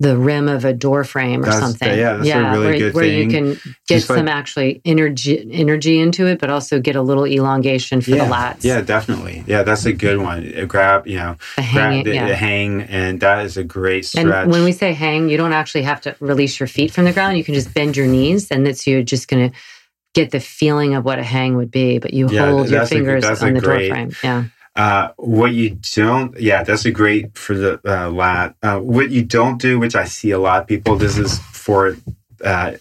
the 0.00 0.16
rim 0.16 0.48
of 0.48 0.64
a 0.64 0.72
door 0.72 1.04
frame 1.04 1.42
or 1.42 1.44
That's- 1.46 1.62
something. 1.62 1.88
yeah, 1.98 2.14
that's 2.16 2.28
a 2.28 2.50
really 2.58 2.82
where, 2.82 2.92
where 2.92 3.04
you 3.04 3.28
can 3.28 3.50
get 3.52 3.60
Just 3.88 4.10
like- 4.10 4.18
some 4.18 4.28
actually 4.28 4.80
energy 4.84 5.48
energy 5.52 6.00
into 6.00 6.26
it, 6.26 6.40
but 6.40 6.50
also 6.50 6.80
get 6.80 6.96
a 6.96 7.00
little 7.02 7.24
elongation 7.26 8.00
for 8.00 8.10
yeah, 8.10 8.24
the 8.24 8.30
lats. 8.34 8.64
yeah, 8.64 8.80
definitely. 8.80 9.44
Yeah, 9.46 9.62
that's 9.62 9.84
a 9.84 9.92
good 9.92 10.18
one. 10.20 10.52
Uh, 10.58 10.64
Grab, 10.64 11.06
you 11.06 11.16
know, 11.18 11.36
the 11.56 11.68
grab 11.72 12.04
the, 12.04 12.14
yeah. 12.14 12.26
the 12.26 12.34
hang, 12.36 12.82
and 12.82 13.20
that 13.20 13.44
is 13.44 13.56
a 13.56 13.62
great 13.64 14.04
stretch. 14.04 14.26
And 14.26 14.50
when 14.50 14.64
we 14.64 14.72
say 14.72 14.92
hang, 14.92 15.28
you 15.28 15.36
don't 15.36 15.52
actually 15.52 15.82
have 15.82 16.00
to 16.02 16.16
release 16.18 16.58
your 16.58 16.66
feet 16.66 16.90
from 16.90 17.04
the 17.04 17.12
ground. 17.12 17.38
You 17.38 17.44
can 17.44 17.54
just 17.54 17.72
bend 17.72 17.96
your 17.96 18.08
knees, 18.08 18.50
and 18.50 18.66
that's 18.66 18.86
you're 18.88 19.02
just 19.04 19.28
going 19.28 19.50
to 19.50 19.56
get 20.14 20.30
the 20.32 20.40
feeling 20.40 20.94
of 20.94 21.04
what 21.04 21.18
a 21.18 21.24
hang 21.24 21.56
would 21.56 21.70
be. 21.70 21.98
But 21.98 22.14
you 22.14 22.28
Yeah, 22.28 22.50
hold 22.50 22.68
your 22.68 22.84
fingers 22.86 23.24
a 23.24 23.46
on 23.46 23.54
the 23.54 23.60
great- 23.60 23.88
door 23.88 23.96
frame. 23.96 24.10
Yeah. 24.24 24.44
Uh, 24.76 25.08
what 25.16 25.52
you 25.52 25.78
don't, 25.94 26.38
yeah, 26.40 26.64
that's 26.64 26.84
a 26.84 26.90
great 26.90 27.38
for 27.38 27.54
the 27.54 27.80
uh, 27.84 28.10
lat. 28.10 28.56
Uh, 28.62 28.78
what 28.80 29.10
you 29.10 29.22
don't 29.24 29.60
do, 29.60 29.78
which 29.78 29.94
I 29.94 30.04
see 30.04 30.32
a 30.32 30.38
lot 30.38 30.62
of 30.62 30.66
people, 30.66 30.96
this 30.96 31.16
is 31.16 31.38
for 31.52 31.96
uh, 32.44 32.72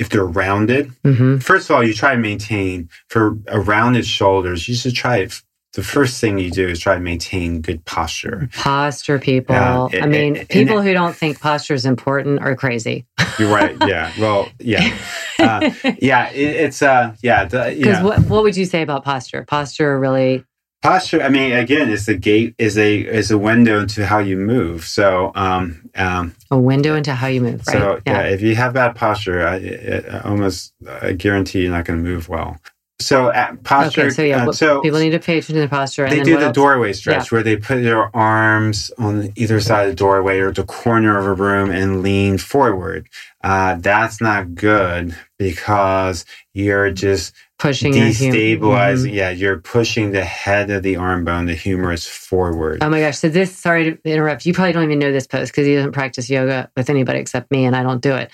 if 0.00 0.08
they're 0.08 0.26
rounded. 0.26 0.90
hmm 1.04 1.38
First 1.38 1.70
of 1.70 1.76
all, 1.76 1.84
you 1.84 1.94
try 1.94 2.14
to 2.14 2.20
maintain 2.20 2.88
for 3.08 3.38
a 3.46 3.60
rounded 3.60 4.06
shoulders. 4.06 4.68
You 4.68 4.74
should 4.74 4.94
try. 4.94 5.28
The 5.74 5.82
first 5.82 6.22
thing 6.22 6.38
you 6.38 6.50
do 6.50 6.66
is 6.66 6.80
try 6.80 6.94
to 6.94 7.00
maintain 7.00 7.60
good 7.60 7.84
posture. 7.84 8.48
Posture 8.54 9.18
people. 9.18 9.54
Yeah, 9.54 9.88
it- 9.92 10.02
I 10.02 10.06
mean, 10.06 10.36
it- 10.36 10.48
people 10.48 10.80
who 10.80 10.92
don't 10.94 11.14
think 11.14 11.38
posture 11.38 11.74
is 11.74 11.84
important 11.84 12.40
are 12.40 12.56
crazy. 12.56 13.04
You're 13.38 13.52
right. 13.52 13.76
Yeah. 13.86 14.10
Well. 14.18 14.48
Yeah. 14.58 14.96
Uh, 15.38 15.70
yeah. 16.00 16.30
It, 16.30 16.56
it's 16.56 16.80
uh. 16.80 17.14
Yeah. 17.22 17.44
Because 17.44 17.76
yeah. 17.76 18.02
what 18.02 18.20
what 18.20 18.42
would 18.42 18.56
you 18.56 18.64
say 18.64 18.80
about 18.80 19.04
posture? 19.04 19.44
Posture 19.44 20.00
really 20.00 20.44
posture 20.82 21.22
i 21.22 21.28
mean 21.28 21.52
again 21.52 21.88
it's 21.90 22.06
the 22.06 22.14
gait 22.14 22.54
is 22.58 22.78
a 22.78 23.00
is 23.00 23.30
a 23.30 23.38
window 23.38 23.80
into 23.80 24.06
how 24.06 24.18
you 24.18 24.36
move 24.36 24.84
so 24.84 25.32
um 25.34 25.88
um 25.96 26.34
a 26.50 26.58
window 26.58 26.94
into 26.94 27.14
how 27.14 27.26
you 27.26 27.40
move, 27.40 27.62
right? 27.66 27.76
so 27.76 28.00
yeah. 28.06 28.22
if 28.22 28.40
you 28.40 28.54
have 28.54 28.74
bad 28.74 28.94
posture 28.94 29.46
i, 29.46 29.56
I 29.56 30.20
almost 30.20 30.72
i 31.02 31.12
guarantee 31.12 31.62
you're 31.62 31.72
not 31.72 31.84
going 31.84 32.02
to 32.02 32.08
move 32.08 32.28
well 32.28 32.58
so 32.98 33.26
uh, 33.26 33.56
posture 33.56 34.02
Okay, 34.02 34.10
so 34.10 34.22
yeah, 34.22 34.46
uh, 34.46 34.52
so 34.52 34.80
people 34.80 34.98
need 34.98 35.10
to 35.10 35.18
pay 35.18 35.34
attention 35.34 35.56
to 35.56 35.60
the 35.62 35.68
posture. 35.68 36.06
And 36.06 36.12
they 36.12 36.22
do 36.22 36.38
the 36.38 36.46
else? 36.46 36.54
doorway 36.54 36.94
stretch 36.94 37.30
where 37.30 37.42
they 37.42 37.56
put 37.56 37.82
their 37.82 38.14
arms 38.16 38.90
on 38.96 39.32
either 39.36 39.60
side 39.60 39.84
of 39.84 39.90
the 39.90 39.96
doorway 39.96 40.38
or 40.38 40.50
the 40.50 40.64
corner 40.64 41.18
of 41.18 41.26
a 41.26 41.34
room 41.34 41.70
and 41.70 42.02
lean 42.02 42.38
forward. 42.38 43.06
Uh, 43.44 43.76
that's 43.76 44.20
not 44.20 44.54
good 44.54 45.14
because 45.38 46.24
you're 46.54 46.90
just 46.90 47.34
pushing 47.58 47.92
destabilizing. 47.92 49.10
Mhm. 49.10 49.14
Yeah, 49.14 49.30
you're 49.30 49.58
pushing 49.58 50.12
the 50.12 50.24
head 50.24 50.70
of 50.70 50.82
the 50.82 50.96
arm 50.96 51.24
bone, 51.24 51.46
the 51.46 51.54
humerus 51.54 52.06
forward. 52.06 52.78
Oh 52.82 52.88
my 52.90 53.00
gosh! 53.00 53.18
So 53.18 53.28
this, 53.28 53.56
sorry 53.56 53.84
to 53.92 53.98
interrupt. 54.10 54.46
You 54.46 54.52
probably 54.54 54.72
don't 54.72 54.84
even 54.84 54.98
know 54.98 55.12
this 55.12 55.26
pose 55.26 55.50
because 55.50 55.66
he 55.66 55.74
doesn't 55.74 55.92
practice 55.92 56.28
yoga 56.30 56.70
with 56.76 56.90
anybody 56.90 57.18
except 57.18 57.50
me, 57.50 57.64
and 57.64 57.74
I 57.76 57.82
don't 57.82 58.02
do 58.02 58.14
it. 58.14 58.30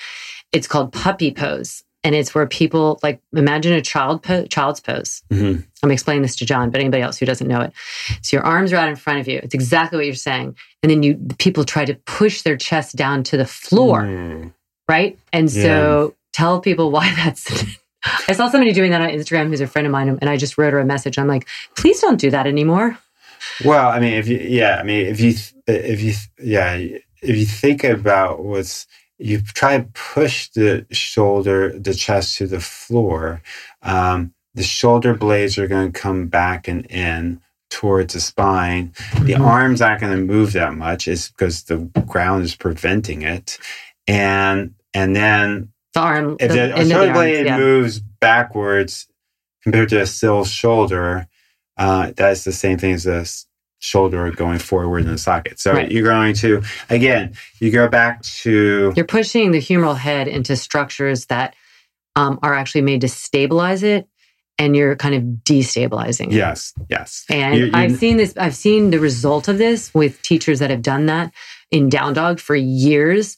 It's 0.52 0.66
called 0.66 0.92
puppy 0.92 1.30
pose, 1.32 1.82
and 2.04 2.14
it's 2.14 2.34
where 2.34 2.46
people 2.46 2.98
like 3.02 3.20
imagine 3.34 3.72
a 3.72 3.80
child 3.82 4.22
po- 4.22 4.46
child's 4.46 4.80
pose. 4.80 5.22
Mhm. 5.32 5.64
I'm 5.84 5.90
explaining 5.90 6.22
this 6.22 6.36
to 6.36 6.44
John, 6.44 6.70
but 6.70 6.80
anybody 6.80 7.02
else 7.02 7.18
who 7.18 7.26
doesn't 7.26 7.48
know 7.48 7.60
it. 7.60 7.72
So 8.22 8.36
your 8.36 8.44
arms 8.44 8.72
are 8.72 8.76
out 8.76 8.88
in 8.88 8.96
front 8.96 9.20
of 9.20 9.28
you. 9.28 9.40
It's 9.42 9.54
exactly 9.54 9.96
what 9.98 10.06
you're 10.06 10.14
saying, 10.14 10.56
and 10.82 10.90
then 10.90 11.02
you 11.02 11.18
people 11.38 11.64
try 11.64 11.84
to 11.84 11.94
push 12.06 12.42
their 12.42 12.56
chest 12.56 12.96
down 12.96 13.22
to 13.24 13.36
the 13.36 13.46
floor, 13.46 14.02
Mm. 14.02 14.52
right? 14.88 15.18
And 15.32 15.50
so 15.50 16.14
tell 16.32 16.60
people 16.60 16.90
why 16.90 17.12
that's. 17.16 17.48
I 18.28 18.32
saw 18.32 18.48
somebody 18.48 18.72
doing 18.72 18.90
that 18.90 19.00
on 19.00 19.09
Instagram 19.11 19.48
who's 19.48 19.61
a 19.61 19.66
friend 19.66 19.86
of 19.86 19.92
mine, 19.92 20.09
and 20.20 20.28
I 20.28 20.36
just 20.36 20.59
wrote 20.59 20.72
her 20.72 20.78
a 20.80 20.84
message. 20.84 21.18
I'm 21.18 21.28
like, 21.28 21.48
please 21.76 22.00
don't 22.00 22.20
do 22.20 22.30
that 22.30 22.46
anymore. 22.46 22.98
Well, 23.64 23.88
I 23.88 24.00
mean, 24.00 24.14
if 24.14 24.28
you, 24.28 24.38
yeah, 24.38 24.76
I 24.78 24.82
mean, 24.82 25.07
if 25.07 25.20
you, 25.20 25.34
if 25.66 26.00
you, 26.03 26.14
yeah, 26.42 26.74
if 26.74 27.36
you 27.36 27.44
think 27.46 27.84
about 27.84 28.44
what's, 28.44 28.86
you 29.18 29.40
try 29.40 29.78
to 29.78 29.84
push 29.94 30.48
the 30.50 30.86
shoulder, 30.90 31.78
the 31.78 31.94
chest 31.94 32.38
to 32.38 32.46
the 32.46 32.61
floor, 32.61 33.40
um, 33.82 34.32
the 34.55 34.62
shoulder 34.64 35.14
blades 35.14 35.59
are 35.59 35.68
going 35.68 35.92
to 35.92 35.98
come 36.00 36.26
back 36.26 36.66
and 36.68 36.86
in 36.86 37.40
towards 37.70 38.14
the 38.14 38.20
spine. 38.20 38.92
The 39.22 39.34
Mhm. 39.34 39.46
arms 39.46 39.80
aren't 39.80 40.00
going 40.00 40.16
to 40.16 40.22
move 40.22 40.53
that 40.53 40.74
much. 40.74 41.09
It's 41.09 41.28
because 41.28 41.62
the 41.64 41.78
ground 42.07 42.44
is 42.44 42.55
preventing 42.55 43.22
it. 43.22 43.59
And, 44.07 44.74
and 44.92 45.16
then 45.16 45.71
The 45.95 46.01
arm, 46.01 46.36
if 46.40 46.49
the 46.49 46.55
the, 46.55 46.61
end 46.62 46.72
of 46.72 46.78
the 46.78 46.95
shoulder 46.95 47.12
blade 47.12 47.47
yeah. 47.47 47.59
moves 47.59 48.01
backwards 48.01 49.07
compared 49.62 49.88
to 49.90 50.01
a 50.01 50.07
still 50.07 50.45
shoulder, 50.45 51.26
uh, 51.76 52.12
that's 52.16 52.45
the 52.45 52.53
same 52.53 52.78
thing 52.78 52.93
as 52.93 53.07
a 53.07 53.24
shoulder 53.78 54.30
going 54.30 54.59
forward 54.59 55.01
in 55.01 55.11
the 55.11 55.18
socket. 55.18 55.59
So 55.59 55.72
Right. 55.72 55.90
you're 55.90 56.05
going 56.05 56.34
to, 56.34 56.62
again, 56.88 57.34
you 57.59 57.70
go 57.70 57.88
back 57.88 58.22
to, 58.22 58.93
You're 58.95 59.05
pushing 59.05 59.51
the 59.51 59.59
humeral 59.59 59.97
head 59.97 60.28
into 60.28 60.57
structures 60.57 61.26
that 61.26 61.55
um, 62.14 62.38
are 62.43 62.55
actually 62.55 62.82
made 62.82 63.01
to 63.01 63.09
stabilize 63.09 63.82
it, 63.82 64.07
and 64.62 64.76
you're 64.76 64.94
kind 64.96 65.14
of 65.14 65.22
destabilizing. 65.44 66.28
it. 66.28 66.32
yes, 66.44 66.72
yes. 66.88 67.24
And 67.28 67.56
You- 67.58 67.64
you- 67.66 67.70
I've 67.74 67.96
seen 67.96 68.16
this. 68.16 68.32
I've 68.36 68.54
seen 68.54 68.90
the 68.90 69.00
result 69.00 69.48
of 69.48 69.58
this 69.58 69.92
with 69.94 70.22
teachers 70.22 70.58
that 70.60 70.70
have 70.70 70.82
done 70.82 71.06
that 71.06 71.32
in 71.70 71.88
down 71.88 72.12
dog 72.14 72.38
for 72.38 72.54
years, 72.54 73.36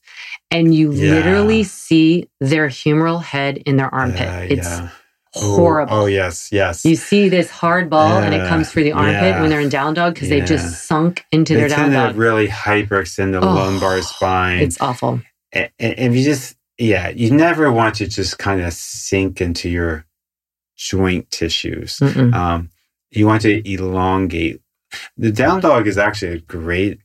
and 0.51 0.75
you 0.75 0.93
Yeah. 0.93 1.14
literally 1.14 1.62
see 1.64 2.29
their 2.41 2.68
humeral 2.68 3.22
head 3.22 3.59
in 3.66 3.77
their 3.77 3.93
armpit. 3.95 4.29
Yeah, 4.29 4.41
it's 4.57 4.68
yeah. 4.68 4.89
Horrible. 5.37 5.93
Oh, 5.97 6.07
yes, 6.07 6.51
yes. 6.53 6.85
You 6.85 6.95
see 6.95 7.29
this 7.29 7.51
hard 7.51 7.91
ball, 7.91 8.18
and 8.22 8.33
it 8.33 8.47
comes 8.49 8.70
through 8.70 8.85
the 8.85 8.93
armpit 8.93 9.41
when 9.41 9.51
they're 9.51 9.61
in 9.61 9.68
down 9.68 9.95
dog 9.95 10.14
because 10.14 10.29
they've 10.29 10.45
just 10.45 10.85
sunk 10.87 11.25
into 11.33 11.55
they 11.55 11.61
their 11.61 11.68
down 11.70 11.91
dog. 11.91 12.16
really 12.16 12.47
hyperextend 12.47 13.33
the 13.33 13.41
Oh, 13.41 13.55
lumbar 13.55 14.01
spine. 14.03 14.61
It's 14.61 14.81
awful. 14.81 15.20
and, 15.53 15.70
and 15.81 15.95
if 15.99 16.14
you 16.16 16.22
just 16.25 16.55
yeah 16.79 17.09
you 17.09 17.31
never 17.31 17.70
want 17.72 17.97
to 17.97 18.07
just 18.07 18.39
kind 18.39 18.61
of 18.61 18.72
sink 18.72 19.41
into 19.41 19.68
your 19.68 20.05
joint 20.77 21.31
tissues 21.31 22.01
um, 22.03 22.70
you 23.11 23.27
want 23.27 23.43
to 23.43 23.70
elongate 23.70 24.61
the 25.16 25.31
down 25.33 25.61
dog 25.61 25.87
is 25.87 25.99
actually 25.99 26.33
a 26.33 26.39
great 26.41 26.99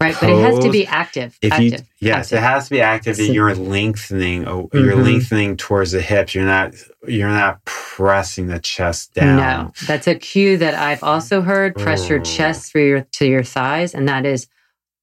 Right, 0.00 0.16
but 0.20 0.28
it 0.28 0.38
has 0.42 0.58
to 0.64 0.70
be 0.70 0.86
active. 0.86 1.38
if 1.40 1.52
active. 1.52 1.80
you 2.00 2.08
yes 2.08 2.26
active. 2.26 2.38
it 2.38 2.42
has 2.42 2.64
to 2.64 2.70
be 2.70 2.80
active 2.80 3.16
So- 3.16 3.24
and 3.24 3.34
you're 3.34 3.54
lengthening 3.54 4.46
oh, 4.46 4.68
you're 4.74 4.92
Mhm. 4.96 5.04
lengthening 5.04 5.56
towards 5.56 5.92
the 5.92 6.02
hips 6.02 6.34
you're 6.34 6.44
not 6.44 6.74
you're 7.06 7.28
not 7.28 7.64
pressing 7.64 8.48
the 8.48 8.58
chest 8.58 9.14
down 9.14 9.36
No, 9.36 9.72
that's 9.86 10.06
a 10.08 10.16
cue 10.16 10.56
that 10.58 10.74
I've 10.74 11.02
also 11.04 11.42
heard. 11.42 11.76
Press 11.76 12.08
your 12.08 12.18
Oh. 12.20 12.22
chest 12.24 12.72
through 12.72 12.88
your 12.88 13.00
to 13.12 13.26
your 13.26 13.44
thighs, 13.44 13.94
and 13.94 14.08
that 14.08 14.26
is 14.26 14.48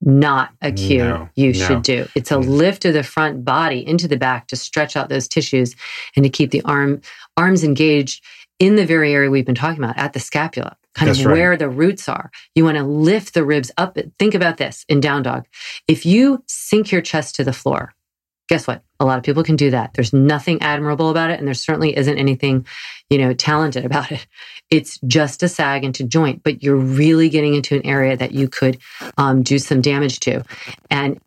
not 0.03 0.49
a 0.61 0.71
cue 0.71 0.97
No, 0.97 1.29
you 1.35 1.53
no. 1.53 1.65
should 1.67 1.83
do. 1.83 2.07
It's 2.15 2.31
a 2.31 2.35
Mm. 2.37 2.47
lift 2.47 2.85
of 2.85 2.93
the 2.93 3.03
front 3.03 3.45
body 3.45 3.85
into 3.87 4.07
the 4.07 4.17
back 4.17 4.47
to 4.47 4.55
stretch 4.55 4.97
out 4.97 5.09
those 5.09 5.27
tissues 5.27 5.75
and 6.15 6.23
to 6.25 6.29
keep 6.29 6.49
the 6.51 6.63
arm 6.63 7.01
arms 7.37 7.63
engaged 7.63 8.23
in 8.59 8.75
the 8.75 8.85
very 8.85 9.13
area 9.13 9.29
we've 9.29 9.45
been 9.45 9.55
talking 9.55 9.83
about 9.83 9.97
at 9.97 10.13
the 10.13 10.19
scapula, 10.19 10.77
kind 10.93 11.09
That's 11.09 11.19
of 11.21 11.25
right. 11.25 11.33
where 11.33 11.57
the 11.57 11.69
roots 11.69 12.07
are. 12.07 12.31
You 12.53 12.63
want 12.63 12.77
to 12.77 12.83
lift 12.83 13.33
the 13.33 13.43
ribs 13.43 13.71
up. 13.77 13.97
Think 14.19 14.35
about 14.35 14.57
this 14.57 14.85
in 14.87 14.99
down 14.99 15.23
dog. 15.23 15.45
If 15.87 16.05
you 16.05 16.43
sink 16.47 16.91
your 16.91 17.01
chest 17.01 17.35
to 17.35 17.43
the 17.43 17.53
floor, 17.53 17.93
guess 18.49 18.67
what? 18.67 18.83
A 18.99 19.05
lot 19.05 19.17
of 19.17 19.23
people 19.23 19.43
can 19.43 19.55
do 19.55 19.71
that. 19.71 19.93
There's 19.93 20.13
nothing 20.13 20.61
admirable 20.61 21.09
about 21.09 21.31
it, 21.31 21.39
and 21.39 21.47
there 21.47 21.55
certainly 21.55 21.95
isn't 21.97 22.17
anything, 22.17 22.67
you 23.09 23.17
know, 23.17 23.33
talented 23.33 23.85
about 23.85 24.11
it. 24.11 24.27
It's 24.69 24.99
just 25.07 25.41
a 25.41 25.47
sag 25.47 25.83
into 25.83 26.03
joint, 26.03 26.43
but 26.43 26.61
you're 26.61 26.75
really 26.75 27.29
getting 27.29 27.55
into 27.55 27.75
an 27.75 27.85
area 27.85 28.15
that 28.17 28.33
you 28.33 28.47
could 28.47 28.77
um, 29.17 29.41
do 29.41 29.57
some 29.57 29.81
damage 29.81 30.19
to. 30.21 30.43
And 30.89 31.19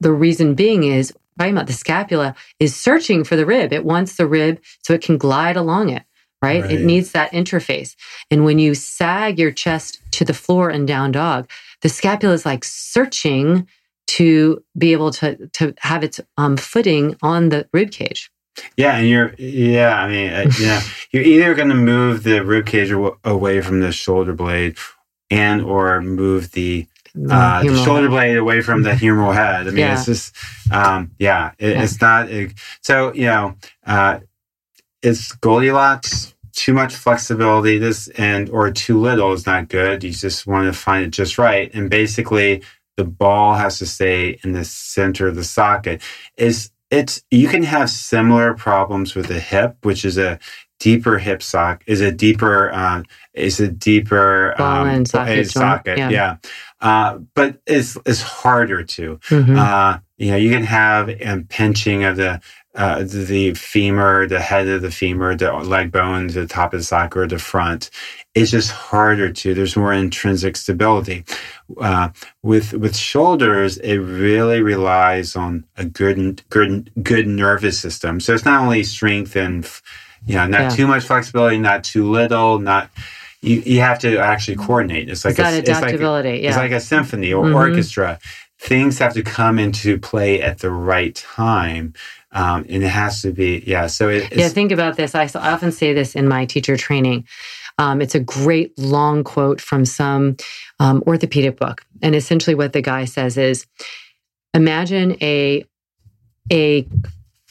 the 0.00 0.12
reason 0.12 0.54
being 0.54 0.84
is 0.84 1.14
talking 1.38 1.54
about 1.54 1.66
the 1.66 1.72
scapula 1.72 2.34
is 2.60 2.76
searching 2.76 3.24
for 3.24 3.36
the 3.36 3.46
rib. 3.46 3.72
It 3.72 3.84
wants 3.84 4.16
the 4.16 4.26
rib 4.26 4.60
so 4.82 4.94
it 4.94 5.02
can 5.02 5.18
glide 5.18 5.56
along 5.56 5.90
it. 5.90 6.04
Right? 6.42 6.70
It 6.70 6.84
needs 6.84 7.12
that 7.12 7.32
interface. 7.32 7.96
And 8.30 8.44
when 8.44 8.58
you 8.58 8.74
sag 8.74 9.38
your 9.38 9.50
chest 9.50 10.02
to 10.10 10.26
the 10.26 10.34
floor 10.34 10.70
in 10.70 10.84
down 10.84 11.12
dog, 11.12 11.48
the 11.80 11.88
scapula 11.88 12.34
is 12.34 12.44
like 12.44 12.64
searching 12.64 13.66
to 14.06 14.62
be 14.76 14.92
able 14.92 15.10
to 15.12 15.48
to 15.48 15.74
have 15.78 16.04
its 16.04 16.20
um, 16.36 16.56
footing 16.56 17.16
on 17.22 17.48
the 17.48 17.66
rib 17.72 17.90
cage. 17.90 18.30
Yeah, 18.76 18.96
and 18.96 19.08
you're 19.08 19.34
yeah. 19.38 20.02
I 20.02 20.08
mean, 20.08 20.32
uh, 20.32 20.50
you 20.58 20.66
know, 20.66 20.80
you're 21.10 21.22
either 21.22 21.54
going 21.54 21.70
to 21.70 21.74
move 21.74 22.22
the 22.22 22.44
rib 22.44 22.66
cage 22.66 22.90
away 22.90 23.60
from 23.60 23.80
the 23.80 23.92
shoulder 23.92 24.32
blade, 24.32 24.76
and 25.30 25.62
or 25.62 26.00
move 26.00 26.52
the 26.52 26.86
uh, 27.30 27.62
the 27.62 27.76
shoulder 27.84 28.08
blade 28.08 28.36
away 28.36 28.60
from 28.60 28.82
the 28.82 28.90
humeral 28.92 29.34
head. 29.34 29.62
I 29.68 29.70
mean, 29.70 29.76
Yeah. 29.78 29.94
it's 29.94 30.06
just 30.06 30.36
um, 30.70 31.12
yeah, 31.18 31.52
it, 31.58 31.70
Yeah. 31.70 31.82
it's 31.82 32.00
not 32.00 32.28
it- 32.30 32.54
so. 32.80 33.12
You 33.14 33.26
know, 33.26 33.56
uh, 33.86 34.18
it's 35.02 35.32
Goldilocks. 35.32 36.34
Too 36.52 36.72
much 36.72 36.94
flexibility, 36.94 37.78
this 37.78 38.06
and 38.16 38.48
or 38.50 38.70
too 38.70 38.98
little 39.00 39.32
is 39.32 39.44
not 39.44 39.68
good. 39.68 40.04
You 40.04 40.12
just 40.12 40.46
want 40.46 40.72
to 40.72 40.72
find 40.78 41.04
it 41.04 41.10
just 41.10 41.36
right, 41.36 41.68
and 41.74 41.90
basically, 41.90 42.62
the 42.96 43.04
ball 43.04 43.54
has 43.54 43.78
to 43.80 43.86
stay 43.86 44.38
in 44.44 44.52
the 44.52 44.64
center 44.64 45.26
of 45.26 45.34
the 45.34 45.42
socket. 45.42 46.00
Is 46.36 46.70
it's 46.92 47.22
you 47.32 47.48
can 47.48 47.64
have 47.64 47.90
similar 47.90 48.54
problems 48.54 49.16
with 49.16 49.26
the 49.26 49.40
hip, 49.40 49.78
which 49.82 50.04
is 50.04 50.16
a 50.16 50.38
deeper 50.78 51.18
hip 51.18 51.42
sock, 51.42 51.82
is 51.86 52.00
a 52.00 52.12
deeper 52.12 52.72
uh, 52.72 53.02
is 53.32 53.60
a 53.60 53.68
deeper 53.68 54.54
Ball 54.58 54.86
and 54.86 55.08
socket 55.08 55.50
socket, 55.50 55.98
yeah. 55.98 56.10
yeah. 56.10 56.36
Uh, 56.80 57.18
but 57.34 57.60
it's 57.66 57.96
it's 58.06 58.22
harder 58.22 58.82
to. 58.84 59.18
Mhm. 59.28 59.56
Uh, 59.58 59.98
you 60.16 60.30
know, 60.30 60.36
you 60.36 60.50
can 60.50 60.62
have 60.62 61.08
a 61.08 61.44
pinching 61.48 62.04
of 62.04 62.16
the 62.16 62.40
uh, 62.74 63.04
the 63.04 63.54
femur, 63.54 64.26
the 64.26 64.40
head 64.40 64.66
of 64.66 64.82
the 64.82 64.90
femur, 64.90 65.36
the 65.36 65.52
leg 65.52 65.92
bone, 65.92 66.26
the 66.26 66.46
top 66.46 66.74
of 66.74 66.80
the 66.80 66.84
sock, 66.84 67.16
or 67.16 67.26
the 67.26 67.38
front. 67.38 67.88
It's 68.34 68.50
just 68.50 68.72
harder 68.72 69.32
to. 69.32 69.54
There's 69.54 69.76
more 69.76 69.92
intrinsic 69.92 70.56
stability. 70.56 71.24
Uh, 71.80 72.08
with 72.42 72.72
with 72.72 72.96
shoulders, 72.96 73.76
it 73.78 73.98
really 73.98 74.60
relies 74.60 75.36
on 75.36 75.64
a 75.76 75.84
good 75.84 76.42
good 76.50 76.90
good 77.02 77.28
nervous 77.28 77.78
system. 77.78 78.18
So 78.20 78.34
it's 78.34 78.44
not 78.44 78.62
only 78.62 78.82
strength 78.82 79.36
and 79.36 79.64
you 80.26 80.36
know, 80.36 80.46
not 80.46 80.60
yeah. 80.60 80.68
too 80.70 80.86
much 80.86 81.04
flexibility, 81.04 81.58
not 81.58 81.84
too 81.84 82.10
little, 82.10 82.58
not 82.58 82.90
you, 83.44 83.60
you 83.60 83.80
have 83.80 83.98
to 84.00 84.18
actually 84.18 84.56
coordinate. 84.56 85.08
It's 85.08 85.24
like 85.24 85.38
it's 85.38 85.40
a, 85.40 85.58
adaptability. 85.58 86.28
It's 86.30 86.34
like, 86.36 86.42
yeah. 86.42 86.48
it's 86.48 86.56
like 86.56 86.70
a 86.72 86.80
symphony 86.80 87.32
or 87.32 87.44
mm-hmm. 87.44 87.54
orchestra. 87.54 88.18
Things 88.58 88.98
have 88.98 89.12
to 89.14 89.22
come 89.22 89.58
into 89.58 89.98
play 89.98 90.40
at 90.40 90.58
the 90.58 90.70
right 90.70 91.14
time. 91.14 91.92
Um, 92.32 92.64
and 92.68 92.82
it 92.82 92.88
has 92.88 93.22
to 93.22 93.32
be, 93.32 93.62
yeah. 93.66 93.86
So 93.86 94.08
it, 94.08 94.34
yeah, 94.34 94.48
think 94.48 94.72
about 94.72 94.96
this. 94.96 95.14
I, 95.14 95.24
I, 95.34 95.52
often 95.52 95.70
say 95.70 95.92
this 95.92 96.16
in 96.16 96.26
my 96.26 96.46
teacher 96.46 96.76
training. 96.76 97.26
Um, 97.78 98.00
it's 98.00 98.14
a 98.14 98.20
great 98.20 98.76
long 98.78 99.22
quote 99.22 99.60
from 99.60 99.84
some 99.84 100.36
um, 100.80 101.02
orthopedic 101.06 101.58
book, 101.58 101.84
and 102.02 102.14
essentially 102.14 102.54
what 102.54 102.72
the 102.72 102.82
guy 102.82 103.04
says 103.04 103.36
is, 103.36 103.66
imagine 104.52 105.16
a 105.20 105.64
a 106.50 106.88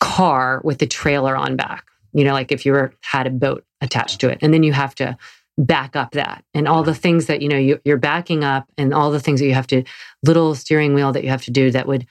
car 0.02 0.62
with 0.64 0.82
a 0.82 0.86
trailer 0.86 1.36
on 1.36 1.56
back. 1.56 1.86
You 2.14 2.24
know, 2.24 2.34
like 2.34 2.52
if 2.52 2.66
you 2.66 2.72
were 2.72 2.94
had 3.02 3.28
a 3.28 3.32
boat 3.32 3.66
attached 3.82 4.20
to 4.22 4.30
it, 4.30 4.40
and 4.42 4.54
then 4.54 4.64
you 4.64 4.74
have 4.74 4.96
to 4.96 5.18
back 5.58 5.96
up 5.96 6.12
that. 6.12 6.44
And 6.54 6.68
all 6.68 6.84
the 6.84 6.96
things 6.96 7.28
that 7.28 7.42
you 7.42 7.50
know 7.50 7.58
you, 7.58 7.80
are 7.88 7.98
backing 7.98 8.44
up 8.44 8.68
and 8.78 8.94
all 8.94 9.12
the 9.12 9.20
things 9.20 9.40
that 9.40 9.48
you 9.48 9.54
have 9.54 9.68
to 9.68 9.84
little 10.24 10.56
steering 10.56 10.94
wheel 10.94 11.12
that 11.12 11.24
you 11.24 11.30
have 11.30 11.44
to 11.44 11.52
do 11.52 11.72
that 11.72 11.88
would 11.88 12.08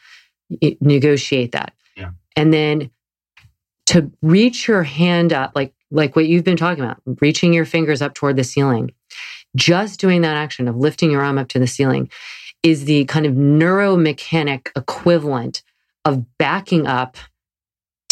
negotiate 0.81 1.53
that. 1.53 1.73
Yeah. 1.97 2.11
and 2.37 2.55
then 2.55 2.91
to 3.87 4.11
reach 4.23 4.67
your 4.69 4.83
hand 4.83 5.33
up 5.33 5.53
like 5.55 5.75
like 5.91 6.17
what 6.17 6.27
you've 6.27 6.45
been 6.45 6.57
talking 6.57 6.83
about 6.83 7.03
reaching 7.21 7.53
your 7.53 7.67
fingers 7.67 8.01
up 8.01 8.15
toward 8.15 8.37
the 8.37 8.45
ceiling 8.45 8.93
just 9.57 10.01
doing 10.01 10.23
that 10.23 10.37
action 10.37 10.69
of 10.69 10.77
lifting 10.77 11.11
your 11.11 11.23
arm 11.23 11.37
up 11.37 11.49
to 11.49 11.59
the 11.59 11.67
ceiling 11.67 12.09
is 12.63 12.87
the 12.87 13.05
kind 13.07 13.27
of 13.27 13.35
neuromechanic 13.35 14.69
equivalent 14.77 15.63
of 16.05 16.39
backing 16.39 16.87
up 16.87 17.17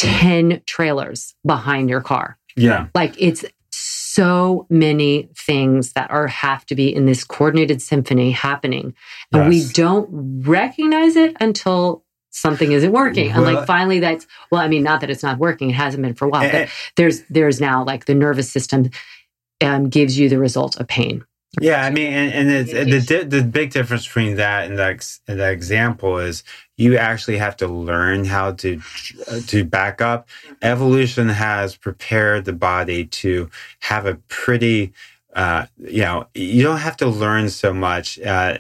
10 0.01 0.63
trailers 0.65 1.35
behind 1.45 1.91
your 1.91 2.01
car. 2.01 2.39
Yeah. 2.57 2.87
Like 2.95 3.15
it's 3.19 3.45
so 3.71 4.67
many 4.71 5.29
things 5.37 5.93
that 5.93 6.11
are 6.11 6.27
have 6.27 6.65
to 6.67 6.75
be 6.75 6.95
in 6.95 7.05
this 7.05 7.23
coordinated 7.23 7.83
symphony 7.83 8.31
happening. 8.31 8.95
And 9.33 9.53
yes. 9.53 9.67
we 9.67 9.73
don't 9.73 10.09
recognize 10.47 11.17
it 11.17 11.37
until 11.39 12.03
something 12.31 12.73
isn't 12.73 12.93
working. 12.93 13.29
Well, 13.29 13.45
and 13.47 13.57
like 13.57 13.67
finally 13.67 14.01
that's 14.01 14.27
well 14.51 14.61
i 14.61 14.69
mean 14.69 14.85
not 14.85 15.01
that 15.01 15.11
it's 15.11 15.23
not 15.23 15.39
working 15.39 15.71
it 15.71 15.75
hasn't 15.75 16.03
been 16.03 16.15
for 16.15 16.27
a 16.27 16.29
while 16.29 16.43
but 16.43 16.55
eh, 16.55 16.63
eh. 16.63 16.69
there's 16.95 17.23
there's 17.23 17.61
now 17.61 17.85
like 17.85 18.05
the 18.05 18.15
nervous 18.15 18.51
system 18.51 18.91
um, 19.61 19.89
gives 19.89 20.17
you 20.17 20.29
the 20.29 20.39
result 20.39 20.77
of 20.81 20.87
pain 20.87 21.25
yeah, 21.59 21.85
I 21.85 21.91
mean, 21.91 22.13
and, 22.13 22.33
and 22.33 22.51
the 22.51 23.25
the 23.29 23.43
big 23.43 23.71
difference 23.71 24.07
between 24.07 24.37
that 24.37 24.69
and 24.69 24.79
that, 24.79 25.07
and 25.27 25.41
that 25.41 25.53
example 25.53 26.19
is 26.19 26.45
you 26.77 26.97
actually 26.99 27.39
have 27.39 27.57
to 27.59 27.67
learn 27.69 28.27
how 28.27 28.53
to 28.53 28.81
to 29.49 29.65
back 29.65 30.03
up. 30.03 30.29
Evolution 30.63 31.29
has 31.31 31.77
prepared 31.77 32.45
the 32.45 32.53
body 32.53 33.07
to 33.07 33.51
have 33.81 34.07
a 34.07 34.17
pretty, 34.29 34.93
uh, 35.35 35.67
you 35.79 36.03
know, 36.03 36.27
you 36.35 36.63
don't 36.63 36.79
have 36.79 36.97
to 36.99 37.09
learn 37.09 37.51
so 37.51 37.75
much. 37.75 38.19
Uh, 38.21 38.59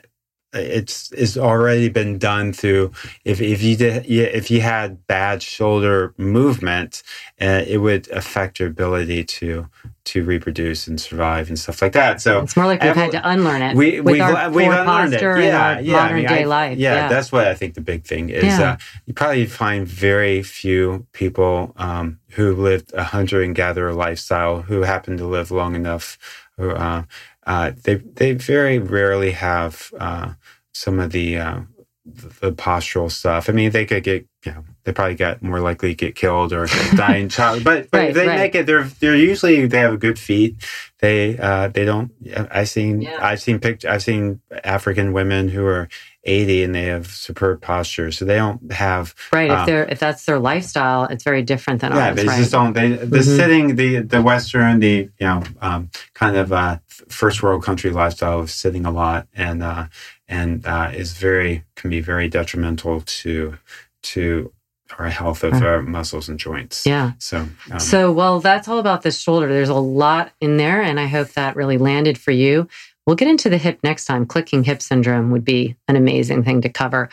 it's 0.52 1.12
it's 1.12 1.36
already 1.36 1.88
been 1.88 2.18
done 2.18 2.52
through 2.52 2.90
if 3.24 3.40
if 3.40 3.62
you 3.62 3.76
did 3.76 4.04
if 4.06 4.50
you 4.50 4.60
had 4.60 5.06
bad 5.06 5.42
shoulder 5.42 6.12
movement 6.16 7.02
uh, 7.40 7.62
it 7.66 7.78
would 7.78 8.08
affect 8.10 8.58
your 8.58 8.68
ability 8.68 9.22
to 9.22 9.68
to 10.04 10.24
reproduce 10.24 10.88
and 10.88 11.00
survive 11.00 11.48
and 11.48 11.58
stuff 11.58 11.82
like 11.82 11.92
that. 11.92 12.20
So 12.20 12.40
it's 12.40 12.56
more 12.56 12.66
like 12.66 12.82
we've 12.82 12.94
had 12.96 13.12
to 13.12 13.28
unlearn 13.28 13.62
it 13.62 13.76
we, 13.76 14.00
with 14.00 14.14
we've, 14.14 14.22
our 14.22 14.50
we've 14.50 14.70
unlearned 14.70 15.14
it. 15.14 15.22
yeah 15.22 15.78
yeah 15.78 15.92
modern 15.92 16.12
I 16.12 16.14
mean, 16.14 16.28
day 16.28 16.42
I, 16.42 16.46
life. 16.46 16.78
yeah, 16.78 16.94
yeah, 16.94 17.08
that's 17.08 17.30
what 17.30 17.46
i 17.46 17.54
think 17.54 17.74
the 17.74 17.80
big 17.80 18.04
thing 18.04 18.30
is 18.30 18.44
yeah. 18.44 18.72
uh, 18.72 18.76
you 19.06 19.14
probably 19.14 19.46
find 19.46 19.86
very 19.86 20.42
few 20.42 21.06
people 21.12 21.72
um, 21.76 22.18
who 22.30 22.54
lived 22.54 22.92
a 22.94 23.04
hunter 23.04 23.42
and 23.42 23.54
gatherer 23.54 23.92
lifestyle 23.92 24.62
who 24.62 24.82
happened 24.82 25.18
to 25.18 25.26
live 25.26 25.50
long 25.50 25.74
enough 25.74 26.18
who 26.56 26.70
uh, 26.70 27.04
uh, 27.46 27.72
they 27.84 27.96
they 27.96 28.32
very 28.32 28.78
rarely 28.78 29.32
have 29.32 29.92
uh, 29.98 30.34
some 30.72 31.00
of 31.00 31.12
the 31.12 31.38
uh, 31.38 31.60
the 32.04 32.52
postural 32.52 33.10
stuff. 33.10 33.48
I 33.48 33.52
mean, 33.52 33.70
they 33.70 33.86
could 33.86 34.02
get 34.02 34.26
you 34.44 34.52
know 34.52 34.64
they 34.84 34.92
probably 34.92 35.14
get 35.14 35.42
more 35.42 35.60
likely 35.60 35.90
to 35.90 35.94
get 35.94 36.14
killed 36.14 36.52
or 36.52 36.66
die 36.96 37.16
in 37.16 37.28
child, 37.28 37.64
but 37.64 37.90
but 37.90 37.98
right, 37.98 38.14
they 38.14 38.26
right. 38.26 38.38
make 38.38 38.54
it. 38.54 38.66
They're 38.66 38.84
they're 38.84 39.16
usually 39.16 39.66
they 39.66 39.78
have 39.78 39.92
a 39.92 39.98
good 39.98 40.18
feet. 40.18 40.56
They 41.00 41.38
uh, 41.38 41.68
they 41.68 41.84
don't. 41.84 42.12
I've 42.50 42.68
seen 42.68 43.02
yeah. 43.02 43.18
I've 43.20 43.40
seen 43.40 43.58
pictures. 43.58 43.90
I've 43.90 44.02
seen 44.02 44.40
African 44.64 45.12
women 45.12 45.48
who 45.48 45.64
are 45.66 45.88
80 46.24 46.64
and 46.64 46.74
they 46.74 46.84
have 46.84 47.06
superb 47.06 47.62
posture. 47.62 48.12
So 48.12 48.24
they 48.24 48.36
don't 48.36 48.72
have 48.72 49.14
right. 49.32 49.50
Um, 49.50 49.60
if 49.60 49.66
they're 49.66 49.84
if 49.84 49.98
that's 49.98 50.24
their 50.24 50.38
lifestyle, 50.38 51.04
it's 51.04 51.24
very 51.24 51.42
different 51.42 51.80
than 51.80 51.92
yeah, 51.92 52.08
ours. 52.08 52.16
they 52.16 52.26
right? 52.26 52.38
just 52.38 52.52
don't. 52.52 52.72
They 52.72 52.90
the 52.90 53.04
mm-hmm. 53.06 53.20
sitting 53.20 53.76
the 53.76 54.00
the 54.00 54.22
Western 54.22 54.80
the 54.80 55.08
you 55.18 55.26
know 55.26 55.42
um, 55.60 55.90
kind 56.14 56.36
of 56.36 56.52
uh, 56.52 56.78
first 57.10 57.42
world 57.42 57.62
country 57.62 57.90
lifestyle 57.90 58.40
of 58.40 58.50
sitting 58.50 58.86
a 58.86 58.90
lot 58.90 59.26
and 59.34 59.62
uh, 59.62 59.86
and 60.28 60.66
uh, 60.66 60.90
is 60.94 61.12
very 61.12 61.64
can 61.74 61.90
be 61.90 62.00
very 62.00 62.28
detrimental 62.28 63.02
to 63.02 63.58
to 64.02 64.52
our 64.98 65.08
health 65.08 65.44
of 65.44 65.54
our 65.62 65.82
muscles 65.82 66.28
and 66.28 66.38
joints. 66.38 66.84
Yeah. 66.84 67.12
So, 67.18 67.46
um, 67.70 67.78
so 67.78 68.12
well, 68.12 68.40
that's 68.40 68.68
all 68.68 68.78
about 68.78 69.02
the 69.02 69.12
shoulder. 69.12 69.48
There's 69.48 69.68
a 69.68 69.74
lot 69.74 70.32
in 70.40 70.56
there, 70.56 70.82
and 70.82 70.98
I 70.98 71.06
hope 71.06 71.28
that 71.30 71.56
really 71.56 71.78
landed 71.78 72.18
for 72.18 72.32
you. 72.32 72.68
We'll 73.06 73.16
get 73.16 73.28
into 73.28 73.48
the 73.48 73.58
hip 73.58 73.80
next 73.82 74.04
time. 74.04 74.26
Clicking 74.26 74.64
hip 74.64 74.82
syndrome 74.82 75.30
would 75.30 75.44
be 75.44 75.76
an 75.88 75.96
amazing 75.96 76.44
thing 76.44 76.60
to 76.62 76.68
cover. 76.68 77.08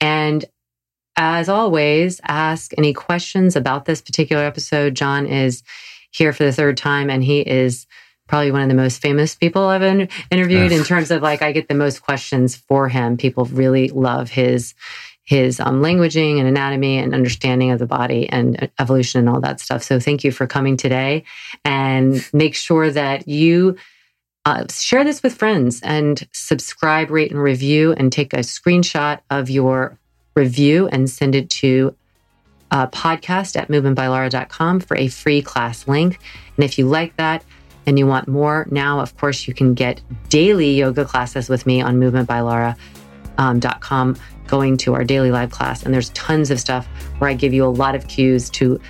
And 0.00 0.44
as 1.16 1.48
always, 1.48 2.20
ask 2.26 2.72
any 2.78 2.92
questions 2.92 3.56
about 3.56 3.84
this 3.84 4.00
particular 4.00 4.44
episode. 4.44 4.94
John 4.94 5.26
is 5.26 5.62
here 6.10 6.32
for 6.32 6.44
the 6.44 6.52
third 6.52 6.76
time, 6.76 7.10
and 7.10 7.22
he 7.22 7.40
is 7.40 7.86
probably 8.30 8.52
one 8.52 8.62
of 8.62 8.68
the 8.68 8.76
most 8.76 9.02
famous 9.02 9.34
people 9.34 9.64
I've 9.64 9.82
in, 9.82 10.08
interviewed 10.30 10.70
in 10.70 10.84
terms 10.84 11.10
of 11.10 11.20
like 11.20 11.42
I 11.42 11.50
get 11.50 11.66
the 11.66 11.74
most 11.74 12.00
questions 12.00 12.54
for 12.54 12.88
him. 12.88 13.16
People 13.16 13.44
really 13.46 13.88
love 13.88 14.30
his 14.30 14.72
his 15.24 15.58
um, 15.58 15.82
languaging 15.82 16.38
and 16.38 16.46
anatomy 16.46 16.98
and 16.98 17.12
understanding 17.12 17.72
of 17.72 17.80
the 17.80 17.86
body 17.86 18.28
and 18.28 18.70
evolution 18.78 19.18
and 19.20 19.28
all 19.28 19.40
that 19.40 19.60
stuff. 19.60 19.82
So 19.82 19.98
thank 19.98 20.22
you 20.22 20.30
for 20.30 20.46
coming 20.46 20.76
today, 20.76 21.24
and 21.64 22.24
make 22.32 22.54
sure 22.54 22.88
that 22.90 23.26
you 23.26 23.76
uh, 24.44 24.64
share 24.70 25.02
this 25.02 25.24
with 25.24 25.34
friends 25.34 25.80
and 25.82 26.26
subscribe, 26.30 27.10
rate, 27.10 27.32
and 27.32 27.42
review, 27.42 27.92
and 27.94 28.12
take 28.12 28.32
a 28.32 28.38
screenshot 28.38 29.18
of 29.28 29.50
your 29.50 29.98
review 30.36 30.86
and 30.86 31.10
send 31.10 31.34
it 31.34 31.50
to 31.50 31.96
uh, 32.70 32.86
podcast 32.86 33.56
at 33.56 33.66
movementbylara.com 33.66 34.78
for 34.78 34.96
a 34.96 35.08
free 35.08 35.42
class 35.42 35.88
link. 35.88 36.20
And 36.56 36.64
if 36.64 36.78
you 36.78 36.86
like 36.86 37.16
that 37.16 37.42
and 37.86 37.98
you 37.98 38.06
want 38.06 38.28
more, 38.28 38.66
now, 38.70 39.00
of 39.00 39.16
course, 39.16 39.48
you 39.48 39.54
can 39.54 39.74
get 39.74 40.00
daily 40.28 40.74
yoga 40.74 41.04
classes 41.04 41.48
with 41.48 41.66
me 41.66 41.80
on 41.80 41.98
movementbylara.com, 41.98 44.08
um, 44.08 44.16
going 44.46 44.76
to 44.78 44.94
our 44.94 45.04
daily 45.04 45.30
live 45.30 45.50
class. 45.50 45.82
And 45.82 45.94
there's 45.94 46.10
tons 46.10 46.50
of 46.50 46.60
stuff 46.60 46.86
where 47.18 47.30
I 47.30 47.34
give 47.34 47.52
you 47.52 47.64
a 47.64 47.70
lot 47.70 47.94
of 47.94 48.06
cues 48.08 48.50
to 48.50 48.80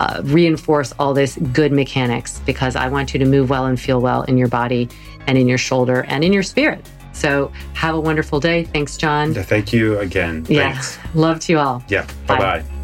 uh, 0.00 0.22
reinforce 0.24 0.92
all 0.98 1.12
this 1.12 1.36
good 1.52 1.72
mechanics 1.72 2.40
because 2.46 2.74
I 2.74 2.88
want 2.88 3.12
you 3.12 3.20
to 3.20 3.26
move 3.26 3.50
well 3.50 3.66
and 3.66 3.78
feel 3.78 4.00
well 4.00 4.22
in 4.22 4.38
your 4.38 4.48
body 4.48 4.88
and 5.26 5.36
in 5.36 5.46
your 5.46 5.58
shoulder 5.58 6.04
and 6.08 6.24
in 6.24 6.32
your 6.32 6.42
spirit. 6.42 6.88
So 7.12 7.52
have 7.74 7.94
a 7.94 8.00
wonderful 8.00 8.40
day. 8.40 8.64
Thanks, 8.64 8.96
John. 8.96 9.34
Thank 9.34 9.72
you 9.72 9.98
again. 9.98 10.46
Yeah. 10.48 10.82
Love 11.14 11.40
to 11.40 11.52
you 11.52 11.58
all. 11.58 11.84
Yeah. 11.88 12.06
Bye 12.26 12.38
bye. 12.38 12.79